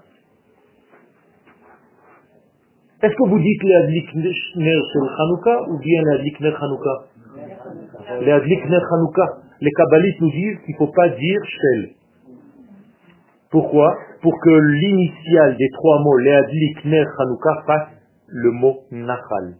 Est-ce 3.01 3.15
que 3.15 3.29
vous 3.29 3.39
dites 3.39 3.63
les 3.63 4.05
Ner 4.57 4.81
sur 4.93 5.03
Hanouka 5.03 5.71
ou 5.71 5.79
bien 5.79 6.03
les 6.03 6.37
Ner 6.41 6.55
Hanouka 6.61 6.95
Les 8.21 8.67
Ner 8.67 8.83
Hanouka. 8.93 9.27
Les 9.61 9.71
kabbalistes 9.71 10.21
nous 10.21 10.31
disent 10.31 10.59
qu'il 10.65 10.75
ne 10.75 10.79
faut 10.79 10.93
pas 10.93 11.09
dire 11.09 11.41
Shel. 11.45 11.91
Pourquoi? 13.51 13.97
Pour 14.21 14.39
que 14.41 14.51
l'initiale 14.51 15.57
des 15.57 15.69
trois 15.75 16.01
mots, 16.03 16.19
les 16.19 16.75
Ner 16.85 17.07
Hanouka, 17.19 17.63
fasse 17.67 17.89
le 18.27 18.51
mot 18.51 18.81
Nahal. 18.91 19.57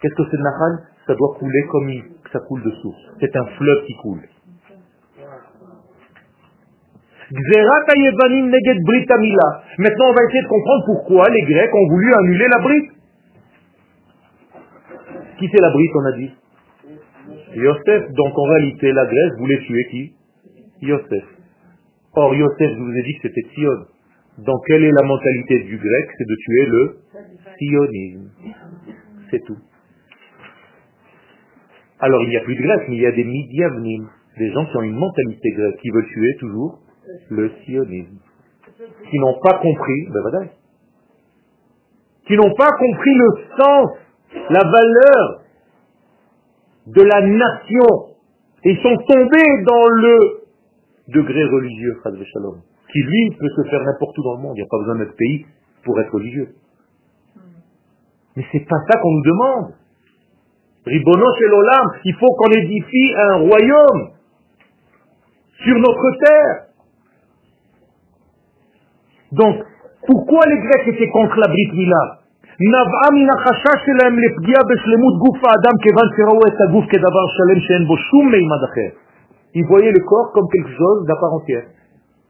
Qu'est-ce 0.00 0.14
que 0.14 0.30
c'est 0.30 0.36
Nahal? 0.36 0.84
Ça 1.06 1.14
doit 1.14 1.36
couler 1.38 1.64
comme 1.70 1.90
ça 2.32 2.40
coule 2.40 2.62
de 2.62 2.70
source. 2.82 3.00
C'est 3.20 3.34
un 3.36 3.46
fleuve 3.56 3.84
qui 3.86 3.94
coule. 4.02 4.22
Maintenant, 9.78 10.06
on 10.06 10.14
va 10.14 10.22
essayer 10.28 10.42
de 10.42 10.48
comprendre 10.48 10.84
pourquoi 10.86 11.28
les 11.30 11.42
Grecs 11.42 11.74
ont 11.74 11.88
voulu 11.88 12.14
annuler 12.14 12.46
la 12.48 12.58
brite. 12.62 12.90
Qui 15.38 15.48
c'est 15.52 15.60
la 15.60 15.70
brite, 15.70 15.90
on 15.94 16.04
a 16.04 16.12
dit? 16.12 16.30
Yosef. 17.56 18.12
Donc 18.12 18.38
en 18.38 18.44
réalité, 18.44 18.92
la 18.92 19.06
Grèce 19.06 19.32
voulait 19.38 19.58
tuer 19.58 19.84
qui? 19.90 20.12
Yosef. 20.82 21.24
Or, 22.14 22.34
Yosef, 22.34 22.70
je 22.70 22.80
vous 22.80 22.92
ai 22.92 23.02
dit 23.02 23.14
que 23.14 23.28
c'était 23.28 23.46
Sion. 23.54 23.86
Donc 24.38 24.64
quelle 24.66 24.84
est 24.84 24.92
la 24.92 25.02
mentalité 25.02 25.64
du 25.64 25.78
grec? 25.78 26.10
C'est 26.16 26.28
de 26.28 26.36
tuer 26.36 26.66
le 26.66 26.96
sionisme. 27.58 28.30
C'est 29.30 29.42
tout. 29.44 29.58
Alors 31.98 32.22
il 32.22 32.28
n'y 32.28 32.36
a 32.36 32.42
plus 32.42 32.54
de 32.54 32.62
Grèce, 32.62 32.82
mais 32.88 32.96
il 32.96 33.02
y 33.02 33.06
a 33.06 33.12
des 33.12 33.24
midiavnim, 33.24 34.06
des 34.38 34.52
gens 34.52 34.66
qui 34.66 34.76
ont 34.76 34.82
une 34.82 34.96
mentalité 34.96 35.50
grecque, 35.50 35.80
qui 35.80 35.90
veulent 35.90 36.06
tuer 36.06 36.36
toujours 36.38 36.85
le 37.30 37.50
sionisme. 37.64 38.18
Qui 39.10 39.18
n'ont 39.18 39.38
pas 39.42 39.58
compris, 39.58 40.06
ben 40.12 40.20
voilà, 40.22 40.46
qui 42.26 42.36
n'ont 42.36 42.54
pas 42.54 42.70
compris 42.72 43.14
le 43.14 43.28
sens, 43.58 43.90
la 44.50 44.62
valeur 44.64 45.40
de 46.88 47.02
la 47.02 47.20
nation. 47.22 48.14
Ils 48.64 48.78
sont 48.78 48.96
tombés 49.06 49.62
dans 49.64 49.86
le 49.88 50.18
degré 51.08 51.44
religieux, 51.44 52.00
Shalom, 52.02 52.60
qui 52.92 53.00
lui 53.00 53.36
peut 53.38 53.48
se 53.56 53.68
faire 53.70 53.80
n'importe 53.82 54.18
où 54.18 54.22
dans 54.22 54.36
le 54.36 54.42
monde. 54.42 54.52
Il 54.56 54.60
n'y 54.60 54.66
a 54.66 54.70
pas 54.70 54.78
besoin 54.78 54.98
d'être 54.98 55.16
pays 55.16 55.46
pour 55.84 56.00
être 56.00 56.12
religieux. 56.12 56.54
Mais 58.34 58.44
c'est 58.50 58.66
pas 58.68 58.76
ça 58.88 58.98
qu'on 59.00 59.12
nous 59.12 59.22
demande. 59.22 59.74
Ribono 60.84 61.24
chez 61.38 61.48
l'Olam, 61.48 61.86
il 62.04 62.14
faut 62.14 62.34
qu'on 62.34 62.50
édifie 62.50 63.12
un 63.16 63.36
royaume 63.36 64.10
sur 65.64 65.78
notre 65.78 66.18
terre. 66.18 66.65
Donc, 69.36 69.56
pourquoi 70.06 70.46
les 70.46 70.58
Grecs 70.58 70.88
étaient 70.88 71.10
contre 71.10 71.36
la 71.38 71.48
Brit 71.48 71.70
Mila? 71.74 72.20
Ils 79.54 79.66
voyaient 79.66 79.92
le 79.92 80.00
corps 80.00 80.32
comme 80.32 80.48
quelque 80.50 80.70
chose 80.70 81.06
d'à 81.06 81.16
part 81.16 81.34
entière. 81.34 81.64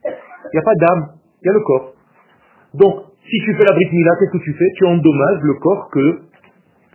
Il 0.04 0.54
n'y 0.54 0.58
a 0.58 0.62
pas 0.62 0.74
d'âme, 0.74 1.08
il 1.42 1.46
y 1.46 1.50
a 1.50 1.52
le 1.52 1.60
corps. 1.60 1.92
Donc, 2.74 3.04
si 3.22 3.38
tu 3.44 3.54
fais 3.54 3.64
la 3.64 3.72
Brit 3.72 3.88
Mila, 3.92 4.10
qu'est-ce 4.18 4.32
que 4.32 4.42
tu 4.42 4.52
fais? 4.54 4.68
Tu 4.76 4.84
endommages 4.86 5.42
le 5.42 5.54
corps 5.54 5.88
que 5.92 6.20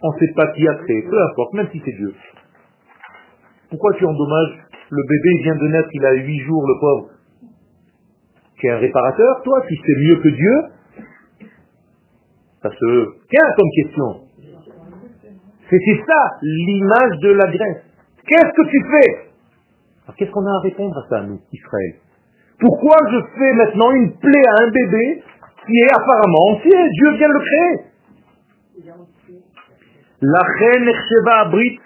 on 0.04 0.12
ne 0.12 0.20
sait 0.20 0.34
pas 0.36 0.48
qui 0.48 0.68
a 0.68 0.74
créé, 0.76 1.04
peu 1.04 1.22
importe, 1.22 1.54
même 1.54 1.70
si 1.72 1.82
c'est 1.86 1.92
Dieu. 1.94 2.14
Pourquoi 3.70 3.94
tu 3.94 4.06
endommages? 4.06 4.58
Le 4.90 5.04
bébé 5.08 5.44
vient 5.44 5.56
de 5.56 5.68
naître, 5.70 5.90
il 5.94 6.06
a 6.06 6.14
huit 6.16 6.40
jours, 6.40 6.68
le 6.68 6.80
pauvre 6.80 7.10
Tu 8.61 8.67
es 8.67 8.71
un 8.71 8.79
réparateur, 8.79 9.43
toi, 9.45 9.63
si 9.69 9.75
c'est 9.85 10.01
mieux 10.01 10.17
que 10.17 10.29
Dieu 10.29 10.55
Ça 12.63 12.71
se 12.71 13.05
tient 13.29 13.49
comme 13.57 13.71
question. 13.77 14.21
C'était 15.69 16.03
ça, 16.07 16.23
l'image 16.43 17.19
de 17.23 17.33
la 17.33 17.47
Grèce. 17.47 17.83
Qu'est-ce 18.27 18.53
que 18.53 18.71
tu 18.71 18.81
fais 18.91 19.27
qu'est-ce 20.17 20.31
qu'on 20.31 20.47
a 20.47 20.51
à 20.51 20.61
répondre 20.61 20.97
à 20.97 21.09
ça, 21.11 21.23
nous, 21.23 21.41
Israël 21.53 21.95
Pourquoi 22.61 22.97
je 23.11 23.19
fais 23.39 23.53
maintenant 23.55 23.91
une 23.91 24.17
plaie 24.17 24.47
à 24.57 24.63
un 24.63 24.71
bébé 24.71 25.23
qui 25.67 25.79
est 25.79 25.91
apparemment 25.91 26.53
entier 26.53 26.89
Dieu 26.91 27.11
vient 27.17 27.29
le 27.29 27.41
créer. 27.41 27.87
La 30.23 30.43
reine 30.59 30.91
Abrit, 31.43 31.81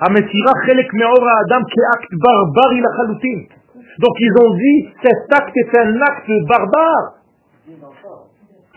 המסירה 0.00 0.52
חלק 0.66 0.94
מאור 0.94 1.24
האדם 1.30 1.62
כאקט 1.72 2.12
ברברי 2.22 2.80
לחלוטין. 2.86 3.40
Donc 3.99 4.15
ils 4.17 4.31
ont 4.41 4.55
dit, 4.55 4.87
cet 5.03 5.33
acte 5.33 5.51
est 5.57 5.75
un 5.75 6.01
acte 6.01 6.31
barbare. 6.47 7.15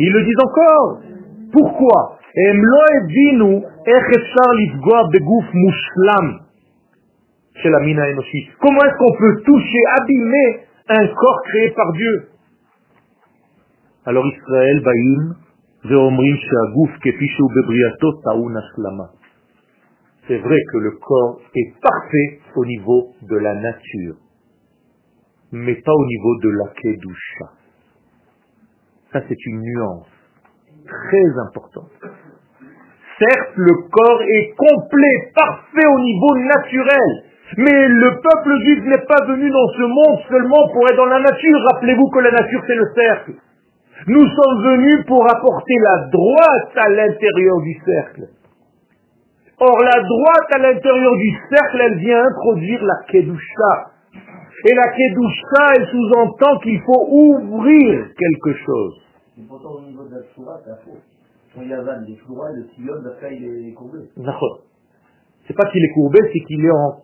Ils 0.00 0.12
le 0.12 0.24
disent 0.24 0.40
encore. 0.42 1.00
Pourquoi? 1.52 2.18
Comment 8.60 8.82
est-ce 8.82 8.96
qu'on 8.98 9.16
peut 9.18 9.42
toucher, 9.44 9.78
abîmer 10.00 10.60
un 10.88 11.06
corps 11.06 11.42
créé 11.44 11.70
par 11.70 11.92
Dieu? 11.92 12.28
Alors 14.06 14.26
Israël, 14.26 14.80
Baïm, 14.82 15.36
c'est 20.26 20.38
vrai 20.38 20.58
que 20.72 20.78
le 20.78 20.90
corps 21.00 21.40
est 21.54 21.72
parfait 21.80 22.40
au 22.56 22.64
niveau 22.64 23.12
de 23.22 23.36
la 23.36 23.54
nature 23.54 24.16
mais 25.52 25.74
pas 25.74 25.92
au 25.92 26.06
niveau 26.06 26.38
de 26.40 26.50
la 26.50 26.68
Kedusha. 26.74 27.46
Ça, 29.12 29.20
c'est 29.28 29.46
une 29.46 29.60
nuance 29.60 30.08
très 30.86 31.38
importante. 31.46 31.92
Certes, 33.18 33.52
le 33.56 33.74
corps 33.90 34.22
est 34.22 34.54
complet, 34.56 35.30
parfait 35.34 35.86
au 35.86 36.00
niveau 36.00 36.36
naturel, 36.38 37.10
mais 37.58 37.88
le 37.88 38.10
peuple 38.20 38.56
juif 38.64 38.84
n'est 38.84 39.06
pas 39.06 39.24
venu 39.26 39.50
dans 39.50 39.68
ce 39.76 39.82
monde 39.82 40.18
seulement 40.28 40.68
pour 40.72 40.88
être 40.88 40.96
dans 40.96 41.06
la 41.06 41.20
nature. 41.20 41.58
Rappelez-vous 41.74 42.08
que 42.08 42.18
la 42.20 42.30
nature, 42.32 42.62
c'est 42.66 42.74
le 42.74 42.88
cercle. 42.94 43.32
Nous 44.06 44.26
sommes 44.26 44.62
venus 44.64 45.06
pour 45.06 45.30
apporter 45.30 45.74
la 45.84 46.08
droite 46.08 46.72
à 46.76 46.88
l'intérieur 46.88 47.60
du 47.60 47.74
cercle. 47.84 48.22
Or, 49.60 49.82
la 49.82 50.00
droite 50.00 50.50
à 50.50 50.58
l'intérieur 50.58 51.12
du 51.18 51.30
cercle, 51.50 51.80
elle 51.84 51.98
vient 51.98 52.24
introduire 52.24 52.82
la 52.82 52.94
Kedusha, 53.06 53.91
et 54.64 54.74
la 54.74 54.88
Kedusha, 54.88 55.74
elle 55.76 55.86
sous-entend 55.86 56.58
qu'il 56.60 56.80
faut 56.82 57.06
ouvrir 57.10 58.08
quelque 58.14 58.54
chose. 58.64 59.02
Mais 59.36 59.44
pourtant, 59.48 59.72
au 59.72 59.80
niveau 59.82 60.04
de 60.04 60.14
la 60.14 60.22
Shura, 60.34 60.60
c'est 60.64 60.84
faux. 60.84 60.98
Quand 61.54 61.62
il 61.62 61.68
y 61.68 61.72
a 61.72 61.82
Van, 61.82 62.00
les 62.06 62.16
Shura, 62.16 62.50
le 62.52 62.64
Sion, 62.74 62.94
il 63.30 63.68
est 63.68 63.72
courbé. 63.72 63.98
C'est 65.46 65.54
pas 65.56 65.70
qu'il 65.70 65.84
est 65.84 65.92
courbé, 65.94 66.18
c'est 66.32 66.40
qu'il 66.46 66.64
est 66.64 66.70
en... 66.70 67.02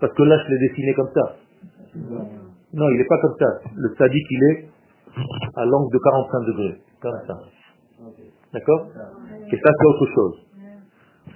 Parce 0.00 0.12
que 0.12 0.22
là, 0.22 0.38
je 0.44 0.52
l'ai 0.52 0.68
dessiné 0.68 0.94
comme 0.94 1.10
ça. 1.14 1.36
Non, 2.74 2.90
il 2.90 2.98
n'est 2.98 3.06
pas 3.06 3.18
comme 3.20 3.34
ça. 3.38 3.46
Le 3.74 3.94
sadique, 3.96 4.26
il 4.30 4.42
est 4.50 4.68
à 5.56 5.64
l'angle 5.64 5.92
de 5.92 5.98
45 5.98 6.46
degrés. 6.46 6.80
Comme 7.00 7.20
ça. 7.26 7.34
D'accord? 8.52 8.86
Et 9.50 9.56
ça, 9.56 9.70
c'est 9.78 9.86
autre 9.86 10.06
chose 10.14 10.45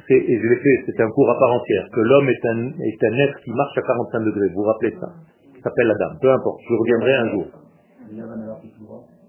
et 0.08 0.38
je 0.38 0.46
l'ai 0.48 0.56
fait, 0.56 0.84
c'est 0.86 1.02
un 1.02 1.08
cours 1.10 1.30
à 1.30 1.38
part 1.38 1.52
entière, 1.52 1.88
que 1.92 2.00
l'homme 2.00 2.28
est 2.28 2.46
un, 2.46 2.68
est 2.82 3.04
un 3.04 3.18
être 3.18 3.38
qui 3.40 3.50
marche 3.50 3.78
à 3.78 3.82
45 3.82 4.24
degrés, 4.24 4.48
vous 4.48 4.62
vous 4.62 4.68
rappelez 4.68 4.94
ça. 5.00 5.08
Il 5.56 5.62
s'appelle 5.62 5.86
la 5.86 5.94
dame, 5.94 6.18
peu 6.20 6.30
importe, 6.32 6.60
je 6.68 6.74
reviendrai 6.74 7.14
un 7.14 7.28
jour. 7.30 7.46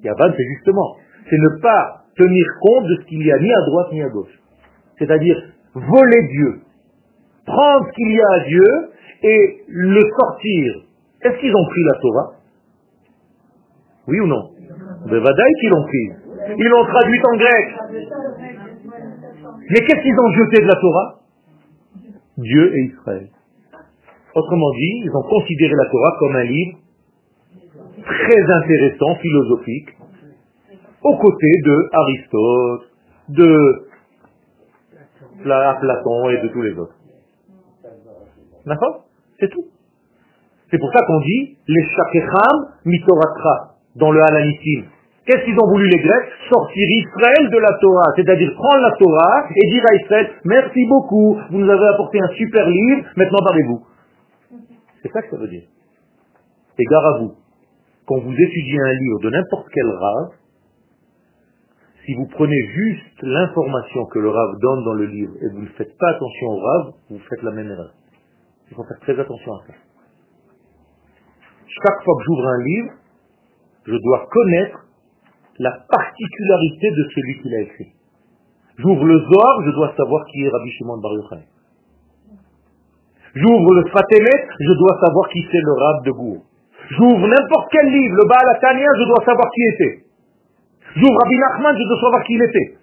Yavan, 0.04 0.34
c'est 0.36 0.48
justement, 0.56 0.96
c'est 1.30 1.38
ne 1.38 1.62
pas 1.62 2.04
tenir 2.16 2.46
compte 2.62 2.86
de 2.88 2.96
ce 3.02 3.06
qu'il 3.08 3.26
y 3.26 3.32
a 3.32 3.40
ni 3.40 3.54
à 3.54 3.62
droite 3.62 3.92
ni 3.92 4.02
à 4.02 4.10
gauche. 4.10 4.40
C'est-à-dire 4.98 5.38
voler 5.74 6.28
Dieu, 6.28 6.62
prendre 7.46 7.86
ce 7.88 7.92
qu'il 7.94 8.12
y 8.12 8.22
a 8.22 8.32
à 8.34 8.40
Dieu 8.46 8.68
et 9.24 9.64
le 9.68 10.02
sortir. 10.20 10.74
Est-ce 11.24 11.38
qu'ils 11.40 11.56
ont 11.56 11.66
pris 11.66 11.84
la 11.84 11.94
Torah? 12.02 12.32
Oui 14.08 14.20
ou 14.20 14.28
non? 14.28 14.50
Bevadaï 15.06 15.54
qu'ils 15.60 15.70
l'ont 15.70 15.86
prise. 15.86 16.16
Ils 16.58 16.68
l'ont 16.70 16.86
traduite 16.86 17.26
en 17.26 17.38
grec. 17.38 17.68
Mais 19.70 19.82
qu'est-ce 19.86 20.02
qu'ils 20.02 20.20
ont 20.20 20.32
jeté 20.32 20.62
de 20.62 20.68
la 20.68 20.76
Torah? 20.76 21.20
Dieu 22.38 22.76
et 22.76 22.82
Israël. 22.86 23.30
Autrement 24.34 24.72
dit, 24.72 25.02
ils 25.04 25.12
ont 25.16 25.28
considéré 25.28 25.74
la 25.76 25.90
Torah 25.90 26.16
comme 26.20 26.36
un 26.36 26.44
livre 26.44 26.78
très 28.04 28.42
intéressant, 28.42 29.16
philosophique, 29.16 29.90
aux 31.04 31.18
côtés 31.18 31.62
de 31.66 31.90
Aristote, 31.92 32.92
de 33.30 33.88
Platon 35.44 36.30
et 36.30 36.42
de 36.42 36.48
tous 36.50 36.62
les 36.62 36.74
autres. 36.78 36.96
D'accord? 38.66 39.06
C'est 39.40 39.50
tout. 39.50 39.66
C'est 40.70 40.78
pour 40.78 40.92
ça 40.94 41.06
qu'on 41.06 41.20
dit 41.20 41.58
les 41.68 41.86
shakecham 41.86 42.76
mitoratra 42.86 43.76
dans 43.96 44.12
le 44.12 44.22
halanisim. 44.22 44.86
Qu'est-ce 45.26 45.46
qu'ils 45.46 45.60
ont 45.60 45.70
voulu 45.70 45.88
les 45.88 46.00
Grecs 46.00 46.30
Sortir 46.50 46.88
Israël 46.90 47.50
de 47.52 47.58
la 47.58 47.78
Torah, 47.80 48.10
c'est-à-dire 48.16 48.52
prendre 48.56 48.82
la 48.82 48.92
Torah 48.98 49.48
et 49.56 49.70
dire 49.70 49.84
à 49.86 49.96
Israël, 49.96 50.32
merci 50.46 50.86
beaucoup, 50.88 51.38
vous 51.52 51.60
nous 51.60 51.70
avez 51.70 51.88
apporté 51.94 52.20
un 52.20 52.30
super 52.30 52.68
livre, 52.68 53.06
maintenant 53.16 53.40
barrez-vous. 53.46 53.86
C'est 55.04 55.12
ça 55.12 55.22
que 55.22 55.30
ça 55.30 55.38
veut 55.38 55.48
dire. 55.48 55.64
Et 56.80 56.84
gare 56.86 57.06
à 57.06 57.20
vous, 57.20 57.34
quand 58.08 58.20
vous 58.20 58.34
étudiez 58.34 58.80
un 58.80 58.94
livre 58.94 59.20
de 59.22 59.30
n'importe 59.30 59.68
quel 59.72 59.90
rave, 59.90 60.30
si 62.06 62.16
vous 62.16 62.26
prenez 62.26 62.58
juste 62.74 63.22
l'information 63.22 64.06
que 64.06 64.20
le 64.20 64.30
rave 64.30 64.58
donne 64.60 64.84
dans 64.86 64.94
le 64.94 65.06
livre 65.06 65.34
et 65.40 65.50
vous 65.54 65.62
ne 65.62 65.70
faites 65.78 65.96
pas 66.00 66.10
attention 66.10 66.48
au 66.48 66.58
rave, 66.58 66.94
vous 67.12 67.20
faites 67.30 67.44
la 67.44 67.52
même 67.52 67.70
erreur. 67.70 67.94
Il 68.72 68.76
faut 68.76 68.84
faire 68.84 69.00
très 69.02 69.20
attention 69.20 69.54
à 69.54 69.68
ça. 69.68 69.74
Chaque 71.68 72.04
fois 72.04 72.16
que 72.18 72.24
j'ouvre 72.26 72.48
un 72.48 72.64
livre, 72.64 72.92
je 73.86 73.96
dois 74.04 74.28
connaître 74.32 74.88
la 75.60 75.72
particularité 75.90 76.92
de 76.92 77.10
celui 77.14 77.42
qui 77.42 77.50
l'a 77.50 77.62
écrit. 77.62 77.94
J'ouvre 78.78 79.06
le 79.06 79.20
Zohar, 79.20 79.64
je 79.66 79.72
dois 79.72 79.94
savoir 79.96 80.26
qui 80.26 80.44
est 80.44 80.50
Rabbi 80.50 80.72
Shimon 80.72 80.98
Bar 80.98 81.14
Yochai. 81.14 81.46
J'ouvre 83.36 83.74
le 83.76 83.90
Fatemet, 83.92 84.48
je 84.60 84.74
dois 84.74 85.00
savoir 85.00 85.30
qui 85.30 85.46
c'est 85.52 85.62
le 85.62 85.74
Rab 85.74 86.06
de 86.06 86.12
Gour. 86.12 86.44
J'ouvre 86.90 87.28
n'importe 87.28 87.72
quel 87.72 87.88
livre, 87.92 88.16
le 88.16 88.28
Baal 88.28 88.48
Atania, 88.56 88.88
je 88.98 89.04
dois 89.06 89.24
savoir 89.24 89.50
qui 89.54 89.62
était. 89.74 90.04
J'ouvre 90.96 91.18
Rabbi 91.24 91.38
Nachman, 91.38 91.78
je 91.78 91.88
dois 91.88 92.02
savoir 92.02 92.24
qui 92.24 92.34
il 92.34 92.44
était. 92.44 92.78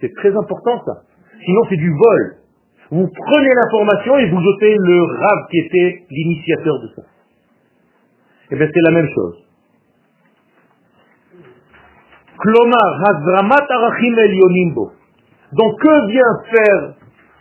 C'est 0.00 0.14
très 0.14 0.30
important 0.30 0.82
ça. 0.84 1.02
Sinon 1.44 1.60
c'est 1.68 1.76
du 1.76 1.90
vol. 1.90 2.36
Vous 2.90 3.08
prenez 3.08 3.50
l'information 3.54 4.18
et 4.18 4.30
vous 4.30 4.40
jetez 4.40 4.76
le 4.76 5.02
Rab 5.02 5.48
qui 5.50 5.58
était 5.58 6.04
l'initiateur 6.10 6.80
de 6.80 6.88
ça. 6.96 7.02
Eh 8.52 8.56
bien 8.56 8.68
c'est 8.72 8.82
la 8.82 8.90
même 8.92 9.08
chose. 9.08 9.49
Donc 15.52 15.80
que 15.80 16.06
vient 16.10 16.42
faire 16.50 16.94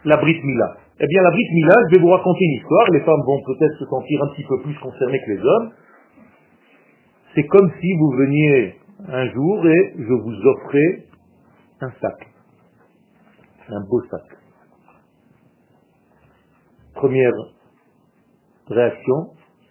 la 0.06 0.18
Brit 0.18 0.42
Mila? 0.44 0.78
Eh 1.00 1.08
bien 1.08 1.22
la 1.24 1.32
Brit 1.32 1.48
Mila, 1.54 1.76
je 1.90 1.96
vais 1.96 2.02
vous 2.02 2.10
raconter 2.10 2.44
une 2.44 2.58
histoire, 2.58 2.90
les 2.92 3.00
femmes 3.02 3.22
vont 3.26 3.42
peut-être 3.46 3.78
se 3.80 3.86
sentir 3.86 4.24
un 4.24 4.28
petit 4.34 4.44
peu 4.44 4.62
plus 4.62 4.76
concernées 4.80 5.22
que 5.26 5.32
les 5.32 5.40
hommes. 5.40 5.72
C'est 7.36 7.46
comme 7.48 7.72
si 7.80 7.96
vous 7.98 8.12
veniez 8.18 8.76
un 9.08 9.30
jour 9.32 9.66
et 9.66 9.94
je 9.98 10.14
vous 10.14 10.36
offrais 10.48 11.06
un 11.82 11.92
sac, 12.02 12.28
un 13.70 13.82
beau 13.90 14.02
sac. 14.12 14.24
Première 16.96 17.34
réaction, 18.68 19.30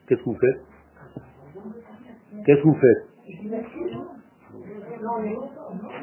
qu'est-ce 0.09 0.21
que 0.21 0.25
vous 0.25 0.39
faites? 0.41 0.63
Qu'est-ce 2.47 2.63
que 2.63 2.69
vous 2.69 2.79
faites? 2.81 4.18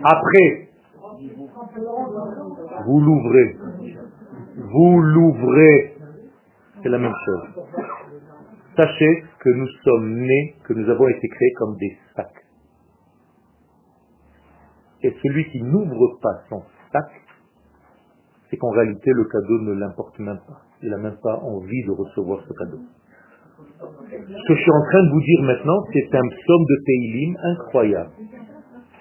Après, 0.04 0.70
vous 2.86 3.00
l'ouvrez. 3.00 3.58
Vous 4.58 5.02
l'ouvrez. 5.02 5.98
C'est 6.82 6.89
la 6.89 6.98
même 6.98 7.14
chose. 7.26 7.66
Sachez 8.76 9.24
que 9.39 9.50
nous 9.50 9.68
sommes 9.84 10.20
nés, 10.22 10.56
que 10.64 10.74
nous 10.74 10.89
avons 10.89 11.08
été 11.08 11.28
créés 11.28 11.54
comme 11.58 11.78
des 11.78 11.98
sacs. 12.16 12.46
Et 15.04 15.16
celui 15.24 15.50
qui 15.52 15.62
n'ouvre 15.62 16.20
pas 16.22 16.41
son 16.50 16.64
sac, 16.91 17.10
c'est 18.50 18.58
qu'en 18.58 18.72
réalité 18.72 19.12
le 19.14 19.24
cadeau 19.26 19.62
ne 19.62 19.74
l'importe 19.80 20.20
même 20.20 20.39
pas. 20.48 20.62
Il 20.82 20.89
n'a 20.89 20.98
même 20.98 21.18
pas 21.24 21.39
envie 21.39 21.84
de 21.86 21.91
recevoir 21.91 22.41
ce 22.48 22.54
cadeau. 22.54 22.82
Ce 23.58 24.48
que 24.48 24.56
je 24.56 24.62
suis 24.62 24.72
en 24.72 24.82
train 24.82 25.04
de 25.04 25.12
vous 25.12 25.22
dire 25.22 25.41
maintenant, 25.43 25.84
c'est 25.93 26.16
un 26.16 26.28
psaume 26.28 26.66
de 26.66 26.84
Teilim 26.86 27.38
incroyable 27.43 28.12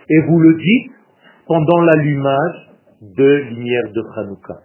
et 0.09 0.21
vous 0.29 0.41
le 0.41 0.55
dites 0.55 0.93
pendant 1.47 1.81
l'allumage 1.83 2.71
de 3.03 3.35
lumière 3.51 3.93
de 3.95 4.03
Hanouka. 4.17 4.61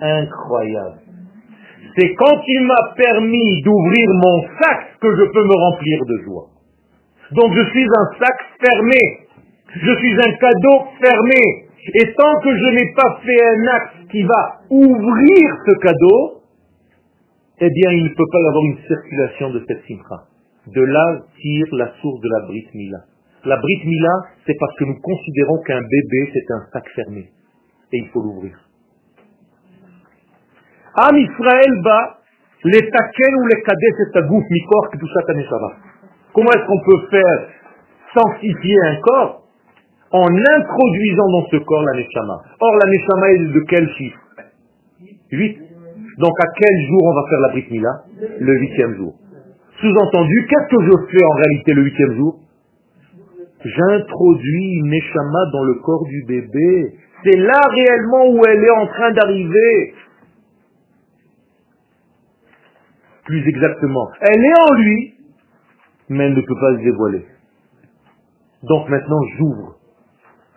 Incroyable. 0.00 0.98
C'est 1.96 2.14
quand 2.14 2.40
il 2.46 2.66
m'a 2.66 2.94
permis 2.96 3.62
d'ouvrir 3.62 4.08
mon 4.14 4.42
sac 4.60 4.98
que 5.00 5.14
je 5.14 5.24
peux 5.30 5.44
me 5.44 5.54
remplir 5.54 5.98
de 6.04 6.24
joie. 6.24 6.48
Donc 7.32 7.54
je 7.54 7.70
suis 7.70 7.84
un 7.84 8.18
sac 8.18 8.36
fermé. 8.60 9.00
Je 9.76 9.96
suis 9.96 10.12
un 10.12 10.32
cadeau 10.38 10.86
fermé. 11.00 11.64
Et 11.94 12.14
tant 12.14 12.40
que 12.40 12.56
je 12.56 12.74
n'ai 12.74 12.92
pas 12.94 13.20
fait 13.24 13.44
un 13.44 13.66
acte 13.68 14.10
qui 14.10 14.22
va 14.22 14.60
ouvrir 14.70 15.56
ce 15.66 15.78
cadeau, 15.80 16.33
eh 17.60 17.70
bien, 17.70 17.90
il 17.92 18.04
ne 18.04 18.08
peut 18.08 18.28
pas 18.32 18.40
y 18.40 18.46
avoir 18.46 18.64
une 18.64 18.78
circulation 18.86 19.50
de 19.50 19.64
cette 19.68 19.84
simcha. 19.86 20.24
De 20.66 20.82
là 20.82 21.20
tire 21.40 21.66
la 21.72 21.92
source 22.00 22.20
de 22.20 22.28
la 22.28 22.46
Brit 22.46 22.68
Mila. 22.74 22.98
La 23.44 23.56
Brit 23.58 23.82
Mila, 23.84 24.14
c'est 24.46 24.56
parce 24.58 24.74
que 24.76 24.84
nous 24.84 24.98
considérons 25.00 25.62
qu'un 25.62 25.80
bébé, 25.80 26.30
c'est 26.32 26.54
un 26.54 26.62
sac 26.72 26.88
fermé. 26.94 27.30
Et 27.92 27.98
il 27.98 28.08
faut 28.08 28.22
l'ouvrir. 28.22 28.58
Am 30.96 31.16
Israël 31.16 31.82
ba, 31.82 32.18
les 32.64 32.90
taken 32.90 33.34
ou 33.42 33.46
les 33.46 33.62
kadets 33.62 33.94
c'est 33.98 34.18
un 34.18 34.26
gouffre, 34.26 34.46
mikor, 34.50 34.90
tout 34.98 35.08
ça, 35.08 35.20
Comment 36.32 36.50
est-ce 36.50 36.66
qu'on 36.66 36.80
peut 36.80 37.06
faire 37.10 37.48
sanctifier 38.14 38.76
un 38.86 38.96
corps 39.00 39.42
en 40.12 40.28
introduisant 40.28 41.28
dans 41.30 41.46
ce 41.50 41.56
corps 41.56 41.82
la 41.82 41.94
Neshama? 41.94 42.42
Or, 42.60 42.76
la 42.76 42.86
Neshama 42.90 43.30
est 43.30 43.52
de 43.52 43.60
quel 43.68 43.88
chiffre? 43.90 44.20
8. 45.30 45.63
Donc 46.18 46.32
à 46.40 46.46
quel 46.56 46.86
jour 46.88 47.02
on 47.02 47.14
va 47.14 47.28
faire 47.28 47.40
la 47.40 47.48
Brit 47.48 47.66
Mila 47.70 47.90
Le 48.40 48.54
huitième 48.58 48.94
jour. 48.96 49.14
Sous-entendu, 49.80 50.46
qu'est-ce 50.48 50.76
que 50.76 50.82
je 50.84 51.10
fais 51.10 51.24
en 51.24 51.34
réalité 51.34 51.72
le 51.74 51.82
huitième 51.82 52.14
jour? 52.14 52.40
J'introduis 53.64 54.82
Neshama 54.84 55.50
dans 55.52 55.64
le 55.64 55.74
corps 55.82 56.04
du 56.04 56.24
bébé. 56.28 56.94
C'est 57.24 57.36
là 57.36 57.60
réellement 57.70 58.30
où 58.30 58.42
elle 58.46 58.62
est 58.62 58.70
en 58.70 58.86
train 58.86 59.10
d'arriver. 59.12 59.94
Plus 63.24 63.48
exactement, 63.48 64.10
elle 64.20 64.44
est 64.44 64.54
en 64.54 64.74
lui, 64.74 65.14
mais 66.10 66.24
elle 66.24 66.34
ne 66.34 66.42
peut 66.42 66.60
pas 66.60 66.76
se 66.76 66.82
dévoiler. 66.82 67.24
Donc 68.64 68.88
maintenant, 68.90 69.20
j'ouvre 69.38 69.76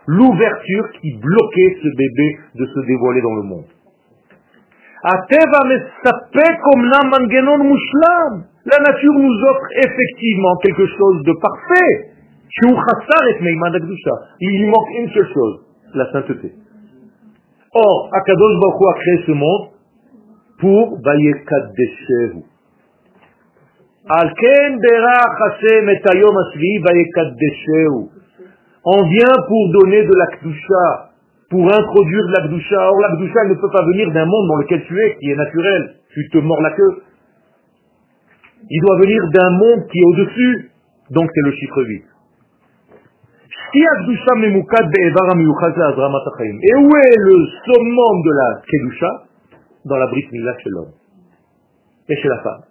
l'ouverture 0.05 0.91
qui 1.01 1.13
bloquait 1.17 1.77
ce 1.81 1.87
bébé 1.95 2.39
de 2.55 2.65
se 2.65 2.85
dévoiler 2.87 3.21
dans 3.21 3.35
le 3.35 3.43
monde. 3.43 3.65
La 8.65 8.79
nature 8.79 9.13
nous 9.13 9.37
offre 9.49 9.67
effectivement 9.77 10.55
quelque 10.57 10.85
chose 10.85 11.23
de 11.23 11.33
parfait. 11.41 12.11
Il 14.39 14.49
lui 14.49 14.65
manque 14.65 14.89
une 14.99 15.09
seule 15.09 15.29
chose, 15.33 15.59
la 15.93 16.11
sainteté. 16.11 16.51
Or, 17.73 18.09
Akadosh 18.13 18.59
Baruch 18.59 18.81
a 18.89 18.93
créé 18.99 19.23
ce 19.27 19.31
monde 19.31 19.69
pour 20.59 20.99
Vayekadeshehu. 21.01 22.43
Alken 24.09 24.79
berach 24.79 25.41
Hashem 25.47 25.89
et. 25.89 26.01
On 28.89 29.03
vient 29.03 29.37
pour 29.47 29.69
donner 29.73 30.03
de 30.03 30.13
la 30.17 30.27
kdusha, 30.27 31.06
pour 31.49 31.63
introduire 31.71 32.27
de 32.27 32.31
la 32.33 32.47
kdusha. 32.47 32.89
Or, 32.89 32.99
la 33.01 33.15
kdusha 33.15 33.45
ne 33.45 33.53
peut 33.55 33.71
pas 33.71 33.83
venir 33.85 34.11
d'un 34.11 34.25
monde 34.25 34.47
dans 34.47 34.57
lequel 34.57 34.83
tu 34.85 34.99
es, 34.99 35.15
qui 35.17 35.31
est 35.31 35.35
naturel. 35.35 35.95
Tu 36.13 36.29
te 36.29 36.37
mords 36.39 36.61
la 36.61 36.71
queue. 36.71 37.03
Il 38.69 38.81
doit 38.81 38.99
venir 38.99 39.29
d'un 39.31 39.51
monde 39.51 39.87
qui 39.87 39.99
est 39.99 40.05
au-dessus. 40.05 40.71
Donc 41.11 41.29
c'est 41.33 41.41
le 41.41 41.51
chiffre 41.53 41.83
8. 41.83 42.03
Et 43.73 43.79
où 46.75 46.89
est 46.95 47.17
le 47.17 47.47
summum 47.65 48.21
de 48.23 48.31
la 48.31 48.61
Kedusha? 48.67 49.23
Dans 49.85 49.97
la 49.97 50.07
Brit 50.07 50.27
Mila 50.31 50.53
chez 50.57 50.69
l'homme 50.69 50.91
et 52.09 52.15
chez 52.15 52.27
la 52.27 52.39
femme. 52.39 52.61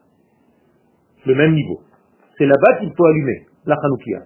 Le 1.27 1.35
même 1.35 1.55
niveau. 1.55 1.81
C'est 2.39 2.47
là-bas 2.47 2.79
qu'il 2.79 2.93
faut 2.97 3.07
allumer 3.07 3.47
la 3.65 3.77
Hanoukia. 3.83 4.23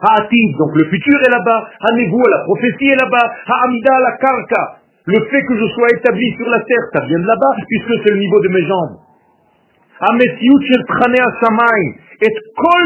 Ha'atid, 0.00 0.56
donc 0.58 0.76
le 0.76 0.84
futur 0.84 1.18
est 1.24 1.30
là-bas. 1.30 1.70
La 1.80 2.44
prophétie 2.44 2.88
est 2.88 2.96
là-bas. 2.96 3.32
Ha'amida, 3.46 4.00
la 4.00 4.12
karka. 4.18 4.78
Le 5.06 5.20
fait 5.20 5.42
que 5.42 5.56
je 5.56 5.66
sois 5.72 5.88
établi 5.96 6.34
sur 6.36 6.48
la 6.50 6.60
terre, 6.60 6.84
ça 6.92 7.00
vient 7.06 7.18
de 7.18 7.26
là-bas, 7.26 7.56
puisque 7.66 8.02
c'est 8.02 8.10
le 8.10 8.18
niveau 8.18 8.40
de 8.40 8.48
mes 8.48 8.62
jambes. 8.66 8.98
Shel 9.96 10.22
Et 12.20 12.32
kol 12.56 12.84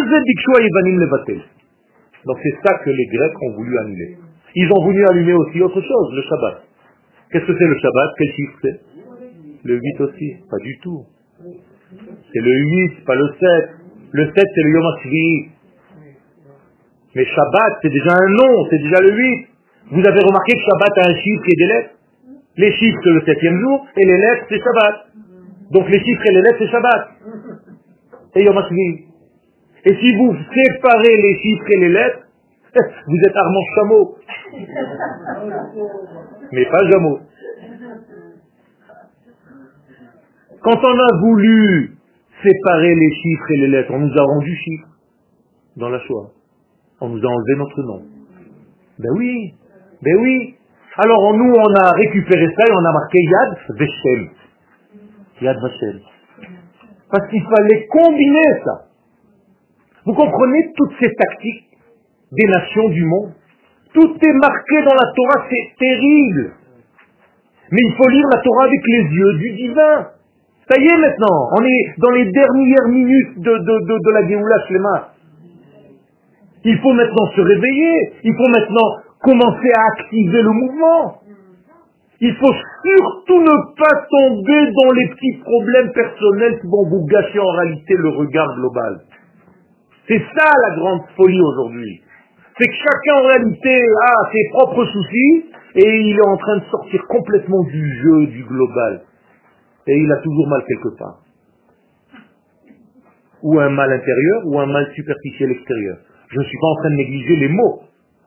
Donc 2.27 2.39
c'est 2.43 2.57
ça 2.63 2.75
que 2.85 2.91
les 2.91 3.07
Grecs 3.07 3.43
ont 3.43 3.53
voulu 3.57 3.79
annuler. 3.79 4.17
Ils 4.55 4.71
ont 4.71 4.83
voulu 4.85 5.07
annuler 5.07 5.33
aussi 5.33 5.61
autre 5.63 5.81
chose, 5.81 6.15
le 6.15 6.23
Shabbat. 6.23 6.63
Qu'est-ce 7.33 7.47
que 7.47 7.59
c'est 7.59 7.67
le 7.67 7.79
Shabbat? 7.79 8.11
Quel 8.19 8.33
chiffre 8.35 8.59
c'est? 8.63 8.81
Le 9.65 9.75
8 9.75 10.01
aussi 10.01 10.37
Pas 10.51 10.59
du 10.59 10.79
tout. 10.83 11.05
C'est 12.33 12.41
le 12.41 12.53
8, 12.53 13.05
pas 13.05 13.15
le 13.17 13.29
7. 13.29 13.41
Le 14.13 14.25
7 14.27 14.35
c'est 14.35 14.63
le 14.63 14.71
Yom 14.71 14.85
mais 17.15 17.25
Shabbat 17.25 17.79
c'est 17.83 17.91
déjà 17.91 18.13
un 18.13 18.29
nom, 18.29 18.67
c'est 18.71 18.79
déjà 18.79 19.01
le 19.01 19.13
8. 19.13 19.49
Vous 19.93 20.07
avez 20.07 20.21
remarqué 20.21 20.55
que 20.55 20.61
Shabbat 20.61 20.99
a 20.99 21.05
un 21.07 21.15
chiffre 21.15 21.45
et 21.49 21.57
des 21.57 21.67
lettres? 21.67 21.95
Les 22.57 22.73
chiffres 22.73 22.99
c'est 23.03 23.11
le 23.11 23.23
septième 23.27 23.59
jour 23.61 23.87
et 23.97 24.05
les 24.05 24.17
lettres 24.17 24.47
c'est 24.49 24.59
Shabbat. 24.59 25.07
Donc 25.73 25.89
les 25.89 25.99
chiffres 25.99 26.27
et 26.27 26.33
les 26.33 26.43
lettres 26.43 26.59
c'est 26.59 26.69
Shabbat. 26.69 27.09
Et 28.37 28.45
Yom. 28.45 28.63
Et 29.85 29.95
si 29.95 30.17
vous 30.17 30.37
séparez 30.55 31.17
les 31.17 31.39
chiffres 31.39 31.71
et 31.71 31.77
les 31.79 31.89
lettres, 31.89 32.21
vous 33.07 33.17
êtes 33.17 33.37
Armand 33.37 33.65
Chameau. 33.75 34.17
Mais 36.53 36.67
pas 36.67 36.89
Jameau. 36.89 37.21
Quand 40.63 40.79
on 40.85 40.99
a 40.99 41.21
voulu 41.21 41.97
séparer 42.43 42.95
les 42.95 43.11
chiffres 43.15 43.51
et 43.51 43.57
les 43.57 43.69
lettres, 43.69 43.91
on 43.93 43.99
nous 43.99 44.13
a 44.17 44.23
rendu 44.23 44.55
chiffres 44.55 44.89
dans 45.77 45.89
la 45.89 45.99
Shoah. 46.01 46.31
On 47.01 47.09
nous 47.09 47.19
a 47.19 47.29
enlevé 47.29 47.57
notre 47.57 47.83
nom. 47.83 48.03
Ben 48.99 49.11
oui, 49.17 49.55
ben 50.03 50.17
oui. 50.21 50.55
Alors 50.97 51.35
nous, 51.35 51.55
on 51.55 51.75
a 51.81 51.91
récupéré 51.93 52.47
ça 52.57 52.67
et 52.67 52.73
on 52.73 52.85
a 52.85 52.93
marqué 52.93 53.19
Yad 53.23 53.79
Veshem. 53.79 54.29
Yad 55.41 55.57
Veshem. 55.63 56.01
Parce 57.11 57.29
qu'il 57.29 57.43
fallait 57.43 57.87
combiner 57.87 58.61
ça. 58.65 58.87
Vous 60.05 60.15
comprenez 60.15 60.73
toutes 60.77 60.93
ces 61.01 61.13
tactiques 61.15 61.69
des 62.33 62.47
nations 62.47 62.89
du 62.89 63.05
monde? 63.05 63.33
Tout 63.93 64.17
est 64.21 64.33
marqué 64.35 64.83
dans 64.85 64.95
la 64.95 65.13
Torah, 65.17 65.47
c'est 65.51 65.77
terrible. 65.79 66.53
Mais 67.73 67.81
il 67.83 67.95
faut 67.97 68.09
lire 68.09 68.27
la 68.31 68.41
Torah 68.41 68.65
avec 68.65 68.81
les 68.87 69.03
yeux 69.03 69.35
du 69.39 69.51
divin. 69.57 70.09
Ça 70.69 70.79
y 70.79 70.87
est 70.87 70.99
maintenant, 70.99 71.49
on 71.59 71.65
est 71.65 71.95
dans 71.99 72.11
les 72.11 72.31
dernières 72.31 72.89
minutes 72.89 73.39
de, 73.39 73.51
de, 73.51 73.99
de, 74.05 74.11
la 74.13 74.29
Géoula 74.29 74.57
Shlema. 74.69 75.13
Il 76.65 76.79
faut 76.79 76.93
maintenant 76.93 77.27
se 77.35 77.41
réveiller, 77.41 78.13
il 78.25 78.35
faut 78.35 78.49
maintenant 78.49 78.99
commencer 79.23 79.71
à 79.75 79.83
activer 79.97 80.43
le 80.43 80.51
mouvement. 80.51 81.21
Il 82.21 82.35
faut 82.35 82.53
surtout 82.53 83.41
ne 83.41 83.77
pas 83.79 84.07
tomber 84.11 84.73
dans 84.73 84.93
les 84.93 85.09
petits 85.09 85.41
problèmes 85.43 85.91
personnels 85.93 86.61
qui 86.61 86.67
vont 86.67 86.87
vous 86.91 87.07
gâcher 87.07 87.39
en 87.39 87.51
réalité 87.51 87.95
le 87.97 88.11
regard 88.11 88.55
global. 88.57 89.01
C'est 90.07 90.23
ça 90.37 90.51
la 90.69 90.77
grande 90.77 91.01
folie 91.17 91.41
aujourd'hui. 91.41 92.03
C'est 92.59 92.67
que 92.67 92.75
chacun 92.75 93.23
en 93.23 93.27
réalité 93.27 93.75
a 94.03 94.31
ses 94.33 94.49
propres 94.51 94.85
soucis 94.85 95.47
et 95.77 96.01
il 96.01 96.17
est 96.19 96.29
en 96.29 96.37
train 96.37 96.59
de 96.59 96.65
sortir 96.65 97.01
complètement 97.09 97.63
du 97.65 98.03
jeu, 98.03 98.27
du 98.27 98.45
global. 98.45 99.03
Et 99.87 99.97
il 99.97 100.13
a 100.13 100.17
toujours 100.17 100.47
mal 100.47 100.63
quelque 100.69 100.99
part. 100.99 101.21
Ou 103.43 103.59
un 103.61 103.71
mal 103.71 103.91
intérieur 103.91 104.43
ou 104.45 104.59
un 104.59 104.67
mal 104.67 104.91
superficiel 104.95 105.53
extérieur. 105.53 105.97
Je 106.31 106.39
ne 106.39 106.45
suis 106.45 106.59
pas 106.59 106.67
en 106.69 106.77
train 106.77 106.91
de 106.91 106.97
négliger 106.97 107.37
les 107.37 107.49
mots, 107.49 107.83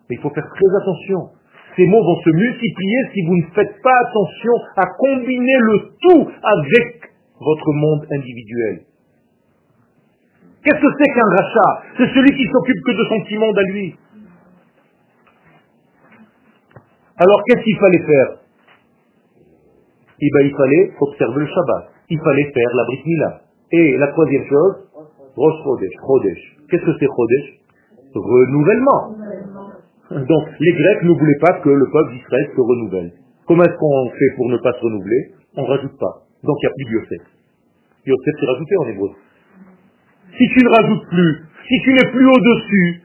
mais 0.10 0.16
il 0.18 0.22
faut 0.22 0.30
faire 0.32 0.48
très 0.48 0.82
attention. 0.82 1.30
Ces 1.76 1.88
mots 1.88 2.04
vont 2.04 2.20
se 2.22 2.30
multiplier 2.30 3.00
si 3.14 3.26
vous 3.26 3.38
ne 3.38 3.48
faites 3.56 3.82
pas 3.82 3.98
attention 4.08 4.54
à 4.76 4.86
combiner 5.00 5.58
le 5.60 5.80
tout 6.02 6.32
avec 6.44 7.12
votre 7.40 7.74
monde 7.74 8.06
individuel. 8.12 8.82
Qu'est-ce 10.64 10.80
que 10.80 10.94
c'est 11.00 11.14
qu'un 11.14 11.36
rachat? 11.36 11.84
C'est 11.98 12.14
celui 12.14 12.32
qui 12.36 12.46
s'occupe 12.46 12.84
que 12.86 12.92
de 12.92 13.04
son 13.10 13.22
petit 13.24 13.38
monde 13.38 13.58
à 13.58 13.64
lui. 13.64 13.96
Alors 17.18 17.44
qu'est-ce 17.46 17.64
qu'il 17.64 17.78
fallait 17.78 18.06
faire? 18.06 18.38
Eh 20.20 20.30
ben, 20.34 20.46
Il 20.46 20.56
fallait 20.56 20.92
observer 21.00 21.40
le 21.42 21.48
Shabbat. 21.48 21.90
Il 22.10 22.20
fallait 22.20 22.52
faire 22.52 22.76
la 22.76 22.84
Brit 22.86 23.02
Mila. 23.06 23.42
Et 23.72 23.98
la 23.98 24.08
troisième 24.08 24.46
chose, 24.46 24.76
Rosh 25.36 25.64
Chodesh. 25.64 26.58
Qu'est-ce 26.70 26.86
que 26.86 26.98
c'est 27.00 27.08
Chodesh? 27.08 27.63
Renouvellement. 28.16 29.16
Donc 30.12 30.44
les 30.60 30.74
Grecs 30.74 31.04
ne 31.04 31.12
voulaient 31.18 31.40
pas 31.42 31.54
que 31.62 31.70
le 31.70 31.86
peuple 31.92 32.14
d'Israël 32.14 32.52
se 32.56 32.62
renouvelle. 32.62 33.12
Comment 33.48 33.64
est-ce 33.64 33.78
qu'on 33.78 34.10
fait 34.12 34.36
pour 34.36 34.50
ne 34.50 34.58
pas 34.58 34.74
se 34.74 34.80
renouveler? 34.80 35.32
On 35.58 35.64
ne 35.64 35.68
rajoute 35.68 35.98
pas. 36.00 36.22
Donc 36.44 36.58
il 36.62 36.66
n'y 36.66 36.72
a 36.72 36.74
plus 36.76 36.86
de 36.86 36.92
Yosef. 36.92 37.28
Yosef 38.06 38.36
c'est 38.40 38.46
rajouté 38.46 38.78
en 38.78 38.88
hébreu. 38.88 39.10
Si 40.38 40.48
tu 40.48 40.64
ne 40.64 40.70
rajoutes 40.70 41.08
plus, 41.10 41.46
si 41.68 41.82
tu 41.84 41.94
n'es 41.94 42.12
plus 42.12 42.28
au-dessus, 42.28 43.02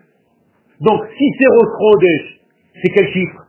donc 0.80 1.06
si 1.16 1.24
c'est 1.38 1.48
Rosh 1.48 2.38
c'est 2.82 2.90
quel 2.90 3.08
chiffre? 3.08 3.46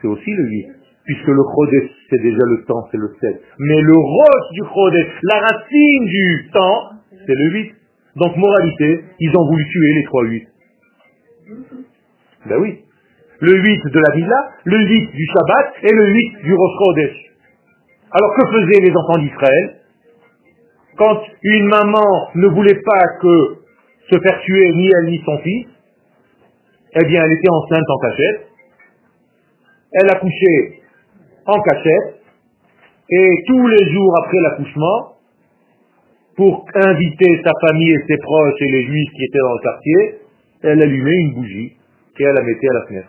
C'est 0.00 0.08
aussi 0.08 0.30
le 0.30 0.48
8. 0.48 0.66
Puisque 1.04 1.28
le 1.28 1.42
Chodesh, 1.54 1.90
c'est 2.10 2.22
déjà 2.22 2.44
le 2.44 2.64
temps, 2.64 2.86
c'est 2.90 2.98
le 2.98 3.08
7. 3.20 3.42
Mais 3.58 3.80
le 3.80 3.94
Rosh 3.94 4.50
du 4.52 4.62
Chodesh, 4.72 5.18
la 5.22 5.38
racine 5.40 6.04
du 6.06 6.50
temps, 6.52 6.90
c'est 7.26 7.34
le 7.34 7.50
8. 7.50 7.74
Donc 8.16 8.36
moralité, 8.36 9.04
ils 9.18 9.36
ont 9.36 9.46
voulu 9.46 9.64
tuer 9.64 9.94
les 9.94 10.04
trois 10.04 10.24
8. 10.24 10.48
Ben 12.46 12.58
oui. 12.60 12.78
Le 13.40 13.60
8 13.60 13.84
de 13.86 13.98
la 13.98 14.14
Villa, 14.14 14.50
le 14.64 14.78
8 14.78 15.10
du 15.12 15.26
Shabbat 15.26 15.74
et 15.82 15.92
le 15.92 16.06
8 16.06 16.42
du 16.44 16.54
Rosh. 16.54 17.16
Alors 18.12 18.34
que 18.36 18.46
faisaient 18.46 18.80
les 18.80 18.92
enfants 18.96 19.18
d'Israël 19.18 19.82
quand 20.96 21.20
une 21.42 21.66
maman 21.66 22.30
ne 22.34 22.48
voulait 22.48 22.80
pas 22.84 23.02
que 23.20 23.56
se 24.10 24.20
faire 24.20 24.40
tuer 24.42 24.72
ni 24.74 24.88
elle 24.88 25.10
ni 25.10 25.22
son 25.24 25.38
fils, 25.38 25.66
eh 26.94 27.04
bien 27.06 27.22
elle 27.24 27.32
était 27.32 27.50
enceinte 27.50 27.88
en 27.88 27.98
cachette, 27.98 28.46
elle 29.92 30.10
accouchait 30.10 30.82
en 31.46 31.60
cachette, 31.62 32.22
et 33.10 33.28
tous 33.46 33.66
les 33.66 33.90
jours 33.90 34.16
après 34.24 34.38
l'accouchement, 34.40 35.16
pour 36.36 36.66
inviter 36.74 37.42
sa 37.44 37.52
famille 37.66 37.92
et 37.92 38.04
ses 38.06 38.18
proches 38.18 38.60
et 38.60 38.72
les 38.72 38.84
juifs 38.84 39.10
qui 39.16 39.24
étaient 39.24 39.38
dans 39.38 39.54
le 39.54 39.62
quartier, 39.62 40.18
elle 40.62 40.82
allumait 40.82 41.16
une 41.16 41.34
bougie 41.34 41.76
et 42.18 42.24
elle 42.24 42.34
la 42.34 42.42
mettait 42.42 42.68
à 42.68 42.72
la 42.72 42.86
fenêtre. 42.86 43.08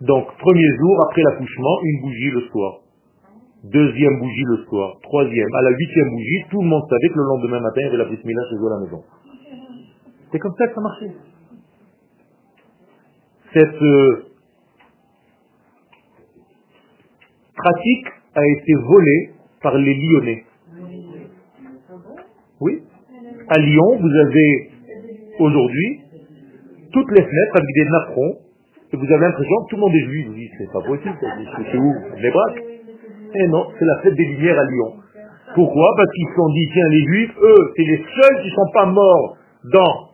Donc, 0.00 0.36
premier 0.38 0.68
jour 0.78 1.06
après 1.08 1.22
l'accouchement, 1.22 1.78
une 1.84 2.00
bougie 2.02 2.30
le 2.30 2.40
soir 2.48 2.82
deuxième 3.64 4.18
bougie 4.18 4.44
le 4.44 4.64
soir, 4.64 4.96
troisième, 5.02 5.54
à 5.54 5.62
la 5.62 5.70
huitième 5.70 6.10
bougie, 6.10 6.44
tout 6.50 6.62
le 6.62 6.68
monde 6.68 6.82
savait 6.88 7.08
que 7.08 7.18
le 7.18 7.24
lendemain 7.24 7.60
matin, 7.60 7.80
il 7.80 7.84
y 7.84 7.88
avait 7.88 7.96
la 7.96 8.04
bismillah 8.06 8.42
chez 8.50 8.56
eux 8.56 8.66
à 8.66 8.70
la 8.70 8.84
maison. 8.84 9.04
C'est 10.30 10.38
comme 10.38 10.54
ça 10.58 10.66
que 10.66 10.74
ça 10.74 10.80
marchait. 10.80 11.12
Cette 13.54 13.82
euh, 13.82 14.26
pratique 17.54 18.06
a 18.34 18.46
été 18.46 18.74
volée 18.74 19.30
par 19.62 19.76
les 19.76 19.94
Lyonnais. 19.94 20.44
Oui. 22.60 22.82
À 23.48 23.58
Lyon, 23.58 23.98
vous 24.00 24.10
avez 24.10 24.70
aujourd'hui 25.38 26.00
toutes 26.92 27.10
les 27.10 27.22
fenêtres 27.22 27.56
avec 27.56 27.68
des 27.74 27.84
napperons, 27.90 28.38
et 28.92 28.96
vous 28.96 29.12
avez 29.12 29.26
l'impression 29.26 29.56
que 29.64 29.70
tout 29.70 29.76
le 29.76 29.80
monde 29.80 29.94
est 29.94 30.06
juif. 30.06 30.26
Vous 30.28 30.34
dites, 30.34 30.52
c'est 30.58 30.72
pas 30.72 30.82
possible, 30.82 31.16
c'est 31.20 31.78
où 31.78 31.94
Les 32.18 32.30
braques 32.30 32.62
eh 33.34 33.48
non, 33.48 33.66
c'est 33.78 33.84
la 33.84 33.98
fête 34.02 34.14
des 34.14 34.24
Lumières 34.24 34.58
à 34.58 34.64
Lyon. 34.64 34.92
Pourquoi? 35.54 35.88
Parce 35.96 36.10
qu'ils 36.12 36.28
se 36.28 36.34
sont 36.34 36.48
dit, 36.52 36.68
tiens, 36.72 36.88
les 36.90 37.04
Juifs, 37.04 37.36
eux, 37.40 37.72
c'est 37.76 37.82
les 37.82 37.96
seuls 37.96 38.42
qui 38.42 38.48
ne 38.48 38.54
sont 38.54 38.70
pas 38.72 38.86
morts 38.86 39.36
dans... 39.72 40.12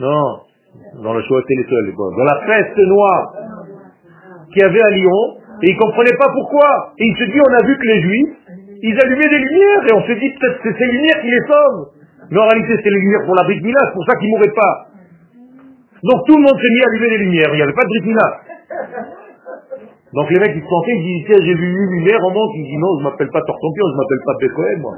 Non, 0.00 1.02
dans 1.02 1.12
le 1.12 1.22
choix, 1.22 1.42
c'est 1.46 1.54
les 1.56 1.68
seuls. 1.68 1.94
Dans 1.96 2.24
la 2.24 2.46
peste 2.46 2.78
noire 2.78 3.34
qu'il 4.52 4.62
y 4.62 4.64
avait 4.64 4.80
à 4.80 4.90
Lyon, 4.90 5.36
et 5.62 5.70
ils 5.70 5.74
ne 5.74 5.80
comprenaient 5.80 6.16
pas 6.16 6.30
pourquoi. 6.32 6.94
Et 6.98 7.04
ils 7.04 7.16
se 7.16 7.24
disent, 7.24 7.42
on 7.46 7.54
a 7.54 7.62
vu 7.66 7.76
que 7.76 7.86
les 7.86 8.00
Juifs, 8.00 8.36
ils 8.82 9.00
allumaient 9.00 9.28
des 9.28 9.38
lumières, 9.38 9.82
et 9.88 9.92
on 9.92 10.02
se 10.02 10.12
dit, 10.12 10.30
peut-être 10.38 10.58
c'est 10.62 10.76
ces 10.78 10.86
lumières 10.86 11.20
qui 11.20 11.30
les 11.30 11.44
sauvent. 11.46 11.86
Mais 12.30 12.38
en 12.38 12.46
réalité, 12.46 12.76
c'était 12.76 12.90
les 12.90 13.00
lumières 13.00 13.26
pour 13.26 13.34
la 13.34 13.42
Brit 13.44 13.60
c'est 13.60 13.92
pour 13.92 14.06
ça 14.06 14.16
qu'ils 14.16 14.30
ne 14.30 14.36
mouraient 14.38 14.54
pas. 14.54 14.74
Donc 16.02 16.26
tout 16.26 16.36
le 16.36 16.42
monde 16.42 16.56
s'est 16.56 16.72
mis 16.72 16.80
à 16.80 16.86
allumer 16.88 17.10
des 17.10 17.18
lumières, 17.18 17.50
il 17.52 17.56
n'y 17.56 17.62
avait 17.62 17.76
pas 17.76 17.84
de 17.84 18.00
Brit 18.00 18.16
donc 20.12 20.28
les 20.30 20.40
mecs 20.40 20.52
ils 20.56 20.62
se 20.62 20.68
sentaient, 20.68 20.96
ils 20.96 21.04
disent, 21.06 21.26
tiens 21.26 21.38
j'ai 21.38 21.54
vu 21.54 21.70
une 21.70 21.90
lumière, 21.98 22.18
on 22.24 22.32
monte, 22.32 22.50
ils 22.56 22.64
disent 22.64 22.80
non, 22.80 22.98
je 22.98 23.04
m'appelle 23.04 23.30
pas 23.30 23.40
Tortompion, 23.42 23.84
je 23.86 23.96
m'appelle 23.96 24.22
pas 24.26 24.34
Bekoen, 24.40 24.80
moi. 24.80 24.94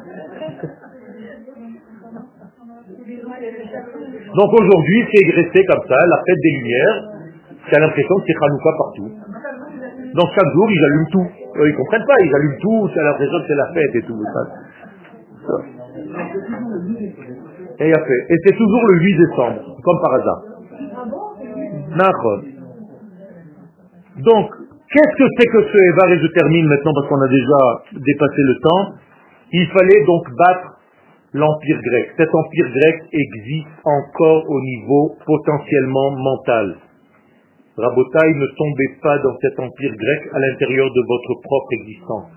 Donc 4.34 4.52
aujourd'hui 4.54 5.04
c'est 5.12 5.20
égressé 5.20 5.64
comme 5.68 5.84
ça, 5.86 5.96
la 6.00 6.16
fête 6.26 6.40
des 6.40 6.52
lumières, 6.56 6.96
c'est 7.68 7.80
l'impression 7.80 8.14
que 8.16 8.22
c'est 8.26 8.36
Hanouka 8.40 8.70
partout. 8.78 9.10
Donc 10.14 10.28
chaque 10.34 10.52
jour 10.54 10.70
ils 10.70 10.84
allument 10.84 11.10
tout. 11.12 11.28
Eux, 11.56 11.68
ils 11.68 11.76
comprennent 11.76 12.06
pas, 12.06 12.14
ils 12.20 12.34
allument 12.34 12.60
tout, 12.60 12.90
c'est 12.94 13.02
l'impression 13.02 13.38
que 13.38 13.46
c'est 13.46 13.54
la 13.54 13.72
fête 13.72 13.94
et 13.94 14.02
tout. 14.02 14.18
Et, 17.78 17.90
et 17.90 18.36
c'est 18.44 18.56
toujours 18.56 18.86
le 18.88 19.00
8 19.00 19.16
décembre, 19.16 19.76
comme 19.82 20.00
par 20.00 20.14
hasard. 20.14 20.42
Donc, 24.24 24.50
Qu'est-ce 24.92 25.16
que 25.16 25.28
c'est 25.38 25.48
que 25.48 25.62
ce 25.72 25.78
Evar 25.88 26.10
Et 26.10 26.18
je 26.18 26.26
termine 26.34 26.66
maintenant 26.66 26.92
parce 26.94 27.08
qu'on 27.08 27.22
a 27.22 27.28
déjà 27.28 27.62
dépassé 27.92 28.42
le 28.44 28.60
temps. 28.60 28.92
Il 29.50 29.66
fallait 29.68 30.04
donc 30.04 30.22
battre 30.36 30.76
l'empire 31.32 31.80
grec. 31.80 32.10
Cet 32.18 32.28
empire 32.28 32.68
grec 32.68 33.02
existe 33.10 33.68
encore 33.86 34.44
au 34.50 34.60
niveau 34.60 35.16
potentiellement 35.24 36.10
mental. 36.10 36.76
Rabotaï, 37.76 38.34
ne 38.34 38.46
tombez 38.46 39.00
pas 39.02 39.18
dans 39.18 39.36
cet 39.40 39.58
empire 39.58 39.94
grec 39.96 40.28
à 40.32 40.38
l'intérieur 40.38 40.88
de 40.90 41.02
votre 41.08 41.40
propre 41.42 41.72
existence. 41.80 42.30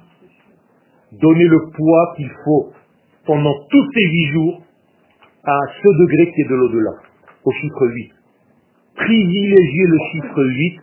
Donnez 1.12 1.48
le 1.48 1.60
poids 1.76 2.14
qu'il 2.16 2.32
faut 2.44 2.72
pendant 3.26 3.54
tous 3.70 3.86
ces 3.94 4.06
huit 4.12 4.32
jours 4.32 4.62
à 5.44 5.60
ce 5.82 5.88
degré 5.88 6.32
qui 6.32 6.42
est 6.42 6.50
de 6.50 6.56
l'au-delà, 6.56 6.92
au 7.44 7.52
chiffre 7.52 7.88
8. 7.88 8.12
Privilégiez 8.96 9.86
le 9.88 9.98
chiffre 10.12 10.44
8. 10.44 10.80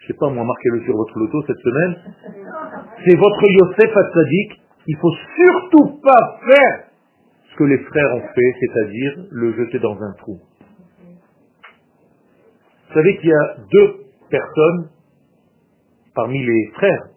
Je 0.00 0.06
sais 0.08 0.18
pas, 0.18 0.28
moi, 0.30 0.44
marquez-le 0.44 0.82
sur 0.82 0.96
votre 0.96 1.18
loto 1.18 1.42
cette 1.46 1.58
semaine. 1.58 1.96
C'est 3.04 3.14
votre 3.14 3.44
Yosef 3.46 3.96
Hatzadik. 3.96 4.60
Il 4.86 4.96
faut 4.96 5.14
surtout 5.36 6.00
pas 6.02 6.40
faire 6.46 6.84
ce 7.50 7.56
que 7.56 7.64
les 7.64 7.78
frères 7.78 8.14
ont 8.16 8.28
fait, 8.34 8.54
c'est-à-dire 8.60 9.26
le 9.30 9.52
jeter 9.52 9.78
dans 9.78 9.96
un 10.02 10.12
trou. 10.18 10.38
Vous 12.88 12.94
savez 12.94 13.16
qu'il 13.18 13.28
y 13.28 13.32
a 13.32 13.56
deux 13.70 13.96
personnes 14.30 14.88
parmi 16.14 16.42
les 16.42 16.70
frères 16.74 17.08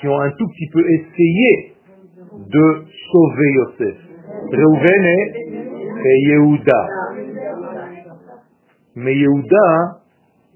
qui 0.00 0.06
ont 0.06 0.20
un 0.20 0.30
tout 0.30 0.46
petit 0.46 0.70
peu 0.72 0.82
essayé 0.90 1.74
de 2.32 2.84
sauver 3.12 3.52
Yosef. 3.52 3.96
Reuven 4.52 5.06
et, 6.04 6.18
Yehuda. 6.28 6.86
Mais 8.94 9.14
Yehuda 9.16 10.00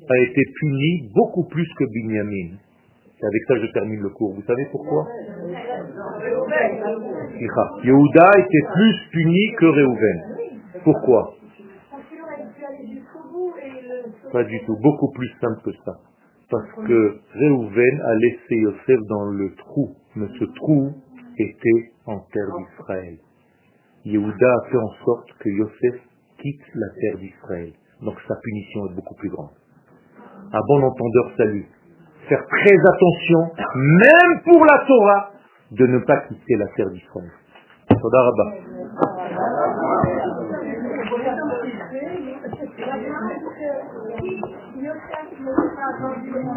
a 0.08 0.16
été 0.22 0.42
puni 0.60 1.10
beaucoup 1.14 1.44
plus 1.48 1.68
que 1.78 1.84
Binyamin. 1.92 2.54
Et 2.54 3.26
avec 3.26 3.42
ça, 3.48 3.54
je 3.56 3.66
termine 3.72 4.00
le 4.00 4.10
cours. 4.10 4.34
Vous 4.34 4.42
savez 4.42 4.66
pourquoi? 4.70 5.06
Yehuda 7.82 8.26
était 8.38 8.66
plus 8.74 8.96
puni 9.10 9.52
que 9.58 9.66
Reuven. 9.66 10.20
Pourquoi? 10.84 11.34
Pas 14.32 14.44
du 14.44 14.60
tout. 14.64 14.76
Beaucoup 14.80 15.10
plus 15.12 15.28
simple 15.40 15.60
que 15.64 15.72
ça. 15.84 15.92
Parce 16.50 16.86
que 16.86 17.20
Reuven 17.34 18.00
a 18.02 18.14
laissé 18.14 18.56
Yosef 18.56 19.00
dans 19.08 19.24
le 19.26 19.54
trou. 19.54 19.94
Mais 20.16 20.26
ce 20.38 20.44
trou 20.56 20.92
était 21.38 21.92
en 22.06 22.18
terre 22.32 22.48
d'Israël. 22.58 23.18
Yehuda 24.04 24.52
a 24.52 24.70
fait 24.70 24.76
en 24.76 25.04
sorte 25.04 25.32
que 25.38 25.48
Yosef 25.48 26.00
quitte 26.38 26.62
la 26.74 26.86
terre 27.00 27.18
d'Israël. 27.18 27.72
Donc 28.02 28.14
sa 28.26 28.34
punition 28.42 28.86
est 28.86 28.94
beaucoup 28.94 29.14
plus 29.14 29.30
grande. 29.30 29.50
À 30.52 30.60
bon 30.66 30.82
entendeur, 30.82 31.30
salut. 31.36 31.66
Faire 32.28 32.44
très 32.46 32.76
attention, 32.94 33.50
même 33.76 34.40
pour 34.44 34.64
la 34.64 34.84
Torah, 34.86 35.30
de 35.72 35.86
ne 35.86 35.98
pas 35.98 36.18
quitter 36.28 36.56
la 36.56 36.66
terre 36.76 36.90
d'Israël. 36.90 37.30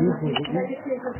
жизни. 0.03 1.03